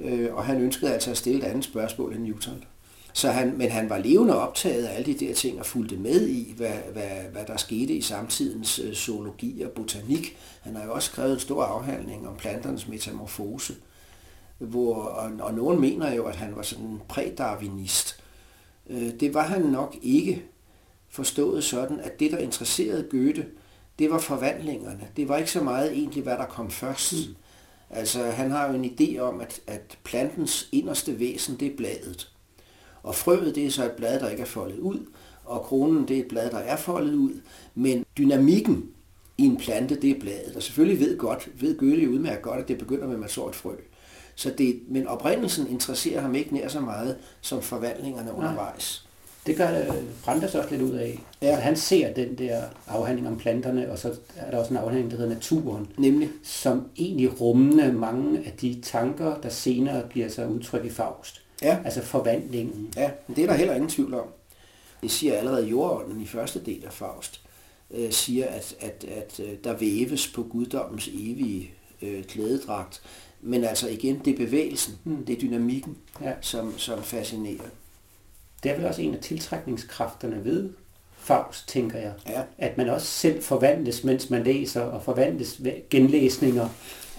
Øh, 0.00 0.34
og 0.34 0.44
han 0.44 0.60
ønskede 0.60 0.92
altså 0.92 1.10
at 1.10 1.16
stille 1.16 1.40
et 1.40 1.44
andet 1.44 1.64
spørgsmål 1.64 2.14
end 2.14 2.22
Newton. 2.22 2.64
Så 3.12 3.30
han, 3.30 3.58
men 3.58 3.70
han 3.70 3.90
var 3.90 3.98
levende 3.98 4.38
optaget 4.38 4.84
af 4.84 4.96
alle 4.96 5.12
de 5.12 5.26
der 5.26 5.34
ting 5.34 5.58
og 5.58 5.66
fulgte 5.66 5.96
med 5.96 6.28
i, 6.28 6.54
hvad, 6.56 6.74
hvad, 6.92 7.10
hvad 7.32 7.44
der 7.46 7.56
skete 7.56 7.94
i 7.94 8.00
samtidens 8.00 8.78
øh, 8.78 8.94
zoologi 8.94 9.62
og 9.62 9.70
botanik. 9.70 10.36
Han 10.60 10.76
har 10.76 10.84
jo 10.84 10.92
også 10.92 11.10
skrevet 11.10 11.32
en 11.32 11.40
stor 11.40 11.64
afhandling 11.64 12.28
om 12.28 12.36
planternes 12.36 12.88
metamorfose. 12.88 13.74
Hvor, 14.58 14.94
og, 14.94 15.30
og 15.40 15.54
nogen 15.54 15.80
mener 15.80 16.14
jo, 16.14 16.24
at 16.24 16.36
han 16.36 16.56
var 16.56 16.62
sådan 16.62 16.84
en 16.84 17.00
prædarwinist. 17.08 18.22
Øh, 18.90 19.20
det 19.20 19.34
var 19.34 19.42
han 19.42 19.62
nok 19.62 19.96
ikke 20.02 20.44
forstået 21.08 21.64
sådan, 21.64 22.00
at 22.00 22.20
det, 22.20 22.30
der 22.32 22.38
interesserede 22.38 23.06
Goethe, 23.10 23.46
det 23.98 24.10
var 24.10 24.18
forvandlingerne. 24.18 25.08
Det 25.16 25.28
var 25.28 25.36
ikke 25.36 25.50
så 25.50 25.62
meget 25.62 25.92
egentlig, 25.92 26.22
hvad 26.22 26.36
der 26.36 26.46
kom 26.46 26.70
først. 26.70 27.28
Mm. 27.28 27.34
Altså, 27.90 28.22
han 28.22 28.50
har 28.50 28.68
jo 28.68 28.74
en 28.74 28.84
idé 28.84 29.18
om, 29.18 29.40
at, 29.40 29.60
at 29.66 29.98
plantens 30.04 30.68
inderste 30.72 31.20
væsen, 31.20 31.56
det 31.60 31.72
er 31.72 31.76
bladet. 31.76 32.32
Og 33.02 33.14
frøet, 33.14 33.54
det 33.54 33.66
er 33.66 33.70
så 33.70 33.84
et 33.84 33.92
blad, 33.92 34.20
der 34.20 34.28
ikke 34.28 34.42
er 34.42 34.46
foldet 34.46 34.78
ud, 34.78 35.06
og 35.44 35.60
kronen, 35.62 36.08
det 36.08 36.16
er 36.16 36.20
et 36.20 36.28
blad, 36.28 36.50
der 36.50 36.58
er 36.58 36.76
foldet 36.76 37.14
ud. 37.14 37.40
Men 37.74 38.04
dynamikken 38.18 38.90
i 39.38 39.42
en 39.42 39.56
plante, 39.56 40.00
det 40.00 40.10
er 40.10 40.20
bladet. 40.20 40.56
Og 40.56 40.62
selvfølgelig 40.62 41.00
ved 41.00 41.18
godt, 41.18 41.48
ved 41.60 41.78
Gøle 41.78 42.10
udmærket 42.10 42.42
godt, 42.42 42.60
at 42.60 42.68
det 42.68 42.78
begynder 42.78 43.06
med, 43.06 43.14
at 43.14 43.20
man 43.20 43.28
så 43.28 43.48
et 43.48 43.54
frø. 43.54 43.74
Så 44.36 44.50
det, 44.58 44.80
men 44.88 45.06
oprindelsen 45.06 45.66
interesserer 45.70 46.20
ham 46.20 46.34
ikke 46.34 46.54
nær 46.54 46.68
så 46.68 46.80
meget 46.80 47.16
som 47.40 47.62
forvandlingerne 47.62 48.32
undervejs. 48.32 49.06
Det 49.46 49.56
gør 49.56 49.92
Brandes 50.24 50.54
også 50.54 50.70
lidt 50.70 50.82
ud 50.82 50.94
af. 50.94 51.20
Ja. 51.42 51.46
Altså, 51.46 51.62
han 51.62 51.76
ser 51.76 52.12
den 52.12 52.38
der 52.38 52.62
afhandling 52.86 53.28
om 53.28 53.38
planterne, 53.38 53.90
og 53.90 53.98
så 53.98 54.14
er 54.36 54.50
der 54.50 54.58
også 54.58 54.70
en 54.70 54.76
afhandling, 54.76 55.10
der 55.10 55.16
hedder 55.16 55.34
Naturen. 55.34 55.88
Nemlig? 55.98 56.30
Som 56.42 56.88
egentlig 56.98 57.40
rummende 57.40 57.92
mange 57.92 58.38
af 58.38 58.52
de 58.60 58.80
tanker, 58.82 59.40
der 59.40 59.48
senere 59.48 60.02
giver 60.12 60.28
sig 60.28 60.48
udtryk 60.48 60.84
i 60.84 60.90
Faust. 60.90 61.42
Ja. 61.62 61.78
Altså 61.84 62.02
forvandlingen. 62.02 62.92
Ja, 62.96 63.10
men 63.26 63.36
det 63.36 63.44
er 63.44 63.48
der 63.48 63.54
heller 63.54 63.74
ingen 63.74 63.90
tvivl 63.90 64.14
om. 64.14 64.26
Det 65.02 65.10
siger 65.10 65.34
allerede 65.34 65.66
jordånden 65.66 66.20
i 66.20 66.26
første 66.26 66.60
del 66.64 66.84
af 66.86 66.92
Faust, 66.92 67.40
øh, 67.90 68.10
siger, 68.12 68.46
at, 68.46 68.74
at, 68.80 69.04
at 69.16 69.40
øh, 69.40 69.52
der 69.64 69.76
væves 69.76 70.28
på 70.28 70.42
guddommens 70.42 71.08
evige 71.08 71.70
øh, 72.02 72.24
klædedragt. 72.24 73.02
Men 73.46 73.64
altså 73.64 73.88
igen, 73.88 74.20
det 74.24 74.32
er 74.32 74.36
bevægelsen, 74.36 74.94
mm. 75.04 75.24
det 75.24 75.36
er 75.36 75.40
dynamikken, 75.40 75.96
ja. 76.22 76.32
som, 76.40 76.78
som 76.78 77.02
fascinerer. 77.02 77.64
Det 78.62 78.70
er 78.70 78.76
vel 78.76 78.86
også 78.86 79.02
en 79.02 79.14
af 79.14 79.20
tiltrækningskræfterne 79.20 80.44
ved 80.44 80.70
Faust, 81.16 81.68
tænker 81.68 81.98
jeg. 81.98 82.12
Ja. 82.28 82.42
At 82.58 82.76
man 82.76 82.88
også 82.88 83.06
selv 83.06 83.42
forvandles, 83.42 84.04
mens 84.04 84.30
man 84.30 84.42
læser, 84.44 84.80
og 84.80 85.02
forvandles 85.02 85.64
ved 85.64 85.72
genlæsninger. 85.90 86.68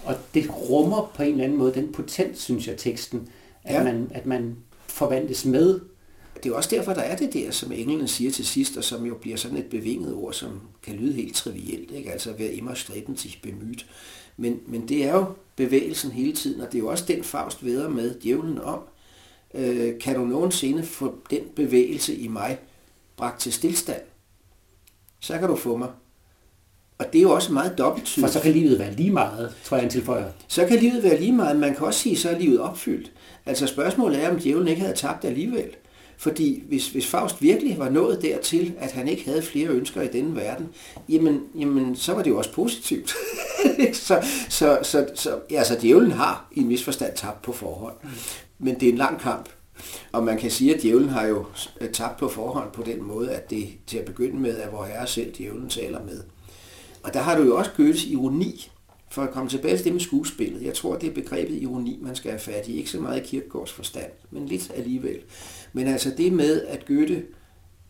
Og 0.04 0.14
det 0.34 0.50
rummer 0.70 1.12
på 1.14 1.22
en 1.22 1.30
eller 1.30 1.44
anden 1.44 1.58
måde 1.58 1.74
den 1.74 1.92
potens, 1.92 2.38
synes 2.38 2.68
jeg, 2.68 2.76
teksten, 2.76 3.28
at, 3.64 3.74
ja. 3.74 3.84
man, 3.84 4.10
at 4.14 4.26
man 4.26 4.56
forvandles 4.86 5.44
med. 5.44 5.80
Det 6.42 6.52
er 6.52 6.56
også 6.56 6.70
derfor, 6.70 6.92
der 6.92 7.02
er 7.02 7.16
det 7.16 7.34
der, 7.34 7.50
som 7.50 7.72
englene 7.72 8.08
siger 8.08 8.30
til 8.30 8.46
sidst, 8.46 8.76
og 8.76 8.84
som 8.84 9.06
jo 9.06 9.14
bliver 9.14 9.36
sådan 9.36 9.56
et 9.56 9.66
bevinget 9.66 10.14
ord, 10.14 10.32
som 10.32 10.60
kan 10.82 10.94
lyde 10.94 11.12
helt 11.12 11.34
trivielt, 11.34 11.90
ikke? 11.90 12.12
altså 12.12 12.32
være 12.32 12.52
immer 12.52 12.74
streben 12.74 13.16
sich 13.16 13.40
bemüht. 13.46 13.84
Men, 14.38 14.60
men 14.66 14.88
det 14.88 15.04
er 15.04 15.12
jo 15.12 15.24
bevægelsen 15.56 16.10
hele 16.10 16.32
tiden, 16.32 16.60
og 16.60 16.66
det 16.66 16.74
er 16.74 16.82
jo 16.82 16.88
også 16.88 17.04
den 17.08 17.24
Faust 17.24 17.64
veder 17.64 17.88
med 17.88 18.14
djævlen 18.20 18.60
om, 18.60 18.80
øh, 19.54 19.98
kan 19.98 20.14
du 20.14 20.24
nogensinde 20.24 20.82
få 20.82 21.14
den 21.30 21.42
bevægelse 21.56 22.16
i 22.16 22.28
mig 22.28 22.58
bragt 23.16 23.40
til 23.40 23.52
stillstand, 23.52 24.02
så 25.20 25.38
kan 25.38 25.48
du 25.48 25.56
få 25.56 25.76
mig. 25.76 25.88
Og 26.98 27.12
det 27.12 27.18
er 27.18 27.22
jo 27.22 27.30
også 27.30 27.52
meget 27.52 27.78
dobbelt 27.78 28.08
For 28.08 28.26
så 28.26 28.40
kan 28.40 28.52
livet 28.52 28.78
være 28.78 28.94
lige 28.94 29.10
meget, 29.10 29.54
tror 29.64 29.76
jeg, 29.76 29.84
en 29.84 29.90
tilføjer. 29.90 30.30
Så 30.48 30.66
kan 30.66 30.78
livet 30.78 31.02
være 31.02 31.20
lige 31.20 31.32
meget. 31.32 31.56
Man 31.56 31.74
kan 31.74 31.86
også 31.86 32.00
sige, 32.00 32.16
så 32.16 32.30
er 32.30 32.38
livet 32.38 32.60
opfyldt. 32.60 33.12
Altså 33.46 33.66
spørgsmålet 33.66 34.24
er, 34.24 34.30
om 34.30 34.38
djævlen 34.38 34.68
ikke 34.68 34.80
havde 34.80 34.96
tabt 34.96 35.24
alligevel. 35.24 35.70
Fordi 36.18 36.62
hvis, 36.68 36.88
hvis 36.88 37.06
Faust 37.06 37.42
virkelig 37.42 37.78
var 37.78 37.88
nået 37.88 38.22
dertil, 38.22 38.74
at 38.78 38.92
han 38.92 39.08
ikke 39.08 39.24
havde 39.24 39.42
flere 39.42 39.68
ønsker 39.68 40.02
i 40.02 40.08
denne 40.08 40.36
verden, 40.36 40.68
jamen, 41.08 41.42
jamen 41.54 41.96
så 41.96 42.14
var 42.14 42.22
det 42.22 42.30
jo 42.30 42.38
også 42.38 42.52
positivt. 42.52 43.14
så, 43.92 44.26
så, 44.48 44.78
så, 44.82 45.08
så 45.14 45.38
ja, 45.50 45.58
altså, 45.58 45.78
djævlen 45.82 46.10
har 46.10 46.48
i 46.52 46.60
en 46.60 46.68
vis 46.68 46.84
forstand 46.84 47.12
tabt 47.16 47.42
på 47.42 47.52
forhånd. 47.52 47.94
Men 48.58 48.80
det 48.80 48.88
er 48.88 48.92
en 48.92 48.98
lang 48.98 49.20
kamp. 49.20 49.48
Og 50.12 50.24
man 50.24 50.38
kan 50.38 50.50
sige, 50.50 50.74
at 50.74 50.82
djævlen 50.82 51.08
har 51.08 51.26
jo 51.26 51.44
øh, 51.80 51.90
tabt 51.90 52.16
på 52.16 52.28
forhånd 52.28 52.72
på 52.72 52.82
den 52.82 53.02
måde, 53.02 53.30
at 53.30 53.50
det 53.50 53.68
til 53.86 53.98
at 53.98 54.04
begynde 54.04 54.40
med, 54.40 54.58
er 54.58 54.70
vor 54.70 54.84
herre 54.84 55.06
selv 55.06 55.34
djævlen 55.38 55.68
taler 55.68 56.04
med. 56.04 56.22
Og 57.02 57.14
der 57.14 57.20
har 57.20 57.36
du 57.36 57.42
jo 57.42 57.56
også 57.56 57.70
Goethes 57.76 58.04
ironi, 58.04 58.70
for 59.10 59.22
at 59.22 59.30
komme 59.30 59.50
tilbage 59.50 59.76
til 59.76 59.84
det 59.84 59.92
med 59.92 60.00
skuespillet. 60.00 60.62
Jeg 60.62 60.74
tror, 60.74 60.96
det 60.96 61.08
er 61.08 61.14
begrebet 61.14 61.62
ironi, 61.62 61.98
man 62.02 62.16
skal 62.16 62.30
have 62.30 62.40
fat 62.40 62.68
i. 62.68 62.76
Ikke 62.78 62.90
så 62.90 63.00
meget 63.00 63.20
i 63.20 63.26
Kierkegaards 63.26 63.72
forstand, 63.72 64.10
men 64.30 64.46
lidt 64.46 64.70
alligevel. 64.74 65.18
Men 65.72 65.86
altså 65.86 66.12
det 66.16 66.32
med, 66.32 66.62
at 66.62 66.86
Goethe, 66.86 67.22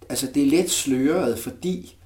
altså 0.08 0.26
det 0.34 0.42
er 0.42 0.46
let 0.46 0.70
sløret, 0.70 1.38
fordi 1.38 1.96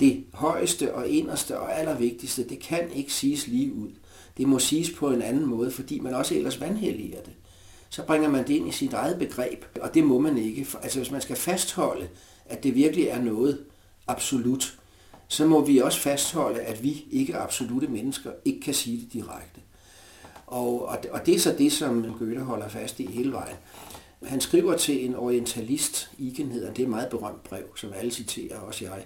det 0.00 0.24
højeste 0.34 0.94
og 0.94 1.08
inderste 1.08 1.58
og 1.58 1.78
allervigtigste, 1.78 2.48
det 2.48 2.58
kan 2.58 2.90
ikke 2.94 3.12
siges 3.12 3.46
lige 3.46 3.72
ud. 3.72 3.90
Det 4.36 4.48
må 4.48 4.58
siges 4.58 4.90
på 4.90 5.10
en 5.10 5.22
anden 5.22 5.46
måde, 5.46 5.70
fordi 5.70 6.00
man 6.00 6.14
også 6.14 6.34
ellers 6.34 6.60
vandhelliger 6.60 7.20
det. 7.20 7.32
Så 7.90 8.02
bringer 8.02 8.28
man 8.28 8.46
det 8.46 8.54
ind 8.54 8.68
i 8.68 8.72
sit 8.72 8.92
eget 8.92 9.18
begreb, 9.18 9.64
og 9.80 9.94
det 9.94 10.04
må 10.04 10.18
man 10.18 10.38
ikke. 10.38 10.66
Altså 10.82 10.98
hvis 10.98 11.10
man 11.10 11.20
skal 11.20 11.36
fastholde, 11.36 12.08
at 12.46 12.62
det 12.62 12.74
virkelig 12.74 13.06
er 13.06 13.22
noget 13.22 13.64
absolut, 14.06 14.78
så 15.28 15.46
må 15.46 15.64
vi 15.64 15.78
også 15.78 16.00
fastholde, 16.00 16.60
at 16.60 16.82
vi 16.82 17.04
ikke 17.10 17.36
absolute 17.36 17.86
mennesker 17.86 18.30
ikke 18.44 18.60
kan 18.60 18.74
sige 18.74 19.00
det 19.00 19.12
direkte. 19.12 19.60
Og, 20.46 20.88
og, 20.88 20.98
og 21.10 21.26
det 21.26 21.34
er 21.34 21.38
så 21.38 21.54
det, 21.58 21.72
som 21.72 22.14
Goethe 22.18 22.40
holder 22.40 22.68
fast 22.68 23.00
i 23.00 23.06
hele 23.06 23.32
vejen. 23.32 23.56
Han 24.22 24.40
skriver 24.40 24.76
til 24.76 25.04
en 25.04 25.14
orientalist, 25.14 26.10
Igen 26.18 26.52
hedder 26.52 26.72
det 26.72 26.78
er 26.78 26.86
et 26.86 26.90
meget 26.90 27.08
berømt 27.08 27.42
brev, 27.42 27.76
som 27.76 27.92
alle 27.96 28.10
citerer, 28.10 28.58
også 28.58 28.84
jeg, 28.84 29.04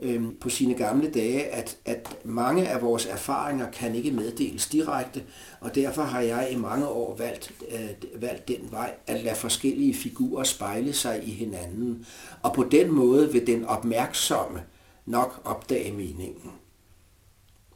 øhm, 0.00 0.36
på 0.40 0.48
sine 0.48 0.74
gamle 0.74 1.10
dage, 1.10 1.44
at, 1.44 1.76
at 1.84 2.16
mange 2.24 2.68
af 2.68 2.82
vores 2.82 3.06
erfaringer 3.06 3.70
kan 3.70 3.94
ikke 3.94 4.10
meddeles 4.10 4.66
direkte, 4.66 5.22
og 5.60 5.74
derfor 5.74 6.02
har 6.02 6.20
jeg 6.20 6.48
i 6.52 6.56
mange 6.56 6.88
år 6.88 7.16
valgt, 7.16 7.52
øh, 7.70 8.22
valgt 8.22 8.48
den 8.48 8.68
vej 8.70 8.92
at 9.06 9.24
lade 9.24 9.36
forskellige 9.36 9.94
figurer 9.94 10.44
spejle 10.44 10.92
sig 10.92 11.20
i 11.28 11.30
hinanden, 11.30 12.06
og 12.42 12.54
på 12.54 12.64
den 12.64 12.92
måde 12.92 13.32
vil 13.32 13.46
den 13.46 13.64
opmærksomme 13.64 14.62
nok 15.06 15.40
opdage 15.44 15.92
meningen. 15.92 16.52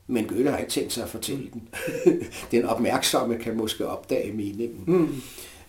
Men 0.06 0.24
Goethe 0.24 0.50
har 0.50 0.58
ikke 0.58 0.70
tænkt 0.70 0.92
sig 0.92 1.04
at 1.04 1.10
fortælle 1.10 1.50
den. 1.52 1.68
den 2.50 2.64
opmærksomme 2.64 3.38
kan 3.38 3.56
måske 3.56 3.86
opdage 3.88 4.32
meningen. 4.32 4.84
Mm. 4.86 5.22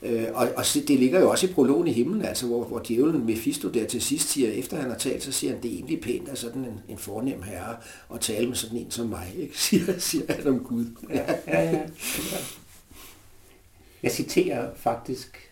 Øh, 0.05 0.27
og, 0.33 0.47
og 0.55 0.65
det 0.73 0.99
ligger 0.99 1.19
jo 1.19 1.29
også 1.29 1.47
i 1.47 1.53
prologen 1.53 1.87
i 1.87 1.91
himlen, 1.91 2.21
altså 2.21 2.47
hvor, 2.47 2.63
hvor 2.63 2.81
djævlen 2.87 3.25
Mephisto 3.25 3.69
der 3.69 3.85
til 3.85 4.01
sidst 4.01 4.29
siger, 4.29 4.51
efter 4.51 4.77
han 4.77 4.89
har 4.89 4.97
talt, 4.97 5.23
så 5.23 5.31
siger 5.31 5.53
han, 5.53 5.63
det 5.63 5.71
er 5.71 5.75
egentlig 5.75 6.01
pænt 6.01 6.29
af 6.29 6.37
sådan 6.37 6.65
en, 6.65 6.79
en 6.89 6.97
fornem 6.97 7.41
herre 7.41 7.77
at 8.13 8.21
tale 8.21 8.47
med 8.47 8.55
sådan 8.55 8.77
en 8.77 8.91
som 8.91 9.07
mig, 9.07 9.33
ikke? 9.41 9.59
Siger, 9.59 9.99
siger 9.99 10.33
han 10.33 10.47
om 10.47 10.59
Gud. 10.59 10.85
ja, 11.09 11.33
ja, 11.47 11.71
ja. 11.71 11.81
Jeg 14.03 14.11
citerer 14.11 14.75
faktisk 14.75 15.51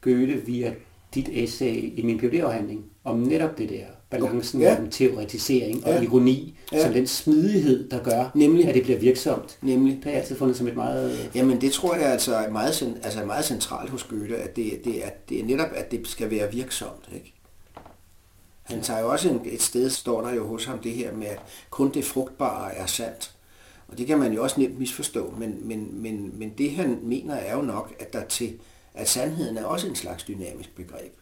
Goethe 0.00 0.46
via 0.46 0.74
dit 1.14 1.28
essay 1.32 1.98
i 1.98 2.02
min 2.02 2.20
phd 2.20 2.78
om 3.04 3.18
netop 3.18 3.58
det 3.58 3.68
der 3.68 3.86
balancen 4.20 4.60
ja. 4.60 4.70
mellem 4.70 4.90
teoretisering 4.90 5.82
ja. 5.86 5.96
og 5.96 6.04
ironi, 6.04 6.58
ja. 6.72 6.82
som 6.82 6.92
den 6.92 7.06
smidighed, 7.06 7.88
der 7.88 8.02
gør, 8.02 8.30
Nemlig. 8.34 8.68
at 8.68 8.74
det 8.74 8.82
bliver 8.82 8.98
virksomt. 8.98 9.58
Nemlig. 9.62 9.96
Det 9.96 10.04
har 10.04 10.10
jeg 10.10 10.20
altid 10.20 10.36
fundet 10.36 10.56
som 10.56 10.68
et 10.68 10.76
meget... 10.76 11.30
Jamen 11.34 11.60
det 11.60 11.72
tror 11.72 11.94
jeg 11.94 12.12
altså 12.12 12.34
er 12.34 12.50
meget, 12.50 12.98
altså 13.02 13.24
meget 13.24 13.44
centralt 13.44 13.90
hos 13.90 14.02
Goethe, 14.02 14.36
at 14.36 14.56
det, 14.56 14.80
det, 14.84 15.04
er, 15.04 15.10
det 15.28 15.40
er 15.40 15.44
netop, 15.44 15.68
at 15.74 15.90
det 15.90 16.08
skal 16.08 16.30
være 16.30 16.52
virksomt. 16.52 17.08
Ikke? 17.14 17.34
Han 18.62 18.80
tager 18.82 19.00
jo 19.00 19.10
også 19.10 19.28
en, 19.28 19.40
et 19.44 19.62
sted, 19.62 19.90
står 19.90 20.20
der 20.20 20.34
jo 20.34 20.46
hos 20.46 20.64
ham 20.64 20.78
det 20.78 20.92
her 20.92 21.12
med, 21.12 21.26
at 21.26 21.38
kun 21.70 21.90
det 21.94 22.04
frugtbare 22.04 22.74
er 22.74 22.86
sandt. 22.86 23.34
Og 23.88 23.98
det 23.98 24.06
kan 24.06 24.18
man 24.18 24.32
jo 24.32 24.42
også 24.42 24.60
nemt 24.60 24.78
misforstå, 24.78 25.34
men, 25.38 25.68
men, 25.68 26.02
men, 26.02 26.32
men 26.38 26.52
det 26.58 26.72
han 26.72 26.98
mener 27.02 27.34
er 27.34 27.56
jo 27.56 27.62
nok, 27.62 27.94
at 27.98 28.12
der 28.12 28.24
til, 28.24 28.58
at 28.94 29.08
sandheden 29.08 29.56
er 29.56 29.64
også 29.64 29.88
en 29.88 29.94
slags 29.94 30.24
dynamisk 30.24 30.76
begreb 30.76 31.12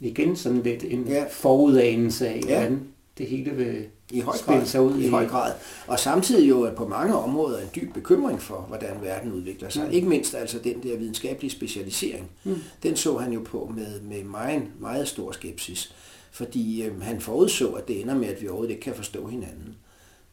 igen 0.00 0.36
sådan 0.36 0.62
lidt 0.62 0.84
en 0.84 1.04
ja. 1.08 1.24
forudanelse 1.30 2.28
af, 2.28 2.40
ja. 2.48 2.58
hvordan 2.58 2.88
det 3.18 3.26
hele 3.26 3.50
vil 3.50 3.86
i 4.10 4.20
høj 4.20 4.36
grad, 4.44 4.66
sig 4.66 4.80
ud. 4.80 4.98
I, 4.98 5.06
i 5.06 5.08
høj 5.08 5.26
grad. 5.26 5.52
Og 5.86 5.98
samtidig 5.98 6.48
jo 6.48 6.70
på 6.76 6.88
mange 6.88 7.14
områder 7.14 7.58
en 7.58 7.68
dyb 7.76 7.94
bekymring 7.94 8.42
for, 8.42 8.64
hvordan 8.68 8.90
verden 9.02 9.32
udvikler 9.32 9.68
sig. 9.68 9.84
Mm. 9.84 9.90
Ikke 9.90 10.08
mindst 10.08 10.34
altså 10.34 10.58
den 10.58 10.82
der 10.82 10.96
videnskabelige 10.96 11.50
specialisering. 11.50 12.30
Mm. 12.44 12.56
Den 12.82 12.96
så 12.96 13.16
han 13.16 13.32
jo 13.32 13.40
på 13.44 13.72
med, 13.76 14.00
med 14.00 14.24
meget, 14.24 14.62
meget 14.80 15.08
stor 15.08 15.32
skepsis. 15.32 15.94
Fordi 16.30 16.82
øh, 16.82 17.02
han 17.02 17.20
forudså, 17.20 17.72
at 17.72 17.88
det 17.88 18.00
ender 18.00 18.14
med, 18.14 18.28
at 18.28 18.42
vi 18.42 18.48
overhovedet 18.48 18.72
ikke 18.72 18.82
kan 18.82 18.94
forstå 18.94 19.26
hinanden. 19.26 19.76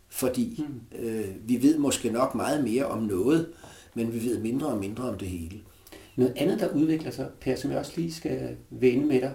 Fordi 0.09 0.65
mm. 0.67 1.05
øh, 1.07 1.25
vi 1.45 1.63
ved 1.63 1.77
måske 1.77 2.09
nok 2.09 2.35
meget 2.35 2.63
mere 2.63 2.85
om 2.85 3.03
noget, 3.03 3.47
men 3.93 4.13
vi 4.13 4.29
ved 4.29 4.39
mindre 4.39 4.67
og 4.67 4.77
mindre 4.77 5.09
om 5.09 5.17
det 5.17 5.27
hele. 5.27 5.59
Noget 6.15 6.33
andet, 6.35 6.59
der 6.59 6.73
udvikler 6.73 7.11
sig, 7.11 7.27
Per, 7.41 7.55
som 7.55 7.71
jeg 7.71 7.79
også 7.79 7.93
lige 7.95 8.13
skal 8.13 8.55
vende 8.69 9.05
med 9.05 9.21
dig, 9.21 9.31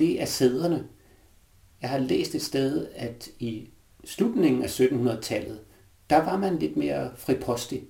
det 0.00 0.22
er 0.22 0.26
sæderne. 0.26 0.84
Jeg 1.82 1.90
har 1.90 1.98
læst 1.98 2.34
et 2.34 2.42
sted, 2.42 2.86
at 2.94 3.28
i 3.38 3.68
slutningen 4.04 4.62
af 4.62 4.80
1700-tallet, 4.80 5.58
der 6.10 6.24
var 6.24 6.36
man 6.36 6.58
lidt 6.58 6.76
mere 6.76 7.10
fripostig. 7.16 7.82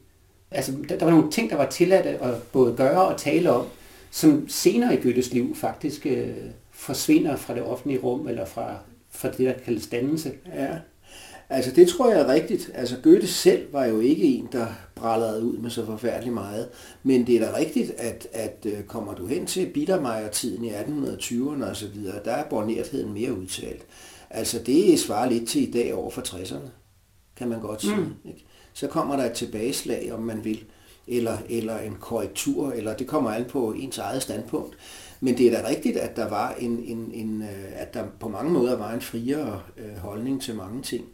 Altså, 0.51 0.73
der, 0.89 0.99
der 0.99 1.05
var 1.05 1.13
nogle 1.13 1.31
ting, 1.31 1.51
der 1.51 1.57
var 1.57 1.67
tilladt 1.71 2.07
at 2.07 2.43
både 2.43 2.77
gøre 2.77 3.07
og 3.07 3.21
tale 3.21 3.51
om, 3.51 3.67
som 4.11 4.49
senere 4.49 4.95
i 4.95 5.03
Goethes 5.03 5.33
liv 5.33 5.57
faktisk 5.57 6.07
øh, 6.07 6.37
forsvinder 6.71 7.37
fra 7.37 7.55
det 7.55 7.63
offentlige 7.63 8.01
rum, 8.01 8.29
eller 8.29 8.45
fra, 8.45 8.77
fra 9.11 9.29
det, 9.31 9.39
der 9.39 9.53
kaldes 9.65 9.87
dannelse. 9.87 10.33
Ja. 10.47 10.79
Altså 11.51 11.71
det 11.71 11.89
tror 11.89 12.11
jeg 12.11 12.21
er 12.21 12.33
rigtigt. 12.33 12.71
Altså 12.75 12.97
Goethe 13.03 13.27
selv 13.27 13.73
var 13.73 13.85
jo 13.85 14.01
ikke 14.01 14.25
en, 14.25 14.49
der 14.53 14.67
brallede 14.95 15.45
ud 15.45 15.59
med 15.59 15.71
så 15.71 15.87
forfærdeligt 15.87 16.35
meget. 16.35 16.69
Men 17.03 17.27
det 17.27 17.37
er 17.37 17.51
da 17.51 17.57
rigtigt, 17.57 17.91
at, 17.91 18.27
at 18.33 18.67
øh, 18.67 18.85
kommer 18.85 19.15
du 19.15 19.27
hen 19.27 19.47
til 19.47 19.67
Biedermeier-tiden 19.67 20.65
i 20.65 20.71
1820'erne 20.71 21.65
og 21.65 21.77
så 21.77 21.87
videre, 21.89 22.21
der 22.25 22.33
er 22.33 22.49
bornertheden 22.49 23.13
mere 23.13 23.39
udtalt. 23.39 23.87
Altså 24.31 24.59
det 24.67 25.01
svarer 25.01 25.31
lidt 25.31 25.49
til 25.49 25.69
i 25.69 25.71
dag 25.71 25.95
over 25.95 26.11
for 26.11 26.21
60'erne, 26.21 26.69
kan 27.37 27.49
man 27.49 27.61
godt 27.61 27.81
sige. 27.81 27.97
Mm. 27.97 28.15
Ikke? 28.25 28.45
så 28.73 28.87
kommer 28.87 29.17
der 29.17 29.25
et 29.25 29.33
tilbageslag, 29.33 30.13
om 30.13 30.23
man 30.23 30.45
vil, 30.45 30.65
eller, 31.07 31.39
eller 31.49 31.79
en 31.79 31.97
korrektur, 32.01 32.73
eller 32.73 32.97
det 32.97 33.07
kommer 33.07 33.31
an 33.31 33.45
på 33.45 33.73
ens 33.73 33.99
eget 33.99 34.23
standpunkt. 34.23 34.77
Men 35.21 35.39
det 35.39 35.47
er 35.47 35.63
da 35.63 35.69
rigtigt, 35.69 35.97
at 35.97 36.17
der 36.17 36.29
var 36.29 36.55
en, 36.59 36.85
en, 36.85 37.11
en 37.15 37.43
øh, 37.43 37.49
at 37.75 37.95
der 37.95 38.05
på 38.21 38.29
mange 38.29 38.53
måder 38.53 38.77
var 38.77 38.93
en 38.93 39.01
friere 39.01 39.63
øh, 39.77 39.97
holdning 39.97 40.43
til 40.43 40.55
mange 40.55 40.83
ting. 40.83 41.05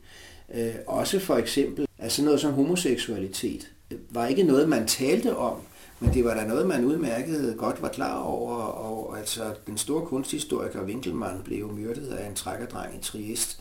Øh, 0.54 0.74
også 0.86 1.18
for 1.18 1.36
eksempel, 1.36 1.86
altså 1.98 2.24
noget 2.24 2.40
som 2.40 2.52
homoseksualitet 2.52 3.72
var 4.10 4.26
ikke 4.26 4.42
noget, 4.42 4.68
man 4.68 4.86
talte 4.86 5.36
om, 5.36 5.56
men 6.00 6.14
det 6.14 6.24
var 6.24 6.34
da 6.34 6.46
noget, 6.46 6.66
man 6.66 6.84
udmærket 6.84 7.54
godt 7.58 7.82
var 7.82 7.88
klar 7.88 8.18
over, 8.18 8.54
og 8.56 9.18
altså 9.18 9.42
den 9.66 9.78
store 9.78 10.06
kunsthistoriker 10.06 10.84
Winkelmann 10.84 11.42
blev 11.44 11.72
myrdet 11.72 12.08
af 12.08 12.28
en 12.28 12.34
trækkerdreng 12.34 12.94
i 12.94 13.02
Triest. 13.02 13.60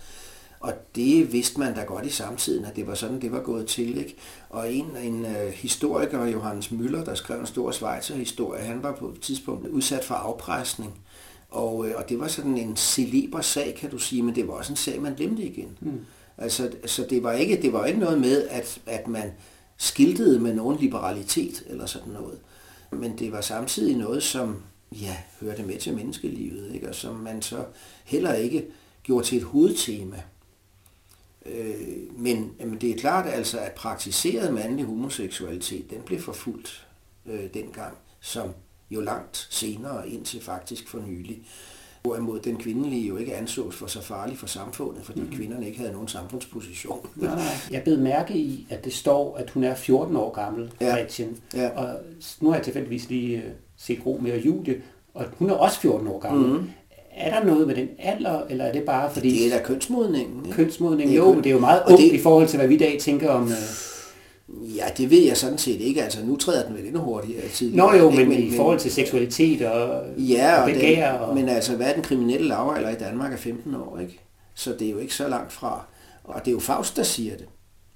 Og 0.65 0.73
det 0.95 1.33
vidste 1.33 1.59
man 1.59 1.75
da 1.75 1.81
godt 1.81 2.05
i 2.05 2.09
samtiden, 2.09 2.65
at 2.65 2.75
det 2.75 2.87
var 2.87 2.93
sådan, 2.93 3.21
det 3.21 3.31
var 3.31 3.39
gået 3.39 3.67
til. 3.67 3.97
Ikke? 3.97 4.15
Og 4.49 4.73
en, 4.73 4.97
en 5.03 5.25
uh, 5.25 5.47
historiker, 5.53 6.25
Johannes 6.25 6.67
Müller, 6.67 7.05
der 7.05 7.15
skrev 7.15 7.39
en 7.39 7.45
stor 7.45 7.71
Schweizer-historie, 7.71 8.61
han 8.61 8.83
var 8.83 8.91
på 8.91 9.07
et 9.09 9.19
tidspunkt 9.19 9.67
udsat 9.67 10.05
for 10.05 10.15
afpresning. 10.15 10.99
Og, 11.49 11.77
uh, 11.77 11.87
og 11.95 12.09
det 12.09 12.19
var 12.19 12.27
sådan 12.27 12.57
en 12.57 12.75
celeber 12.75 13.41
sag, 13.41 13.75
kan 13.79 13.89
du 13.89 13.97
sige, 13.97 14.23
men 14.23 14.35
det 14.35 14.47
var 14.47 14.53
også 14.53 14.73
en 14.73 14.77
sag, 14.77 15.01
man 15.01 15.15
glemte 15.15 15.43
igen. 15.43 15.77
Mm. 15.81 16.05
Altså, 16.37 16.71
så 16.85 17.05
det 17.09 17.23
var 17.23 17.31
ikke, 17.31 17.61
det 17.61 17.73
var 17.73 17.85
ikke 17.85 17.99
noget 17.99 18.21
med, 18.21 18.47
at, 18.47 18.81
at 18.85 19.07
man 19.07 19.31
skiltede 19.77 20.39
med 20.39 20.53
nogen 20.53 20.77
liberalitet 20.79 21.63
eller 21.67 21.85
sådan 21.85 22.13
noget. 22.13 22.39
Men 22.91 23.19
det 23.19 23.31
var 23.31 23.41
samtidig 23.41 23.97
noget, 23.97 24.23
som 24.23 24.63
ja, 24.91 25.17
hørte 25.41 25.63
med 25.63 25.79
til 25.79 25.95
menneskelivet, 25.95 26.73
ikke? 26.73 26.89
og 26.89 26.95
som 26.95 27.15
man 27.15 27.41
så 27.41 27.63
heller 28.05 28.33
ikke 28.33 28.65
gjorde 29.03 29.25
til 29.25 29.37
et 29.37 29.43
hovedtema. 29.43 30.17
Øh, 31.45 32.17
men, 32.17 32.51
men 32.59 32.77
det 32.81 32.91
er 32.91 32.95
klart 32.95 33.25
altså, 33.29 33.59
at 33.59 33.71
praktiseret 33.71 34.53
mandlig 34.53 34.85
homoseksualitet, 34.85 35.89
den 35.89 36.01
blev 36.05 36.19
forfulgt 36.19 36.87
øh, 37.25 37.53
dengang, 37.53 37.97
som 38.19 38.49
jo 38.91 39.01
langt 39.01 39.47
senere, 39.49 40.09
indtil 40.09 40.41
faktisk 40.41 40.87
for 40.87 40.99
nylig. 41.07 41.43
Hvorimod 42.01 42.39
den 42.39 42.57
kvindelige 42.57 43.07
jo 43.07 43.17
ikke 43.17 43.35
ansås 43.35 43.75
for 43.75 43.87
så 43.87 44.01
farlig 44.01 44.37
for 44.37 44.47
samfundet, 44.47 45.05
fordi 45.05 45.21
mm. 45.21 45.31
kvinderne 45.31 45.67
ikke 45.67 45.79
havde 45.79 45.91
nogen 45.91 46.07
samfundsposition. 46.07 47.07
Nej, 47.15 47.35
nej. 47.35 47.43
Jeg 47.71 47.83
blev 47.83 47.99
mærke 47.99 48.37
i, 48.37 48.67
at 48.69 48.85
det 48.85 48.93
står, 48.93 49.37
at 49.37 49.49
hun 49.49 49.63
er 49.63 49.75
14 49.75 50.15
år 50.15 50.31
gammel, 50.31 50.71
ja. 50.81 50.95
Gretchen. 50.95 51.37
Ja. 51.53 51.69
Og 51.69 51.99
nu 52.41 52.49
har 52.49 52.55
jeg 52.55 52.63
tilfældigvis 52.63 53.09
lige 53.09 53.37
øh, 53.37 53.51
set 53.77 54.05
Ro 54.05 54.19
med 54.21 54.41
Julie, 54.41 54.81
og 55.13 55.25
hun 55.37 55.49
er 55.49 55.53
også 55.53 55.79
14 55.79 56.07
år 56.07 56.19
gammel. 56.19 56.59
Mm. 56.59 56.69
Er 57.15 57.39
der 57.39 57.45
noget 57.45 57.67
med 57.67 57.75
den 57.75 57.87
alder, 57.99 58.41
eller 58.49 58.65
er 58.65 58.71
det 58.71 58.83
bare 58.83 59.13
fordi... 59.13 59.29
Det 59.29 59.53
er 59.53 59.57
da 59.57 59.63
kønsmodningen. 59.63 60.45
Ikke? 60.45 60.55
Kønsmodningen, 60.55 61.15
jo, 61.15 61.33
men 61.33 61.43
det 61.43 61.49
er 61.49 61.53
jo 61.53 61.59
meget 61.59 61.81
ungt 61.87 62.01
det... 62.01 62.11
i 62.11 62.19
forhold 62.19 62.47
til, 62.47 62.57
hvad 62.57 62.67
vi 62.67 62.75
i 62.75 62.77
dag 62.77 62.97
tænker 62.99 63.29
om... 63.29 63.43
Øh... 63.43 63.57
Ja, 64.77 64.85
det 64.97 65.09
ved 65.09 65.23
jeg 65.23 65.37
sådan 65.37 65.57
set 65.57 65.81
ikke. 65.81 66.03
Altså, 66.03 66.19
nu 66.25 66.35
træder 66.35 66.67
den 66.67 66.75
vel 66.75 66.85
endnu 66.85 67.01
hurtigere 67.01 67.47
tid. 67.47 67.75
Nå 67.75 67.93
jo, 67.93 68.09
men, 68.09 68.29
men 68.29 68.43
i 68.43 68.55
forhold 68.55 68.79
til 68.79 68.91
seksualitet 68.91 69.61
og, 69.61 70.03
ja, 70.17 70.61
og 70.61 70.69
begær. 70.69 71.11
Den, 71.11 71.21
og... 71.21 71.35
Men 71.35 71.49
altså, 71.49 71.75
hvad 71.75 71.87
er 71.87 71.93
den 71.93 72.03
kriminelle 72.03 72.47
lavalder 72.47 72.89
i 72.89 72.95
Danmark 72.95 73.33
er 73.33 73.37
15 73.37 73.75
år, 73.75 73.99
ikke? 74.01 74.19
Så 74.55 74.73
det 74.79 74.87
er 74.87 74.91
jo 74.91 74.97
ikke 74.97 75.13
så 75.13 75.27
langt 75.27 75.53
fra. 75.53 75.85
Og 76.23 76.41
det 76.45 76.47
er 76.47 76.51
jo 76.51 76.59
Faust, 76.59 76.97
der 76.97 77.03
siger 77.03 77.37
det. 77.37 77.45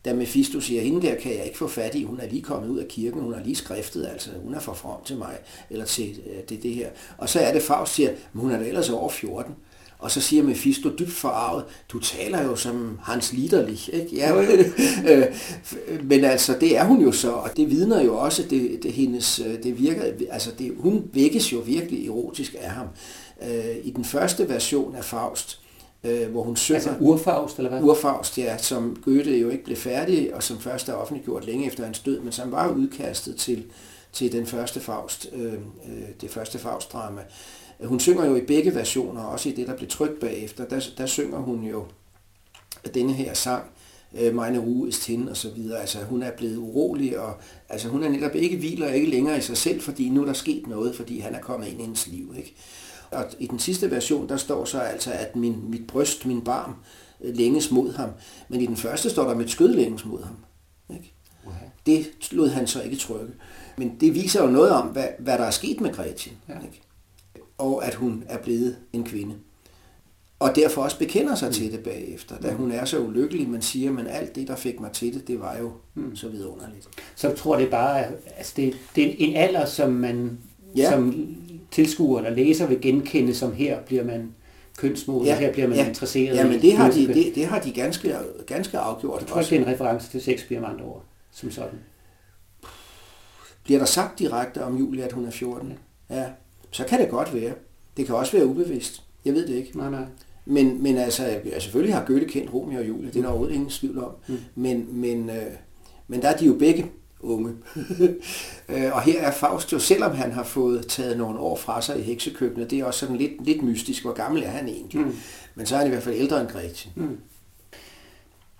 Da 0.05 0.13
Mephisto 0.13 0.59
siger, 0.59 0.81
hende 0.81 1.07
der 1.07 1.15
kan 1.15 1.31
jeg 1.35 1.45
ikke 1.45 1.57
få 1.57 1.67
fat 1.67 1.95
i, 1.95 2.03
hun 2.03 2.19
er 2.19 2.27
lige 2.29 2.41
kommet 2.41 2.69
ud 2.69 2.79
af 2.79 2.87
kirken, 2.87 3.21
hun 3.21 3.33
har 3.33 3.43
lige 3.43 3.55
skriftet, 3.55 4.07
altså 4.07 4.29
hun 4.43 4.53
er 4.53 4.59
for 4.59 4.73
frem 4.73 5.03
til 5.05 5.17
mig, 5.17 5.37
eller 5.69 5.85
til 5.85 6.21
øh, 6.25 6.43
det, 6.49 6.63
det 6.63 6.75
her. 6.75 6.89
Og 7.17 7.29
så 7.29 7.39
er 7.39 7.53
det 7.53 7.61
Faust 7.61 7.93
siger, 7.93 8.11
hun 8.33 8.51
er 8.51 8.59
da 8.59 8.65
ellers 8.65 8.89
over 8.89 9.09
14. 9.09 9.55
Og 9.99 10.11
så 10.11 10.21
siger 10.21 10.43
Mephisto 10.43 10.89
dybt 10.89 11.11
forarvet, 11.11 11.65
du 11.89 11.99
taler 11.99 12.43
jo 12.43 12.55
som 12.55 12.99
Hans 13.03 13.33
Liederlich, 13.33 13.89
ikke? 13.93 14.15
Ja, 14.15 14.41
øh, 15.09 15.25
men 16.03 16.23
altså, 16.23 16.57
det 16.61 16.77
er 16.77 16.83
hun 16.83 17.01
jo 17.01 17.11
så, 17.11 17.31
og 17.31 17.49
det 17.57 17.69
vidner 17.69 18.03
jo 18.03 18.17
også, 18.17 18.43
det, 18.49 18.79
det 18.83 18.91
hendes, 18.91 19.39
øh, 19.39 19.63
det 19.63 19.79
virker, 19.79 20.03
altså 20.29 20.51
det, 20.59 20.73
hun 20.77 21.09
vækkes 21.13 21.53
jo 21.53 21.59
virkelig 21.59 22.07
erotisk 22.07 22.55
af 22.59 22.69
ham. 22.69 22.87
I 23.83 23.91
den 23.91 24.05
første 24.05 24.49
version 24.49 24.95
af 24.95 25.05
Faust, 25.05 25.59
hvor 26.01 26.43
hun 26.43 26.55
synger... 26.55 26.75
Altså 26.75 26.95
urfaust, 26.99 27.57
eller 27.57 27.69
hvad? 27.69 27.81
Urfaust, 27.81 28.37
ja, 28.37 28.57
som 28.57 29.01
Goethe 29.05 29.37
jo 29.37 29.49
ikke 29.49 29.63
blev 29.63 29.77
færdig, 29.77 30.35
og 30.35 30.43
som 30.43 30.59
først 30.59 30.89
er 30.89 30.93
offentliggjort 30.93 31.45
længe 31.45 31.67
efter 31.67 31.83
hans 31.85 31.99
død, 31.99 32.19
men 32.19 32.31
som 32.31 32.51
var 32.51 32.69
udkastet 32.69 33.35
til, 33.35 33.65
til 34.13 34.31
den 34.31 34.45
første 34.45 34.79
Faust, 34.79 35.29
øh, 35.33 35.53
det 36.21 36.29
første 36.29 36.59
Faust-drama. 36.59 37.21
Hun 37.83 37.99
synger 37.99 38.25
jo 38.25 38.35
i 38.35 38.41
begge 38.41 38.75
versioner, 38.75 39.23
også 39.23 39.49
i 39.49 39.51
det, 39.51 39.67
der 39.67 39.75
blev 39.75 39.89
trykt 39.89 40.19
bagefter, 40.19 40.65
der, 40.65 40.89
der 40.97 41.05
synger 41.05 41.37
hun 41.37 41.63
jo 41.63 41.85
denne 42.93 43.13
her 43.13 43.33
sang, 43.33 43.63
øh, 44.19 44.35
Meine 44.35 44.59
Ruhe 44.59 44.89
ist 44.89 45.05
hin 45.05 45.29
og 45.29 45.37
så 45.37 45.49
videre. 45.49 45.79
Altså 45.79 45.99
hun 45.99 46.23
er 46.23 46.31
blevet 46.31 46.57
urolig, 46.57 47.19
og 47.19 47.33
altså, 47.69 47.87
hun 47.87 48.03
er 48.03 48.09
netop 48.09 48.35
ikke 48.35 48.57
hviler 48.57 48.87
ikke 48.87 49.09
længere 49.09 49.37
i 49.37 49.41
sig 49.41 49.57
selv, 49.57 49.81
fordi 49.81 50.09
nu 50.09 50.21
er 50.21 50.25
der 50.25 50.33
sket 50.33 50.67
noget, 50.67 50.95
fordi 50.95 51.19
han 51.19 51.35
er 51.35 51.39
kommet 51.39 51.67
ind 51.67 51.79
i 51.79 51.83
hendes 51.83 52.07
liv. 52.07 52.33
Ikke? 52.37 52.55
Og 53.11 53.25
i 53.39 53.47
den 53.47 53.59
sidste 53.59 53.91
version, 53.91 54.29
der 54.29 54.37
står 54.37 54.65
så 54.65 54.79
altså, 54.79 55.11
at 55.11 55.35
min, 55.35 55.69
mit 55.69 55.87
bryst, 55.87 56.25
min 56.25 56.41
barm, 56.41 56.75
øh, 57.21 57.35
længes 57.35 57.71
mod 57.71 57.93
ham. 57.93 58.09
Men 58.49 58.61
i 58.61 58.65
den 58.65 58.77
første 58.77 59.09
står 59.09 59.27
der, 59.27 59.35
mit 59.35 59.51
skød 59.51 59.73
længes 59.73 60.05
mod 60.05 60.23
ham. 60.23 60.35
Ikke? 60.89 61.13
Okay. 61.45 61.65
Det 61.85 62.31
lod 62.31 62.49
han 62.49 62.67
så 62.67 62.81
ikke 62.81 62.95
trykke. 62.95 63.33
Men 63.77 63.97
det 63.99 64.15
viser 64.15 64.43
jo 64.43 64.49
noget 64.49 64.71
om, 64.71 64.87
hvad, 64.87 65.07
hvad 65.19 65.37
der 65.37 65.43
er 65.43 65.51
sket 65.51 65.81
med 65.81 65.93
Gretchen. 65.93 66.37
Ja. 66.49 66.53
Ikke? 66.53 66.81
og 67.59 67.85
at 67.85 67.95
hun 67.95 68.23
er 68.27 68.37
blevet 68.37 68.77
en 68.93 69.03
kvinde. 69.03 69.35
Og 70.39 70.55
derfor 70.55 70.83
også 70.83 70.99
bekender 70.99 71.35
sig 71.35 71.47
mm. 71.47 71.53
til 71.53 71.71
det 71.71 71.79
bagefter, 71.79 72.37
da 72.37 72.51
mm. 72.51 72.57
hun 72.57 72.71
er 72.71 72.85
så 72.85 72.99
ulykkelig, 72.99 73.49
man 73.49 73.61
siger, 73.61 73.91
men 73.91 74.07
alt 74.07 74.35
det, 74.35 74.47
der 74.47 74.55
fik 74.55 74.79
mig 74.79 74.91
til 74.91 75.13
det, 75.13 75.27
det 75.27 75.39
var 75.39 75.57
jo 75.57 75.71
mm. 75.95 76.15
så 76.15 76.27
vidunderligt. 76.27 76.89
Så 77.15 77.27
jeg 77.27 77.37
tror, 77.37 77.57
det 77.57 77.69
bare, 77.69 78.05
altså 78.37 78.53
det, 78.55 78.75
det 78.95 79.07
er 79.07 79.15
en 79.17 79.35
alder, 79.35 79.65
som 79.65 79.91
man 79.91 80.37
ja. 80.75 80.91
som 80.91 81.35
tilskuer 81.71 82.17
eller 82.17 82.35
læser 82.35 82.67
vil 82.67 82.81
genkende, 82.81 83.35
som 83.35 83.53
her 83.53 83.81
bliver 83.81 84.03
man 84.03 84.35
kønsmoden, 84.77 85.25
ja. 85.25 85.39
her 85.39 85.51
bliver 85.51 85.67
man 85.67 85.77
ja. 85.77 85.87
interesseret 85.87 86.35
ja, 86.35 86.47
men 86.47 86.61
det 86.61 86.73
har, 86.73 86.91
de, 86.91 87.07
det, 87.07 87.31
det 87.35 87.45
har 87.45 87.59
de 87.59 87.71
ganske, 87.71 88.15
ganske 88.47 88.77
afgjort. 88.77 89.21
Jeg 89.21 89.27
tror 89.27 89.37
også. 89.37 89.49
det 89.49 89.61
er 89.61 89.65
en 89.65 89.73
reference 89.73 90.11
til 90.11 90.21
Shakespeare 90.21 90.61
med 90.61 90.69
andre 90.69 90.85
ord, 90.85 91.03
som 91.31 91.51
sådan. 91.51 91.79
Bliver 93.63 93.79
der 93.79 93.85
sagt 93.85 94.19
direkte 94.19 94.63
om 94.63 94.77
Julie, 94.77 95.03
at 95.03 95.11
hun 95.11 95.25
er 95.25 95.31
14? 95.31 95.73
Ja. 96.09 96.25
så 96.71 96.83
kan 96.85 96.99
det 96.99 97.09
godt 97.09 97.33
være. 97.33 97.53
Det 97.97 98.05
kan 98.05 98.15
også 98.15 98.37
være 98.37 98.45
ubevidst. 98.45 99.03
Jeg 99.25 99.33
ved 99.33 99.47
det 99.47 99.53
ikke. 99.53 99.77
Nej, 99.77 99.89
nej. 99.89 100.05
Men, 100.45 100.83
men 100.83 100.97
altså, 100.97 101.39
selvfølgelig 101.59 101.95
har 101.95 102.05
Goethe 102.05 102.27
kendt 102.27 102.53
Romeo 102.53 102.79
og 102.79 102.87
Julie, 102.87 103.07
det 103.07 103.15
er 103.15 103.21
der 103.21 103.29
overhovedet 103.29 103.55
ingen 103.55 103.69
tvivl 103.69 104.03
om. 104.03 104.11
Mm. 104.27 104.37
Men, 104.55 104.87
men, 104.91 105.29
øh, 105.29 105.51
men 106.07 106.21
der 106.21 106.29
er 106.29 106.37
de 106.37 106.45
jo 106.45 106.53
begge 106.53 106.85
unge. 107.19 107.53
Øh, 108.69 108.95
og 108.95 109.01
her 109.01 109.21
er 109.21 109.31
Faust 109.31 109.73
jo, 109.73 109.79
selvom 109.79 110.15
han 110.15 110.31
har 110.31 110.43
fået 110.43 110.87
taget 110.87 111.17
nogle 111.17 111.39
år 111.39 111.55
fra 111.55 111.81
sig 111.81 111.99
i 111.99 112.01
heksekøkkenet, 112.01 112.71
det 112.71 112.79
er 112.79 112.85
også 112.85 112.99
sådan 112.99 113.15
lidt, 113.15 113.45
lidt 113.45 113.63
mystisk, 113.63 114.03
hvor 114.03 114.13
gammel 114.13 114.43
er 114.43 114.47
han 114.47 114.67
egentlig. 114.67 115.01
Mm. 115.01 115.15
Men 115.55 115.65
så 115.65 115.75
er 115.75 115.79
han 115.79 115.87
i 115.87 115.89
hvert 115.89 116.03
fald 116.03 116.15
ældre 116.15 116.41
end 116.41 116.49
Gretchen. 116.49 116.93
Mm. 116.95 117.17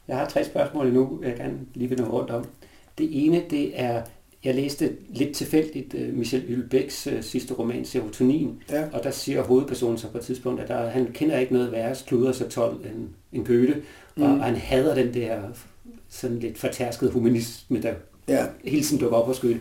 Jeg 0.08 0.18
har 0.18 0.26
tre 0.26 0.44
spørgsmål 0.44 0.88
endnu, 0.88 1.20
jeg 1.24 1.36
gerne 1.36 1.60
lige 1.74 1.90
vil 1.90 2.02
nå 2.02 2.08
rundt 2.08 2.32
om. 2.32 2.46
Det 2.98 3.26
ene, 3.26 3.44
det 3.50 3.82
er, 3.82 4.02
jeg 4.44 4.56
læste 4.56 4.96
lidt 5.10 5.36
tilfældigt 5.36 5.94
uh, 5.94 6.18
Michel 6.18 6.42
Hylbæks 6.42 7.08
uh, 7.08 7.22
sidste 7.22 7.54
roman, 7.54 7.86
Serotonin, 7.86 8.64
ja. 8.70 8.84
og 8.94 9.04
der 9.04 9.12
siger 9.12 9.44
hovedpersonen 9.44 9.98
så 9.98 10.08
på 10.08 10.18
et 10.18 10.24
tidspunkt, 10.24 10.62
at 10.62 10.68
der, 10.68 10.90
han 10.90 11.12
kender 11.14 11.38
ikke 11.38 11.54
noget 11.54 11.72
værre 11.72 11.96
kluder 12.08 12.32
så 12.32 12.50
12 12.50 12.86
end, 12.86 13.10
end 13.34 13.46
Goethe, 13.46 13.82
mm. 14.18 14.24
og, 14.24 14.30
og 14.30 14.44
han 14.44 14.56
hader 14.56 14.96
den 14.96 15.14
der 15.14 15.42
sådan 16.10 16.40
lidt 16.40 16.58
fortærskede 16.58 17.12
humanisme, 17.12 17.82
der 17.82 17.94
ja. 18.30 18.46
hele 18.64 18.84
tiden 18.84 19.02
dukker 19.02 19.18
op 19.18 19.26
hos 19.26 19.40
Goethe. 19.40 19.60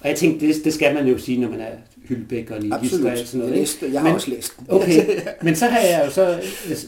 Og 0.00 0.08
jeg 0.08 0.16
tænkte, 0.16 0.46
det, 0.46 0.64
det 0.64 0.74
skal 0.74 0.94
man 0.94 1.06
jo 1.06 1.18
sige, 1.18 1.40
når 1.40 1.48
man 1.48 1.60
er 1.60 1.70
Hylbæk 2.08 2.50
og 2.50 2.60
Nihilist 2.62 2.94
og 3.04 3.18
sådan 3.18 3.38
noget. 3.38 3.50
Jeg, 3.50 3.58
læste, 3.58 3.90
jeg 3.92 4.00
har 4.00 4.08
men, 4.08 4.14
også 4.14 4.30
læst 4.30 4.52
den. 4.58 4.66
Okay, 4.68 5.20
men 5.42 5.56
så 5.56 5.66
har 5.66 5.80
jeg 5.80 6.02
jo 6.06 6.10
så 6.10 6.40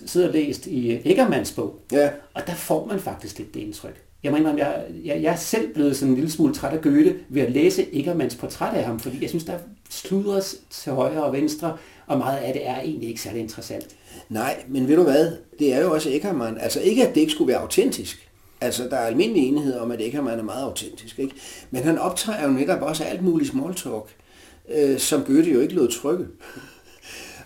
siddet 0.06 0.28
og 0.28 0.34
læst 0.34 0.66
i 0.66 1.00
Eggermans 1.04 1.52
bog, 1.52 1.80
ja. 1.92 2.10
og 2.34 2.42
der 2.46 2.54
får 2.54 2.86
man 2.86 3.00
faktisk 3.00 3.38
lidt 3.38 3.54
det 3.54 3.60
indtryk. 3.60 4.02
Jeg 4.22 4.32
mener, 4.32 4.56
jeg, 4.56 4.84
jeg, 5.04 5.22
jeg 5.22 5.32
er 5.32 5.36
selv 5.36 5.74
blevet 5.74 5.96
sådan 5.96 6.08
en 6.08 6.14
lille 6.14 6.30
smule 6.30 6.54
træt 6.54 6.72
af 6.72 6.80
Goethe 6.80 7.14
ved 7.28 7.42
at 7.42 7.52
læse 7.52 7.86
Eggermans 7.92 8.34
portræt 8.34 8.74
af 8.74 8.84
ham, 8.84 9.00
fordi 9.00 9.18
jeg 9.20 9.28
synes, 9.28 9.44
der 9.44 9.54
sludres 9.90 10.56
til 10.70 10.92
højre 10.92 11.24
og 11.24 11.32
venstre, 11.32 11.76
og 12.06 12.18
meget 12.18 12.38
af 12.38 12.52
det 12.52 12.68
er 12.68 12.80
egentlig 12.80 13.08
ikke 13.08 13.20
særlig 13.20 13.40
interessant. 13.40 13.86
Nej, 14.28 14.56
men 14.68 14.88
ved 14.88 14.96
du 14.96 15.02
hvad? 15.02 15.32
Det 15.58 15.74
er 15.74 15.80
jo 15.80 15.92
også 15.92 16.10
Eggermann. 16.10 16.58
Altså 16.60 16.80
ikke, 16.80 17.08
at 17.08 17.14
det 17.14 17.20
ikke 17.20 17.32
skulle 17.32 17.48
være 17.48 17.60
autentisk. 17.60 18.29
Altså, 18.60 18.88
der 18.90 18.96
er 18.96 19.06
almindelig 19.06 19.48
enighed 19.48 19.78
om, 19.78 19.90
at 19.90 20.00
ikke 20.00 20.08
Eggermann 20.08 20.40
er 20.40 20.44
meget 20.44 20.64
autentisk, 20.64 21.18
ikke? 21.18 21.34
Men 21.70 21.82
han 21.82 21.98
optager 21.98 22.44
jo 22.44 22.50
netop 22.50 22.82
også 22.82 23.04
alt 23.04 23.22
muligt 23.22 23.50
small 23.50 23.74
talk, 23.74 24.14
øh, 24.74 24.98
som 24.98 25.24
Goethe 25.24 25.52
jo 25.52 25.60
ikke 25.60 25.74
lod 25.74 25.88
trykke. 25.88 26.26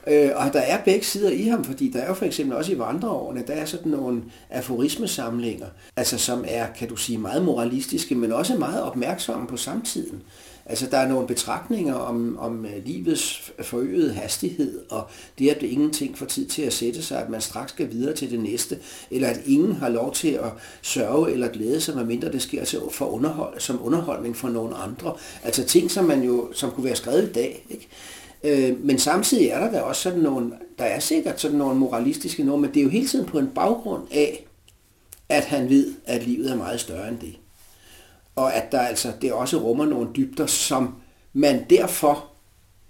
Øh, 0.07 0.31
og 0.35 0.53
der 0.53 0.61
er 0.61 0.85
begge 0.85 1.05
sider 1.05 1.31
i 1.31 1.43
ham, 1.43 1.65
fordi 1.65 1.91
der 1.91 2.01
er 2.01 2.09
jo 2.09 2.15
for 2.15 2.25
eksempel 2.25 2.57
også 2.57 2.73
i 2.73 2.79
vandreårene, 2.79 3.45
der 3.47 3.53
er 3.53 3.65
sådan 3.65 3.93
nogle 3.93 4.23
aforismesamlinger, 4.51 5.67
altså 5.97 6.19
som 6.19 6.45
er, 6.49 6.67
kan 6.79 6.89
du 6.89 6.97
sige, 6.97 7.19
meget 7.19 7.45
moralistiske, 7.45 8.15
men 8.15 8.33
også 8.33 8.57
meget 8.57 8.83
opmærksomme 8.83 9.47
på 9.47 9.57
samtiden. 9.57 10.23
Altså, 10.67 10.87
der 10.91 10.99
er 10.99 11.09
nogle 11.09 11.27
betragtninger 11.27 11.95
om, 11.95 12.39
om 12.39 12.67
øh, 12.67 12.85
livets 12.85 13.53
forøgede 13.63 14.13
hastighed, 14.13 14.81
og 14.91 15.07
det, 15.39 15.51
at 15.51 15.61
det 15.61 15.67
ingenting 15.67 16.19
får 16.19 16.27
tid 16.27 16.47
til 16.47 16.63
at 16.63 16.73
sætte 16.73 17.03
sig, 17.03 17.23
at 17.23 17.29
man 17.29 17.41
straks 17.41 17.73
skal 17.73 17.91
videre 17.91 18.15
til 18.15 18.31
det 18.31 18.41
næste, 18.41 18.79
eller 19.11 19.29
at 19.29 19.41
ingen 19.47 19.73
har 19.73 19.89
lov 19.89 20.13
til 20.13 20.29
at 20.29 20.51
sørge 20.83 21.33
eller 21.33 21.49
glæde 21.49 21.81
sig, 21.81 21.97
medmindre 21.97 22.33
det 22.33 22.43
sker 22.43 22.65
til 22.65 22.81
for 22.91 23.07
underhold, 23.07 23.61
som 23.61 23.87
underholdning 23.87 24.37
for 24.37 24.49
nogle 24.49 24.75
andre. 24.75 25.15
Altså 25.43 25.65
ting, 25.65 25.91
som 25.91 26.05
man 26.05 26.23
jo 26.23 26.53
som 26.53 26.71
kunne 26.71 26.85
være 26.85 26.97
skrevet 26.97 27.29
i 27.29 27.33
dag. 27.33 27.67
Ikke? 27.71 27.89
Øh, 28.45 28.85
men 28.85 28.99
samtidig 28.99 29.49
er 29.49 29.61
der 29.61 29.71
da 29.71 29.81
også 29.81 30.03
sådan 30.03 30.23
nogle, 30.23 30.53
der 30.79 30.85
er 30.85 30.99
sikkert 30.99 31.41
sådan 31.41 31.59
nogle 31.59 31.79
moralistiske 31.79 32.45
normer, 32.45 32.61
men 32.61 32.75
det 32.75 32.81
er 32.81 32.85
jo 32.85 32.91
hele 32.91 33.09
tiden 33.09 33.27
på 33.27 33.39
en 33.39 33.51
baggrund 33.55 34.03
af, 34.11 34.47
at 35.29 35.45
han 35.45 35.69
ved, 35.69 35.95
at 36.07 36.27
livet 36.27 36.51
er 36.51 36.57
meget 36.57 36.81
større 36.81 37.09
end 37.09 37.19
det 37.19 37.35
og 38.37 38.55
at 38.55 38.73
der 38.73 38.81
altså 38.81 39.13
det 39.23 39.33
også 39.33 39.57
rummer 39.57 39.87
nogle 39.87 40.09
dybder, 40.17 40.47
som 40.47 40.95
man 41.33 41.65
derfor 41.71 42.25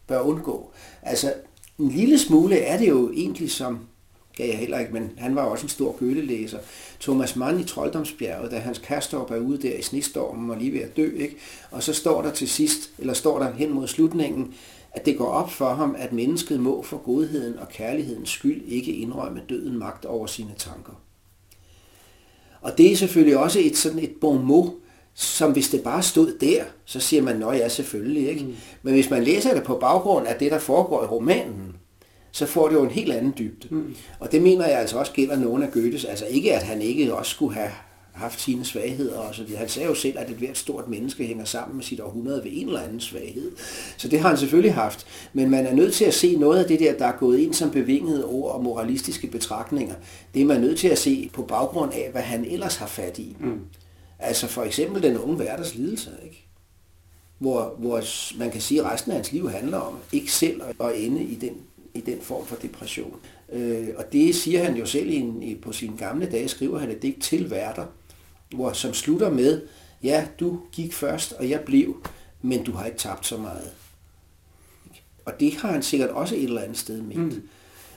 bør 0.07 0.21
undgå. 0.21 0.71
Altså, 1.03 1.35
en 1.79 1.89
lille 1.89 2.19
smule 2.19 2.59
er 2.59 2.79
det 2.79 2.89
jo 2.89 3.13
egentlig 3.13 3.51
som, 3.51 3.79
gav 4.37 4.49
jeg 4.49 4.59
heller 4.59 4.79
ikke, 4.79 4.93
men 4.93 5.11
han 5.17 5.37
var 5.37 5.43
også 5.43 5.65
en 5.65 5.69
stor 5.69 5.97
gølelæser. 5.99 6.59
Thomas 7.01 7.37
Mann 7.37 7.61
i 7.61 7.65
Trolddomsbjerget, 7.65 8.51
da 8.51 8.59
hans 8.59 8.79
Kastorp 8.79 9.31
er 9.31 9.39
ude 9.39 9.63
der 9.63 9.75
i 9.75 9.83
snestormen 9.83 10.51
og 10.51 10.57
lige 10.57 10.73
ved 10.73 10.81
at 10.81 10.97
dø, 10.97 11.11
ikke? 11.17 11.37
og 11.71 11.83
så 11.83 11.93
står 11.93 12.23
der 12.23 12.31
til 12.31 12.49
sidst, 12.49 12.91
eller 12.99 13.13
står 13.13 13.39
der 13.39 13.53
hen 13.53 13.73
mod 13.73 13.87
slutningen, 13.89 14.55
at 14.93 15.07
det 15.07 15.19
går 15.19 15.29
op 15.29 15.51
for 15.51 15.75
ham, 15.75 15.97
at 15.99 16.13
mennesket 16.13 16.61
må 16.61 16.83
for 16.83 16.97
godheden 16.97 17.59
og 17.59 17.69
kærlighedens 17.69 18.31
skyld 18.31 18.63
ikke 18.67 18.93
indrømme 18.93 19.43
døden 19.49 19.79
magt 19.79 20.05
over 20.05 20.27
sine 20.27 20.53
tanker. 20.57 20.93
Og 22.61 22.79
det 22.79 22.93
er 22.93 22.97
selvfølgelig 22.97 23.37
også 23.39 23.61
et 23.61 23.77
sådan 23.77 23.99
et 23.99 24.13
bon 24.21 24.45
mot, 24.45 24.73
som 25.15 25.53
hvis 25.53 25.69
det 25.69 25.83
bare 25.83 26.03
stod 26.03 26.39
der, 26.41 26.65
så 26.85 27.01
siger 27.01 27.23
man, 27.23 27.37
nå 27.37 27.53
ja, 27.53 27.69
selvfølgelig. 27.69 28.29
Ikke? 28.29 28.45
Mm. 28.45 28.55
Men 28.83 28.95
hvis 28.95 29.11
man 29.11 29.25
læser 29.25 29.55
det 29.55 29.63
på 29.63 29.75
baggrund 29.75 30.27
af 30.27 30.37
det, 30.37 30.51
der 30.51 30.59
foregår 30.59 31.03
i 31.03 31.07
romanen, 31.07 31.77
så 32.33 32.47
får 32.47 32.69
det 32.69 32.75
jo 32.75 32.83
en 32.83 32.91
helt 32.91 33.13
anden 33.13 33.35
dybde. 33.39 33.69
Mm. 33.71 33.95
Og 34.21 34.33
det 34.33 34.43
mener 34.43 34.67
jeg 34.67 34.79
altså 34.79 34.99
også 34.99 35.13
gælder 35.13 35.37
nogle 35.37 35.67
af 35.67 35.73
Goethes. 35.73 36.05
Altså 36.05 36.27
ikke, 36.27 36.55
at 36.55 36.63
han 36.63 36.83
ikke 36.83 37.15
også 37.15 37.31
skulle 37.31 37.55
have 37.55 37.71
haft 38.13 38.41
sine 38.41 38.65
svagheder 38.65 39.19
og 39.19 39.35
så 39.35 39.45
videre. 39.45 39.59
Han 39.59 39.69
sagde 39.69 39.89
jo 39.89 39.95
selv, 39.95 40.19
at 40.19 40.31
et 40.31 40.37
hvert 40.37 40.59
stort 40.59 40.89
menneske 40.89 41.25
hænger 41.25 41.45
sammen 41.45 41.77
med 41.77 41.85
sit 41.85 42.01
århundrede 42.01 42.45
ved 42.45 42.51
en 42.55 42.67
eller 42.67 42.81
anden 42.81 43.01
svaghed. 43.01 43.51
Så 43.97 44.09
det 44.09 44.21
har 44.21 44.29
han 44.29 44.39
selvfølgelig 44.39 44.75
haft. 44.75 45.07
Men 45.33 45.51
man 45.51 45.67
er 45.67 45.75
nødt 45.75 45.95
til 45.95 46.05
at 46.05 46.15
se 46.15 46.37
noget 46.37 46.59
af 46.59 46.69
det 46.69 46.81
der, 46.81 46.93
der 46.93 47.07
er 47.07 47.17
gået 47.19 47.39
ind 47.39 47.55
som 47.55 47.71
bevingede 47.71 48.25
ord 48.25 48.55
og 48.55 48.65
moralistiske 48.65 49.27
betragtninger. 49.27 49.95
Det 50.35 50.43
er 50.43 50.47
man 50.47 50.61
nødt 50.61 50.79
til 50.79 50.89
at 50.89 50.99
se 50.99 51.31
på 51.33 51.43
baggrund 51.43 51.93
af, 51.93 52.09
hvad 52.13 52.23
han 52.23 52.45
ellers 52.45 52.77
har 52.77 52.87
fat 52.87 53.19
i. 53.19 53.37
Mm. 53.41 53.61
Altså 54.19 54.47
for 54.47 54.63
eksempel 54.63 55.03
den 55.03 55.19
unge 55.19 55.37
hverdags 55.37 55.75
lidelse, 55.75 56.11
ikke? 56.25 56.47
Hvor, 57.39 57.75
hvor 57.79 58.03
man 58.39 58.51
kan 58.51 58.61
sige, 58.61 58.81
at 58.81 58.87
resten 58.87 59.13
af 59.13 59.17
hans 59.17 59.33
liv 59.33 59.51
handler 59.51 59.79
om 59.79 59.99
ikke 60.13 60.33
selv 60.33 60.63
at 60.81 60.93
ende 60.97 61.23
i 61.23 61.35
den, 61.35 61.57
i 61.95 62.01
den 62.01 62.21
form 62.21 62.47
for 62.47 62.57
depression. 62.57 63.21
Øh, 63.53 63.89
og 63.97 64.05
det 64.13 64.35
siger 64.35 64.65
han 64.65 64.77
jo 64.77 64.87
selv 64.87 65.11
i 65.11 65.33
i, 65.43 65.55
på 65.55 65.73
sine 65.73 65.97
gamle 65.97 66.31
dage, 66.31 66.49
skriver 66.49 66.79
han 66.79 66.91
et 66.91 67.03
digt 67.03 67.23
til 67.23 67.51
værter, 67.51 67.87
hvor, 68.55 68.73
som 68.73 68.95
slutter 68.95 69.31
med, 69.31 69.63
ja, 70.03 70.27
du 70.41 70.61
gik 70.73 70.93
først, 70.93 71.33
og 71.33 71.51
jeg 71.51 71.61
blev, 71.61 72.07
men 72.43 72.65
du 72.65 72.73
har 72.73 72.87
ikke 72.87 72.99
tabt 72.99 73.27
så 73.27 73.37
meget. 73.37 73.73
Og 75.25 75.41
det 75.41 75.55
har 75.55 75.73
han 75.73 75.83
sikkert 75.83 76.11
også 76.11 76.35
et 76.35 76.45
eller 76.45 76.63
andet 76.63 76.79
sted 76.79 77.03
med. 77.03 77.17
Mm. 77.17 77.49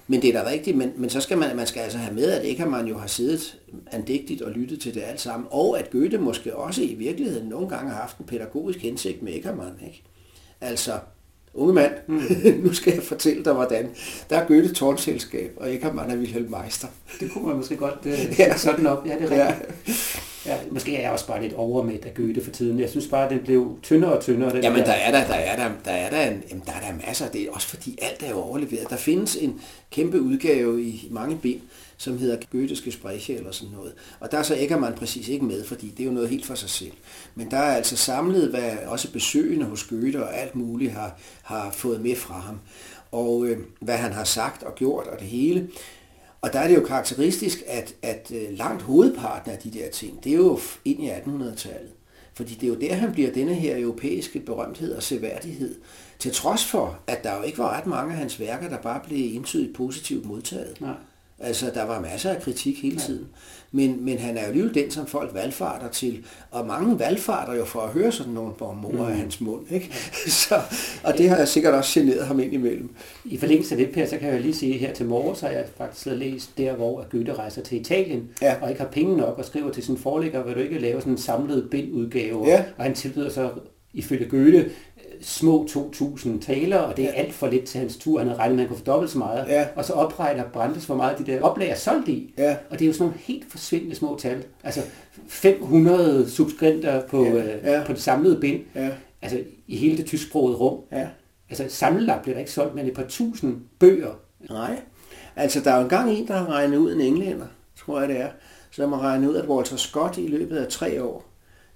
Men 0.07 0.21
det 0.21 0.35
er 0.35 0.43
da 0.43 0.49
rigtigt, 0.49 0.77
men, 0.77 0.93
men 0.95 1.09
så 1.09 1.21
skal 1.21 1.37
man, 1.37 1.55
man 1.55 1.67
skal 1.67 1.79
altså 1.79 1.97
have 1.97 2.15
med, 2.15 2.31
at 2.31 2.45
ikke 2.45 2.65
man 2.65 2.87
jo 2.87 2.97
har 2.97 3.07
siddet 3.07 3.59
andægtigt 3.91 4.41
og 4.41 4.51
lyttet 4.51 4.81
til 4.81 4.93
det 4.93 5.01
alt 5.01 5.21
sammen, 5.21 5.47
og 5.51 5.79
at 5.79 5.89
Goethe 5.89 6.17
måske 6.17 6.55
også 6.55 6.81
i 6.81 6.93
virkeligheden 6.93 7.49
nogle 7.49 7.69
gange 7.69 7.91
har 7.91 8.01
haft 8.01 8.17
en 8.17 8.25
pædagogisk 8.25 8.79
hensigt 8.79 9.21
med 9.21 9.35
Eckermann. 9.35 9.79
Ikke? 9.85 10.03
Altså, 10.61 10.99
unge 11.57 11.73
mand, 11.73 11.91
mm. 12.07 12.21
nu 12.63 12.73
skal 12.73 12.93
jeg 12.93 13.03
fortælle 13.03 13.43
dig, 13.43 13.53
hvordan. 13.53 13.89
Der 14.29 14.37
er 14.37 14.47
Goethe 14.47 14.73
tårnselskab, 14.73 15.51
og 15.57 15.73
Eckermann 15.73 16.11
er 16.11 16.17
Wilhelm 16.17 16.55
Meister. 16.61 16.87
Det 17.19 17.31
kunne 17.31 17.47
man 17.47 17.55
måske 17.55 17.75
godt 17.75 17.99
uh, 18.05 18.39
ja. 18.39 18.57
sådan 18.57 18.87
op. 18.87 19.07
Ja, 19.07 19.13
det 19.13 19.21
er 19.21 19.47
rigtigt. 19.47 19.87
Ja. 19.87 19.93
Ja, 20.47 20.57
måske 20.71 20.95
er 20.95 21.01
jeg 21.01 21.11
også 21.11 21.27
bare 21.27 21.41
lidt 21.41 21.53
overmæt 21.53 22.05
af 22.05 22.13
Goethe 22.13 22.43
for 22.43 22.51
tiden. 22.51 22.79
Jeg 22.79 22.89
synes 22.89 23.07
bare, 23.07 23.25
at 23.25 23.31
den 23.31 23.39
blev 23.39 23.79
tyndere 23.83 24.13
og 24.13 24.23
tyndere. 24.23 24.51
Den 24.51 24.63
jamen, 24.63 24.79
der, 24.79 24.85
der 24.85 24.91
er 24.91 25.11
der, 25.11 25.27
der 25.27 25.33
er 25.33 25.55
der, 25.55 25.71
der 25.85 25.91
er 25.91 26.09
der, 26.09 26.31
en, 26.31 26.43
jamen, 26.49 26.63
der 26.65 26.71
er 26.71 26.79
der 26.79 27.07
masser. 27.07 27.27
Det 27.29 27.41
er 27.41 27.51
også 27.51 27.67
fordi 27.67 27.99
alt 28.01 28.23
er 28.23 28.29
jo 28.29 28.37
overleveret. 28.37 28.89
Der 28.89 28.97
findes 28.97 29.35
en 29.35 29.61
kæmpe 29.91 30.21
udgave 30.21 30.81
i 30.81 31.07
mange 31.11 31.37
bind, 31.41 31.59
som 31.97 32.17
hedder 32.17 32.37
Goetheske 32.51 32.91
Spreche 32.91 33.35
eller 33.35 33.51
sådan 33.51 33.73
noget. 33.73 33.93
Og 34.19 34.31
der 34.31 34.43
så 34.43 34.55
ikke 34.55 34.77
man 34.77 34.93
præcis 34.93 35.27
ikke 35.27 35.45
med, 35.45 35.63
fordi 35.65 35.89
det 35.89 35.99
er 35.99 36.07
jo 36.07 36.11
noget 36.11 36.29
helt 36.29 36.45
for 36.45 36.55
sig 36.55 36.69
selv. 36.69 36.93
Men 37.35 37.51
der 37.51 37.57
er 37.57 37.75
altså 37.75 37.97
samlet, 37.97 38.49
hvad 38.49 38.77
også 38.85 39.11
besøgende 39.11 39.65
hos 39.65 39.83
Goethe 39.83 40.23
og 40.23 40.37
alt 40.37 40.55
muligt 40.55 40.91
har, 40.91 41.19
har 41.43 41.71
fået 41.71 42.01
med 42.01 42.15
fra 42.15 42.39
ham. 42.39 42.59
Og 43.11 43.45
øh, 43.45 43.57
hvad 43.81 43.97
han 43.97 44.13
har 44.13 44.23
sagt 44.23 44.63
og 44.63 44.75
gjort 44.75 45.07
og 45.07 45.19
det 45.19 45.27
hele. 45.27 45.69
Og 46.41 46.53
der 46.53 46.59
er 46.59 46.67
det 46.67 46.75
jo 46.75 46.85
karakteristisk, 46.85 47.63
at, 47.67 47.95
at 48.01 48.31
øh, 48.35 48.57
langt 48.57 48.81
hovedparten 48.81 49.51
af 49.51 49.57
de 49.57 49.71
der 49.71 49.89
ting, 49.89 50.23
det 50.23 50.31
er 50.31 50.37
jo 50.37 50.59
ind 50.85 51.03
i 51.03 51.09
1800-tallet. 51.09 51.91
Fordi 52.33 52.53
det 52.53 52.63
er 52.63 52.67
jo 52.67 52.79
der, 52.79 52.93
han 52.93 53.11
bliver 53.11 53.31
denne 53.31 53.53
her 53.53 53.77
europæiske 53.77 54.39
berømthed 54.39 54.95
og 54.95 55.03
seværdighed. 55.03 55.75
Til 56.19 56.31
trods 56.31 56.65
for, 56.65 56.99
at 57.07 57.23
der 57.23 57.37
jo 57.37 57.43
ikke 57.43 57.57
var 57.57 57.77
ret 57.77 57.85
mange 57.85 58.11
af 58.11 58.17
hans 58.19 58.39
værker, 58.39 58.69
der 58.69 58.81
bare 58.81 59.01
blev 59.07 59.35
entydigt 59.35 59.75
positivt 59.75 60.25
modtaget. 60.25 60.81
Nej. 60.81 60.93
Altså, 61.39 61.71
der 61.73 61.83
var 61.83 62.01
masser 62.01 62.29
af 62.29 62.41
kritik 62.41 62.81
hele 62.81 62.97
tiden. 62.99 63.27
Men, 63.71 64.05
men 64.05 64.17
han 64.17 64.37
er 64.37 64.41
jo 64.41 64.47
alligevel 64.47 64.73
den, 64.73 64.91
som 64.91 65.07
folk 65.07 65.33
valgfarter 65.33 65.89
til. 65.89 66.25
Og 66.51 66.67
mange 66.67 66.99
valgfarter 66.99 67.53
jo 67.53 67.65
for 67.65 67.79
at 67.79 67.89
høre 67.89 68.11
sådan 68.11 68.33
nogle 68.33 68.53
mor 68.59 68.91
mm. 68.91 68.99
af 68.99 69.15
hans 69.17 69.41
mund. 69.41 69.71
Ikke? 69.71 69.95
Så, 70.47 70.61
og 71.03 71.17
det 71.17 71.29
har 71.29 71.37
jeg 71.37 71.47
sikkert 71.47 71.73
også 71.73 71.99
generet 71.99 72.27
ham 72.27 72.39
ind 72.39 72.53
imellem. 72.53 72.89
I 73.25 73.37
forlængelse 73.37 73.75
af 73.75 73.77
det, 73.77 73.93
Per, 73.93 74.05
så 74.05 74.17
kan 74.17 74.33
jeg 74.33 74.41
lige 74.41 74.53
sige, 74.53 74.77
her 74.77 74.93
til 74.93 75.05
morgen, 75.05 75.35
så 75.35 75.45
har 75.45 75.53
jeg 75.53 75.65
faktisk 75.77 76.05
læst 76.05 76.57
der, 76.57 76.75
hvor 76.75 77.07
Goethe 77.11 77.33
rejser 77.33 77.61
til 77.61 77.81
Italien, 77.81 78.29
ja. 78.41 78.55
og 78.61 78.69
ikke 78.69 78.81
har 78.81 78.89
penge 78.89 79.17
nok, 79.17 79.37
og 79.37 79.45
skriver 79.45 79.71
til 79.71 79.83
sin 79.83 79.97
forlægger, 79.97 80.43
vil 80.43 80.55
du 80.55 80.59
ikke 80.59 80.79
lave 80.79 81.01
sådan 81.01 81.13
en 81.13 81.17
samlet 81.17 81.69
bindudgave? 81.71 82.47
Ja. 82.47 82.63
Og 82.77 82.83
han 82.83 82.93
tilbyder 82.93 83.29
så 83.29 83.49
ifølge 83.93 84.25
Goethe 84.25 84.69
små 85.21 85.67
2.000 85.69 86.39
taler, 86.41 86.77
og 86.77 86.97
det 86.97 87.05
er 87.05 87.09
ja. 87.09 87.15
alt 87.15 87.33
for 87.33 87.47
lidt 87.47 87.65
til 87.65 87.79
hans 87.79 87.97
tur. 87.97 88.19
Han 88.19 88.27
havde 88.27 88.39
regnet 88.39 88.55
med, 88.55 88.63
at 88.63 88.69
han 88.69 88.75
kunne 88.75 88.85
få 88.85 88.91
dobbelt 88.91 89.11
så 89.11 89.17
meget. 89.17 89.45
Ja. 89.47 89.67
Og 89.75 89.85
så 89.85 89.93
opregner 89.93 90.43
Brandes, 90.43 90.85
hvor 90.85 90.95
meget 90.95 91.17
de 91.17 91.23
der 91.23 91.41
oplag 91.41 91.69
er 91.69 91.75
solgt 91.75 92.07
i. 92.07 92.33
Ja. 92.37 92.57
Og 92.69 92.79
det 92.79 92.85
er 92.85 92.87
jo 92.87 92.93
sådan 92.93 93.05
nogle 93.05 93.19
helt 93.19 93.51
forsvindende 93.51 93.95
små 93.95 94.17
tal. 94.19 94.43
Altså 94.63 94.81
500 95.27 96.29
subskribenter 96.29 97.07
på, 97.07 97.25
ja. 97.25 97.31
Øh, 97.31 97.63
ja. 97.63 97.83
på 97.85 97.93
det 97.93 98.01
samlede 98.01 98.39
bind. 98.39 98.61
Ja. 98.75 98.89
Altså 99.21 99.39
i 99.67 99.77
hele 99.77 99.97
det 99.97 100.05
tysksprogede 100.05 100.57
rum. 100.57 100.79
Ja. 100.91 101.07
Altså 101.49 101.65
sammenlagt 101.69 102.21
bliver 102.21 102.35
der 102.35 102.39
ikke 102.39 102.51
solgt, 102.51 102.75
men 102.75 102.87
et 102.87 102.93
par 102.93 103.05
tusind 103.09 103.57
bøger. 103.79 104.19
Nej. 104.49 104.79
Altså 105.35 105.59
der 105.59 105.71
er 105.71 105.75
jo 105.75 105.83
engang 105.83 106.11
en, 106.11 106.27
der 106.27 106.33
har 106.33 106.47
regnet 106.47 106.77
ud 106.77 106.93
en 106.93 107.01
englænder, 107.01 107.45
tror 107.77 107.99
jeg 107.99 108.09
det 108.09 108.19
er, 108.19 108.29
som 108.71 108.93
har 108.93 108.99
regnet 108.99 109.29
ud, 109.29 109.35
at 109.35 109.47
Walter 109.47 109.75
Scott 109.75 110.17
i 110.17 110.27
løbet 110.27 110.57
af 110.57 110.67
tre 110.67 111.03
år 111.03 111.26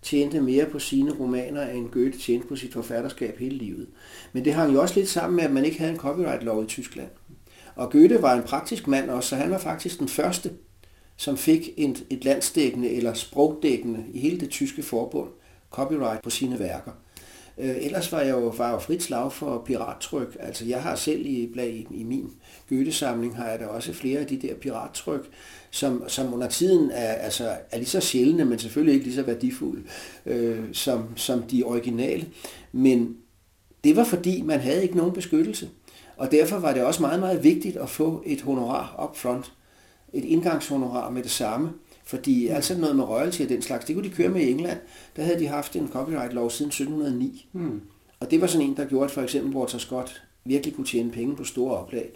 tjente 0.01 0.41
mere 0.41 0.65
på 0.65 0.79
sine 0.79 1.11
romaner, 1.11 1.67
end 1.67 1.89
Goethe 1.89 2.19
tjente 2.19 2.47
på 2.47 2.55
sit 2.55 2.73
forfatterskab 2.73 3.37
hele 3.37 3.57
livet. 3.57 3.87
Men 4.33 4.45
det 4.45 4.53
hang 4.53 4.73
jo 4.73 4.81
også 4.81 4.95
lidt 4.95 5.09
sammen 5.09 5.35
med, 5.35 5.43
at 5.43 5.51
man 5.51 5.65
ikke 5.65 5.77
havde 5.77 5.91
en 5.91 5.97
copyright-lov 5.97 6.63
i 6.63 6.67
Tyskland. 6.67 7.09
Og 7.75 7.91
Goethe 7.91 8.21
var 8.21 8.33
en 8.33 8.43
praktisk 8.43 8.87
mand 8.87 9.09
også, 9.09 9.29
så 9.29 9.35
han 9.35 9.51
var 9.51 9.57
faktisk 9.57 9.99
den 9.99 10.07
første, 10.07 10.51
som 11.17 11.37
fik 11.37 11.69
et, 11.77 12.05
et 12.09 12.25
landsdækkende 12.25 12.89
eller 12.89 13.13
sprogdækkende 13.13 14.05
i 14.13 14.19
hele 14.19 14.39
det 14.39 14.49
tyske 14.49 14.83
forbund 14.83 15.29
copyright 15.69 16.23
på 16.23 16.29
sine 16.29 16.59
værker. 16.59 16.91
Øh, 17.57 17.75
ellers 17.81 18.11
var 18.11 18.21
jeg 18.21 18.31
jo, 18.31 18.53
var 18.57 18.71
jo 18.71 18.79
frit 18.79 19.03
slag 19.03 19.33
for 19.33 19.63
pirattryk. 19.65 20.37
Altså 20.39 20.65
jeg 20.65 20.83
har 20.83 20.95
selv 20.95 21.25
i, 21.25 21.51
i, 21.55 21.87
i 21.91 22.03
min 22.03 22.29
gøtesamling, 22.69 23.35
har 23.35 23.47
jeg 23.47 23.59
da 23.59 23.65
også 23.65 23.93
flere 23.93 24.19
af 24.19 24.27
de 24.27 24.37
der 24.41 24.55
pirattryk, 24.55 25.29
som, 25.71 26.03
som 26.07 26.33
under 26.33 26.47
tiden 26.47 26.91
er, 26.91 27.13
altså, 27.13 27.57
er 27.71 27.77
lige 27.77 27.89
så 27.89 27.99
sjældne, 27.99 28.45
men 28.45 28.59
selvfølgelig 28.59 28.93
ikke 28.93 29.05
lige 29.05 29.15
så 29.15 29.23
værdifulde 29.23 29.83
øh, 30.25 30.59
som, 30.73 31.17
som 31.17 31.43
de 31.43 31.63
originale. 31.63 32.27
Men 32.71 33.17
det 33.83 33.95
var 33.95 34.03
fordi, 34.03 34.41
man 34.41 34.59
havde 34.59 34.83
ikke 34.83 34.97
nogen 34.97 35.13
beskyttelse. 35.13 35.69
Og 36.17 36.31
derfor 36.31 36.59
var 36.59 36.73
det 36.73 36.83
også 36.83 37.01
meget, 37.01 37.19
meget 37.19 37.43
vigtigt 37.43 37.77
at 37.77 37.89
få 37.89 38.23
et 38.25 38.41
honorar 38.41 39.09
up 39.09 39.17
front. 39.17 39.53
Et 40.13 40.25
indgangshonorar 40.25 41.09
med 41.09 41.23
det 41.23 41.31
samme. 41.31 41.71
Fordi 42.05 42.47
mm. 42.47 42.55
altså 42.55 42.77
noget 42.77 42.95
med 42.95 43.03
royalty 43.03 43.41
og 43.41 43.49
den 43.49 43.61
slags, 43.61 43.85
det 43.85 43.95
kunne 43.95 44.09
de 44.09 44.13
køre 44.13 44.29
med 44.29 44.41
i 44.41 44.51
England. 44.51 44.79
Der 45.15 45.23
havde 45.23 45.39
de 45.39 45.47
haft 45.47 45.75
en 45.75 45.87
copyright-lov 45.87 46.49
siden 46.49 46.69
1709. 46.69 47.47
Mm. 47.53 47.81
Og 48.19 48.31
det 48.31 48.41
var 48.41 48.47
sådan 48.47 48.67
en, 48.67 48.77
der 48.77 48.85
gjorde, 48.85 49.05
at 49.05 49.11
for 49.11 49.21
eksempel 49.21 49.55
Walter 49.55 49.77
Scott 49.77 50.23
virkelig 50.45 50.75
kunne 50.75 50.87
tjene 50.87 51.11
penge 51.11 51.35
på 51.35 51.43
store 51.43 51.77
oplag. 51.77 52.11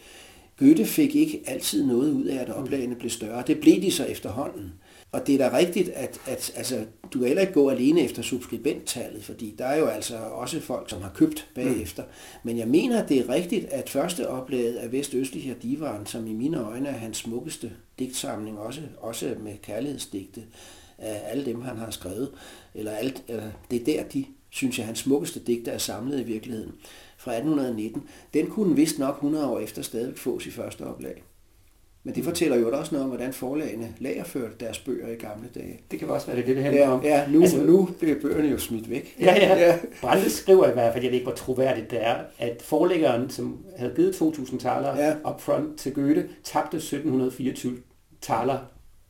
Goethe 0.59 0.85
fik 0.85 1.15
ikke 1.15 1.43
altid 1.47 1.85
noget 1.85 2.11
ud 2.11 2.25
af, 2.25 2.41
at 2.41 2.49
oplagene 2.49 2.95
blev 2.95 3.09
større. 3.09 3.43
Det 3.47 3.59
blev 3.59 3.81
de 3.81 3.91
så 3.91 4.05
efterhånden. 4.05 4.73
Og 5.11 5.27
det 5.27 5.35
er 5.35 5.49
da 5.49 5.57
rigtigt, 5.57 5.89
at, 5.89 6.21
at 6.27 6.53
altså, 6.55 6.85
du 7.13 7.19
kan 7.19 7.27
heller 7.27 7.41
ikke 7.41 7.53
gå 7.53 7.69
alene 7.69 8.01
efter 8.01 8.21
subskribenttallet, 8.21 9.23
fordi 9.23 9.55
der 9.57 9.65
er 9.65 9.79
jo 9.79 9.85
altså 9.85 10.17
også 10.17 10.59
folk, 10.59 10.89
som 10.89 11.01
har 11.01 11.11
købt 11.15 11.47
bagefter. 11.55 12.03
Mm. 12.03 12.09
Men 12.43 12.57
jeg 12.57 12.67
mener, 12.67 13.03
at 13.03 13.09
det 13.09 13.19
er 13.19 13.29
rigtigt, 13.29 13.65
at 13.65 13.89
første 13.89 14.29
oplaget 14.29 14.75
af 14.75 14.91
Vestøstlige 14.91 15.55
Divan, 15.61 16.05
som 16.05 16.27
i 16.27 16.33
mine 16.33 16.65
øjne 16.65 16.89
er 16.89 16.97
hans 16.97 17.17
smukkeste 17.17 17.71
digtsamling, 17.99 18.59
også, 18.59 18.81
også 18.97 19.35
med 19.43 19.53
kærlighedsdigte 19.63 20.43
af 20.97 21.21
alle 21.25 21.45
dem, 21.45 21.61
han 21.61 21.77
har 21.77 21.91
skrevet, 21.91 22.31
eller 22.75 22.91
alt, 22.91 23.23
eller 23.27 23.51
det 23.71 23.81
er 23.81 23.85
der, 23.85 24.03
de 24.03 24.25
synes 24.49 24.77
jeg, 24.77 24.85
hans 24.85 24.99
smukkeste 24.99 25.39
digter 25.39 25.71
er 25.71 25.77
samlet 25.77 26.19
i 26.19 26.23
virkeligheden, 26.23 26.71
fra 27.17 27.31
1819, 27.31 28.03
den 28.33 28.47
kunne 28.47 28.75
vist 28.75 28.99
nok 28.99 29.15
100 29.15 29.49
år 29.49 29.59
efter 29.59 29.81
stadig 29.81 30.17
fås 30.17 30.45
i 30.45 30.51
første 30.51 30.81
oplag. 30.81 31.23
Men 32.05 32.15
det 32.15 32.23
fortæller 32.23 32.57
jo 32.57 32.77
også 32.79 32.95
noget 32.95 33.03
om, 33.03 33.09
hvordan 33.09 33.33
forlagene 33.33 33.93
lagerførte 33.99 34.53
deres 34.59 34.79
bøger 34.79 35.07
i 35.07 35.15
gamle 35.15 35.47
dage. 35.55 35.79
Det 35.91 35.99
kan 35.99 36.09
også 36.09 36.27
være 36.27 36.35
det, 36.37 36.47
det 36.47 36.63
handler 36.63 36.81
ja, 36.81 36.91
om. 36.91 37.03
Ja, 37.03 37.27
nu, 37.31 37.41
altså, 37.41 37.57
nu 37.57 37.89
bliver 37.99 38.15
bøgerne 38.21 38.49
jo 38.49 38.57
smidt 38.57 38.89
væk. 38.89 39.15
Ja, 39.19 39.35
ja. 39.35 39.67
ja. 39.67 39.77
Brandes 40.01 40.31
skriver 40.31 40.69
i 40.69 40.73
hvert 40.73 40.93
fald, 40.93 41.03
jeg 41.03 41.11
ved 41.11 41.19
ikke, 41.19 41.25
hvor 41.25 41.35
troværdigt 41.35 41.91
det 41.91 42.05
er, 42.07 42.15
at 42.39 42.61
forlæggeren, 42.61 43.29
som 43.29 43.57
havde 43.77 43.93
givet 43.95 44.13
2.000 44.13 44.59
taler 44.59 44.97
ja. 44.97 45.31
upfront 45.31 45.79
til 45.79 45.93
Goethe, 45.93 46.25
tabte 46.43 46.77
1724 46.77 47.77
taler 48.21 48.57